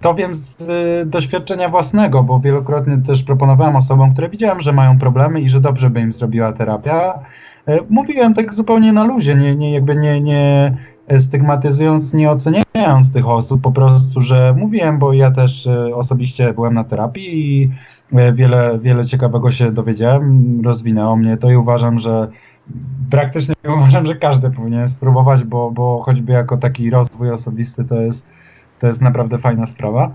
[0.00, 4.98] to wiem z e, doświadczenia własnego, bo wielokrotnie też proponowałem osobom, które widziałem, że mają
[4.98, 7.18] problemy i że dobrze by im zrobiła terapia.
[7.66, 10.76] E, Mówiłem tak zupełnie na luzie, nie, nie, jakby nie, nie
[11.18, 16.74] stygmatyzując, nie oceniając tych osób, po prostu, że mówiłem, bo ja też e, osobiście byłem
[16.74, 17.70] na terapii i
[18.12, 22.28] e, wiele, wiele ciekawego się dowiedziałem, rozwinęło mnie to i uważam, że
[23.10, 28.30] praktycznie uważam, że każdy powinien spróbować, bo, bo choćby jako taki rozwój osobisty to jest,
[28.78, 30.10] to jest naprawdę fajna sprawa.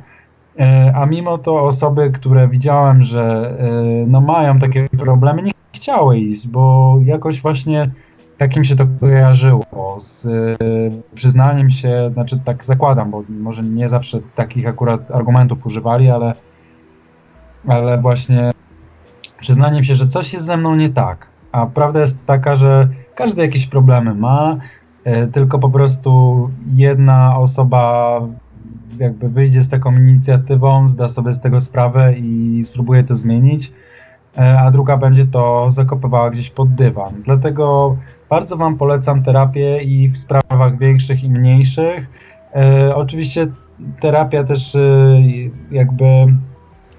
[0.60, 6.18] E, A mimo to osoby, które widziałem, że e, no mają takie problemy, nie chciały
[6.18, 7.91] iść, bo jakoś właśnie
[8.38, 10.56] takim się to kojarzyło z e,
[11.15, 16.34] przyznaniem się, znaczy tak zakładam, bo może nie zawsze takich akurat argumentów używali, ale,
[17.68, 18.52] ale właśnie
[19.40, 21.27] przyznaniem się, że coś jest ze mną nie tak.
[21.52, 24.57] A prawda jest taka, że każdy jakieś problemy ma,
[25.31, 28.22] tylko po prostu jedna osoba
[28.99, 33.71] jakby wyjdzie z taką inicjatywą, zda sobie z tego sprawę i spróbuje to zmienić,
[34.37, 37.13] e, a druga będzie to zakopywała gdzieś pod dywan.
[37.25, 37.97] Dlatego
[38.29, 42.09] bardzo Wam polecam terapię i w sprawach większych i mniejszych.
[42.55, 43.47] E, oczywiście
[43.99, 44.79] terapia też e,
[45.71, 46.05] jakby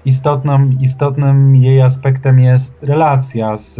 [0.05, 3.75] istotną, istotnym jej aspektem jest relacja z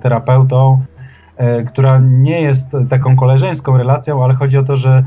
[0.00, 0.80] terapeutą,
[1.66, 5.04] która nie jest taką koleżeńską relacją, ale chodzi o to, że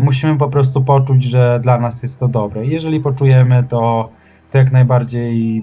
[0.00, 2.66] musimy po prostu poczuć, że dla nas jest to dobre.
[2.66, 4.10] Jeżeli poczujemy, to,
[4.50, 5.62] to jak najbardziej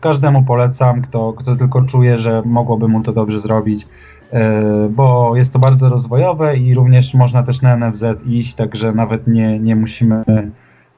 [0.00, 3.86] każdemu polecam, kto, kto tylko czuje, że mogłoby mu to dobrze zrobić,
[4.32, 9.26] e, bo jest to bardzo rozwojowe i również można też na NFZ iść, także nawet
[9.26, 10.24] nie, nie musimy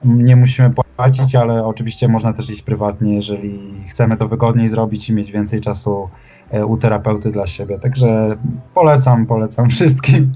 [0.04, 5.14] nie musimy płacić, ale oczywiście można też iść prywatnie, jeżeli chcemy to wygodniej zrobić i
[5.14, 6.08] mieć więcej czasu
[6.50, 7.78] e, u terapeuty dla siebie.
[7.78, 8.36] Także
[8.74, 10.32] polecam, polecam wszystkim.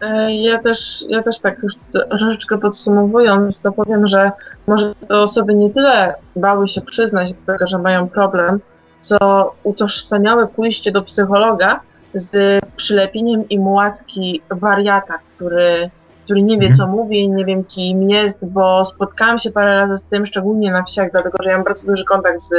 [0.00, 1.72] E, Ja też, ja też tak już
[2.10, 4.32] troszeczkę podsumowując, to powiem, że
[4.66, 8.60] może te osoby nie tyle bały się przyznać do tego, że mają problem,
[9.00, 9.18] co
[9.62, 11.80] utożsamiały pójście do psychologa
[12.14, 15.90] z przylepieniem im łatki wariata, który,
[16.24, 16.74] który nie wie, Mhm.
[16.74, 20.82] co mówi, nie wiem, kim jest, bo spotkałam się parę razy z tym, szczególnie na
[20.82, 22.52] wsiach, dlatego że ja mam bardzo duży kontakt z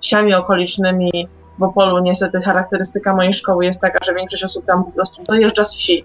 [0.00, 1.28] wsiami okolicznymi
[1.58, 1.98] w Opolu.
[1.98, 6.04] Niestety charakterystyka mojej szkoły jest taka, że większość osób tam po prostu dojeżdża z wsi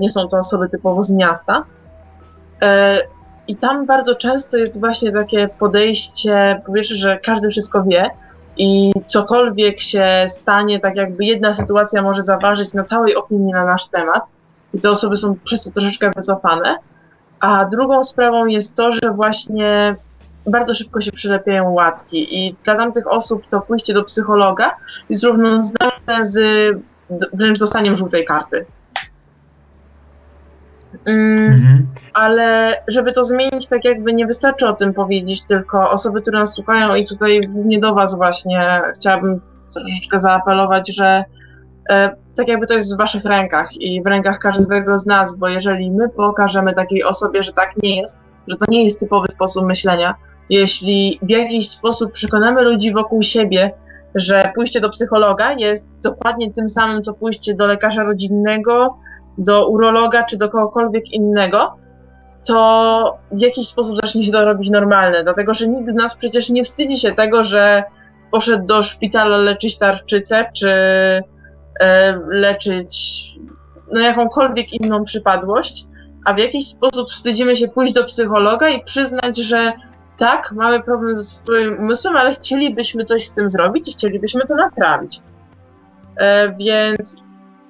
[0.00, 1.64] nie są to osoby typowo z miasta.
[2.62, 2.98] E,
[3.48, 8.10] I tam bardzo często jest właśnie takie podejście, po pierwsze, że każdy wszystko wie
[8.56, 13.86] i cokolwiek się stanie, tak jakby jedna sytuacja może zaważyć na całej opinii na nasz
[13.86, 14.22] temat
[14.74, 16.76] i te osoby są przez to troszeczkę wycofane.
[17.40, 19.96] A drugą sprawą jest to, że właśnie
[20.46, 24.76] bardzo szybko się przylepiają łatki i dla tamtych osób to pójście do psychologa
[25.10, 26.38] jest równoznaczne z
[27.32, 28.66] wręcz dostaniem żółtej karty.
[31.06, 31.86] Mm, Mhm.
[32.14, 36.54] ale żeby to zmienić, tak jakby nie wystarczy o tym powiedzieć, tylko osoby, które nas
[36.54, 39.40] słuchają i tutaj głównie do Was właśnie chciałabym
[39.74, 41.24] troszeczkę zaapelować, że
[41.90, 45.48] e, tak jakby to jest w Waszych rękach i w rękach każdego z nas, bo
[45.48, 48.18] jeżeli my pokażemy takiej osobie, że tak nie jest,
[48.48, 50.14] że to nie jest typowy sposób myślenia,
[50.50, 53.70] jeśli w jakiś sposób przekonamy ludzi wokół siebie,
[54.14, 58.98] że pójście do psychologa jest dokładnie tym samym, co pójście do lekarza rodzinnego,
[59.38, 61.76] do urologa czy do kogokolwiek innego,
[62.44, 66.64] to w jakiś sposób zacznie się to robić normalne, dlatego że nikt nas przecież nie
[66.64, 67.84] wstydzi się tego, że
[68.30, 70.70] poszedł do szpitala leczyć tarczycę, czy
[71.80, 73.24] e, leczyć
[73.92, 75.86] no, jakąkolwiek inną przypadłość,
[76.24, 79.72] a w jakiś sposób wstydzimy się pójść do psychologa i przyznać, że
[80.18, 84.54] tak, mamy problem ze swoim umysłem, ale chcielibyśmy coś z tym zrobić i chcielibyśmy to
[84.54, 85.20] naprawić.
[86.16, 87.25] E, więc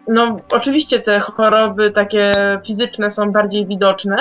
[0.08, 2.32] no, oczywiście te choroby takie
[2.66, 4.16] fizyczne są bardziej widoczne,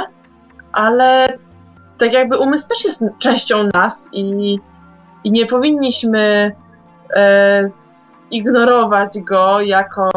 [0.73, 1.27] ale
[1.97, 4.57] tak jakby umysł też jest częścią nas i,
[5.23, 6.51] i nie powinniśmy
[7.15, 7.67] e,
[8.31, 10.09] ignorować go jako,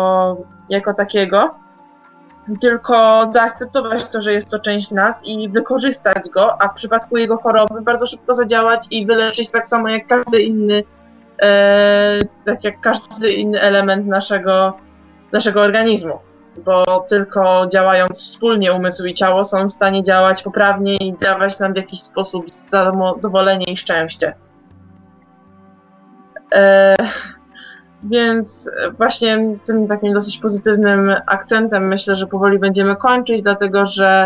[0.68, 1.54] jako takiego,
[2.60, 7.36] tylko zaakceptować to, że jest to część nas i wykorzystać go, a w przypadku jego
[7.36, 10.82] choroby bardzo szybko zadziałać i wyleczyć tak samo jak każdy inny,
[11.42, 14.76] e, tak jak każdy inny element naszego,
[15.32, 16.18] naszego organizmu.
[16.64, 21.72] Bo tylko działając wspólnie umysł i ciało są w stanie działać poprawnie i dawać nam
[21.72, 24.34] w jakiś sposób zadowolenie i szczęście.
[26.54, 26.96] E,
[28.02, 34.24] więc właśnie tym takim dosyć pozytywnym akcentem myślę, że powoli będziemy kończyć, dlatego że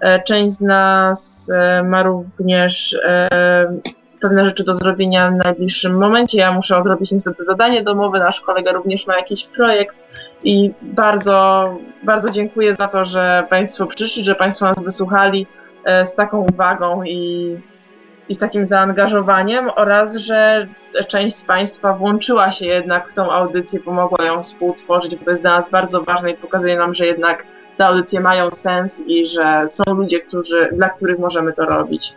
[0.00, 3.28] e, część z nas e, ma również e,
[4.20, 6.38] pewne rzeczy do zrobienia w najbliższym momencie.
[6.38, 9.96] Ja muszę odrobić niestety zadanie domowe, nasz kolega również ma jakiś projekt
[10.44, 11.68] i bardzo,
[12.02, 15.46] bardzo dziękuję za to, że Państwo przyszli, że Państwo nas wysłuchali
[16.04, 17.56] z taką uwagą i
[18.28, 20.66] i z takim zaangażowaniem oraz, że
[21.08, 25.42] część z Państwa włączyła się jednak w tą audycję, pomogła ją współtworzyć, bo to jest
[25.42, 27.44] dla nas bardzo ważne i pokazuje nam, że jednak
[27.76, 32.14] te audycje mają sens i że są ludzie, którzy, dla których możemy to robić.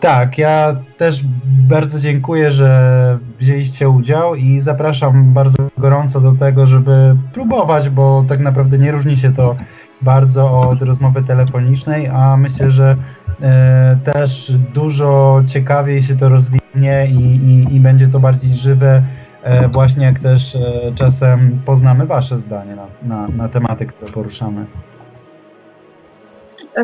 [0.00, 1.24] Tak, ja też
[1.68, 8.40] bardzo dziękuję, że wzięliście udział i zapraszam bardzo gorąco do tego, żeby próbować, bo tak
[8.40, 9.56] naprawdę nie różni się to
[10.02, 12.96] bardzo od rozmowy telefonicznej, a myślę, że
[13.42, 19.02] E, też dużo ciekawiej się to rozwinie i, i, i będzie to bardziej żywe,
[19.42, 20.60] e, właśnie jak też e,
[20.94, 24.66] czasem poznamy Wasze zdanie na, na, na tematy, które poruszamy.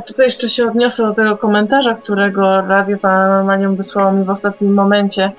[0.06, 5.32] Tutaj jeszcze się odniosę do tego komentarza, którego Radio Paranormalium wysłało mi w ostatnim momencie.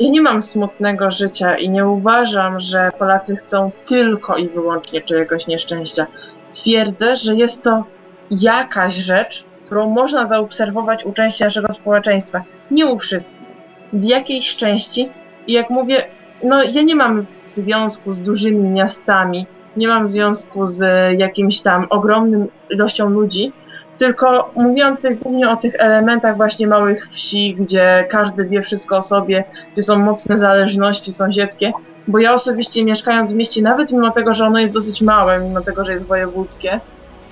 [0.00, 5.46] Ja nie mam smutnego życia i nie uważam, że Polacy chcą tylko i wyłącznie czyjegoś
[5.46, 6.06] nieszczęścia.
[6.52, 7.84] Twierdzę, że jest to
[8.30, 12.42] jakaś rzecz, którą można zaobserwować u części naszego społeczeństwa.
[12.70, 13.48] Nie u wszystkich.
[13.92, 15.10] W jakiejś części.
[15.46, 16.04] I jak mówię,
[16.42, 20.82] no ja nie mam związku z dużymi miastami, nie mam związku z
[21.20, 23.52] jakimś tam ogromnym ilością ludzi,
[23.98, 29.44] tylko mówiąc głównie o tych elementach właśnie małych wsi, gdzie każdy wie wszystko o sobie,
[29.72, 31.72] gdzie są mocne zależności sąsiedzkie,
[32.08, 35.60] bo ja osobiście mieszkając w mieście, nawet mimo tego, że ono jest dosyć małe, mimo
[35.60, 36.80] tego, że jest wojewódzkie,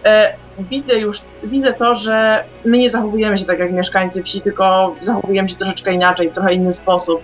[0.05, 0.33] e,
[0.71, 5.49] widzę już, widzę to, że my nie zachowujemy się tak jak mieszkańcy wsi, tylko zachowujemy
[5.49, 7.21] się troszeczkę inaczej, w trochę inny sposób.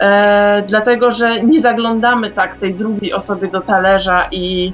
[0.00, 4.72] E, dlatego, że nie zaglądamy tak tej drugiej osoby do talerza i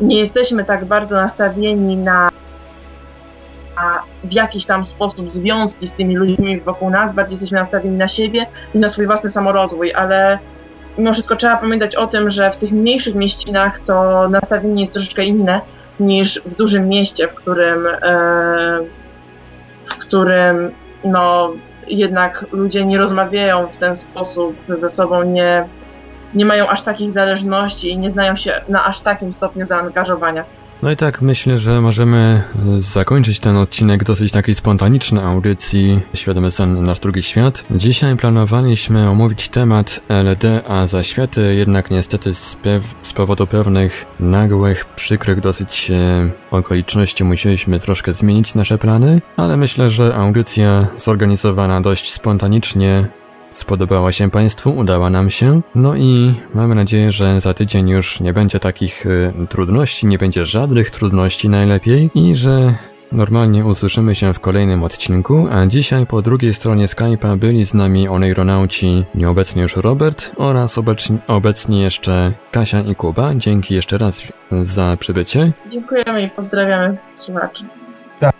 [0.00, 2.28] nie jesteśmy tak bardzo nastawieni na,
[3.76, 8.08] na w jakiś tam sposób związki z tymi ludźmi wokół nas, bardziej jesteśmy nastawieni na
[8.08, 10.38] siebie i na swój własny samorozwój, ale
[10.98, 15.24] mimo wszystko trzeba pamiętać o tym, że w tych mniejszych mieścinach to nastawienie jest troszeczkę
[15.24, 15.60] inne,
[16.00, 18.80] niż w dużym mieście, w którym, e,
[19.84, 20.70] w którym
[21.04, 21.52] no,
[21.90, 25.68] jednak ludzie nie rozmawiają w ten sposób ze sobą, nie,
[26.34, 30.44] nie mają aż takich zależności i nie znają się na aż takim stopniu zaangażowania.
[30.82, 32.42] No i tak myślę, że możemy
[32.78, 37.64] zakończyć ten odcinek dosyć takiej spontanicznej audycji Świadomy Sen Nasz Drugi Świat.
[37.70, 42.56] Dzisiaj planowaliśmy omówić temat LD, a zaświaty jednak niestety z,
[43.02, 49.90] z powodu pewnych nagłych, przykrych dosyć e, okoliczności musieliśmy troszkę zmienić nasze plany, ale myślę,
[49.90, 53.08] że audycja zorganizowana dość spontanicznie
[53.50, 55.60] Spodobała się Państwu, udała nam się.
[55.74, 60.44] No i mamy nadzieję, że za tydzień już nie będzie takich y, trudności, nie będzie
[60.44, 62.74] żadnych trudności najlepiej i że
[63.12, 68.08] normalnie usłyszymy się w kolejnym odcinku, a dzisiaj po drugiej stronie Skype'a byli z nami
[68.08, 73.34] oneironauci nieobecny już Robert oraz obecni, obecni jeszcze Kasia i Kuba.
[73.34, 75.52] Dzięki jeszcze raz za przybycie.
[75.70, 77.64] Dziękujemy i pozdrawiamy słuchaczy.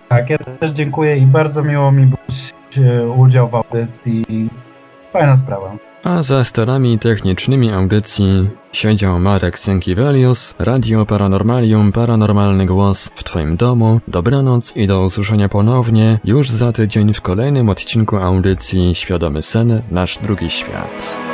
[0.08, 4.50] Tak, ja też dziękuję i bardzo miło mi brać y, udział w audycji
[5.12, 5.76] Fajna sprawa.
[6.04, 14.00] A za sterami technicznymi audycji siedział Marek Sękiewelius, Radio Paranormalium, Paranormalny Głos w Twoim domu.
[14.08, 20.18] Dobranoc i do usłyszenia ponownie już za tydzień w kolejnym odcinku audycji Świadomy Sen, Nasz
[20.18, 21.29] Drugi Świat.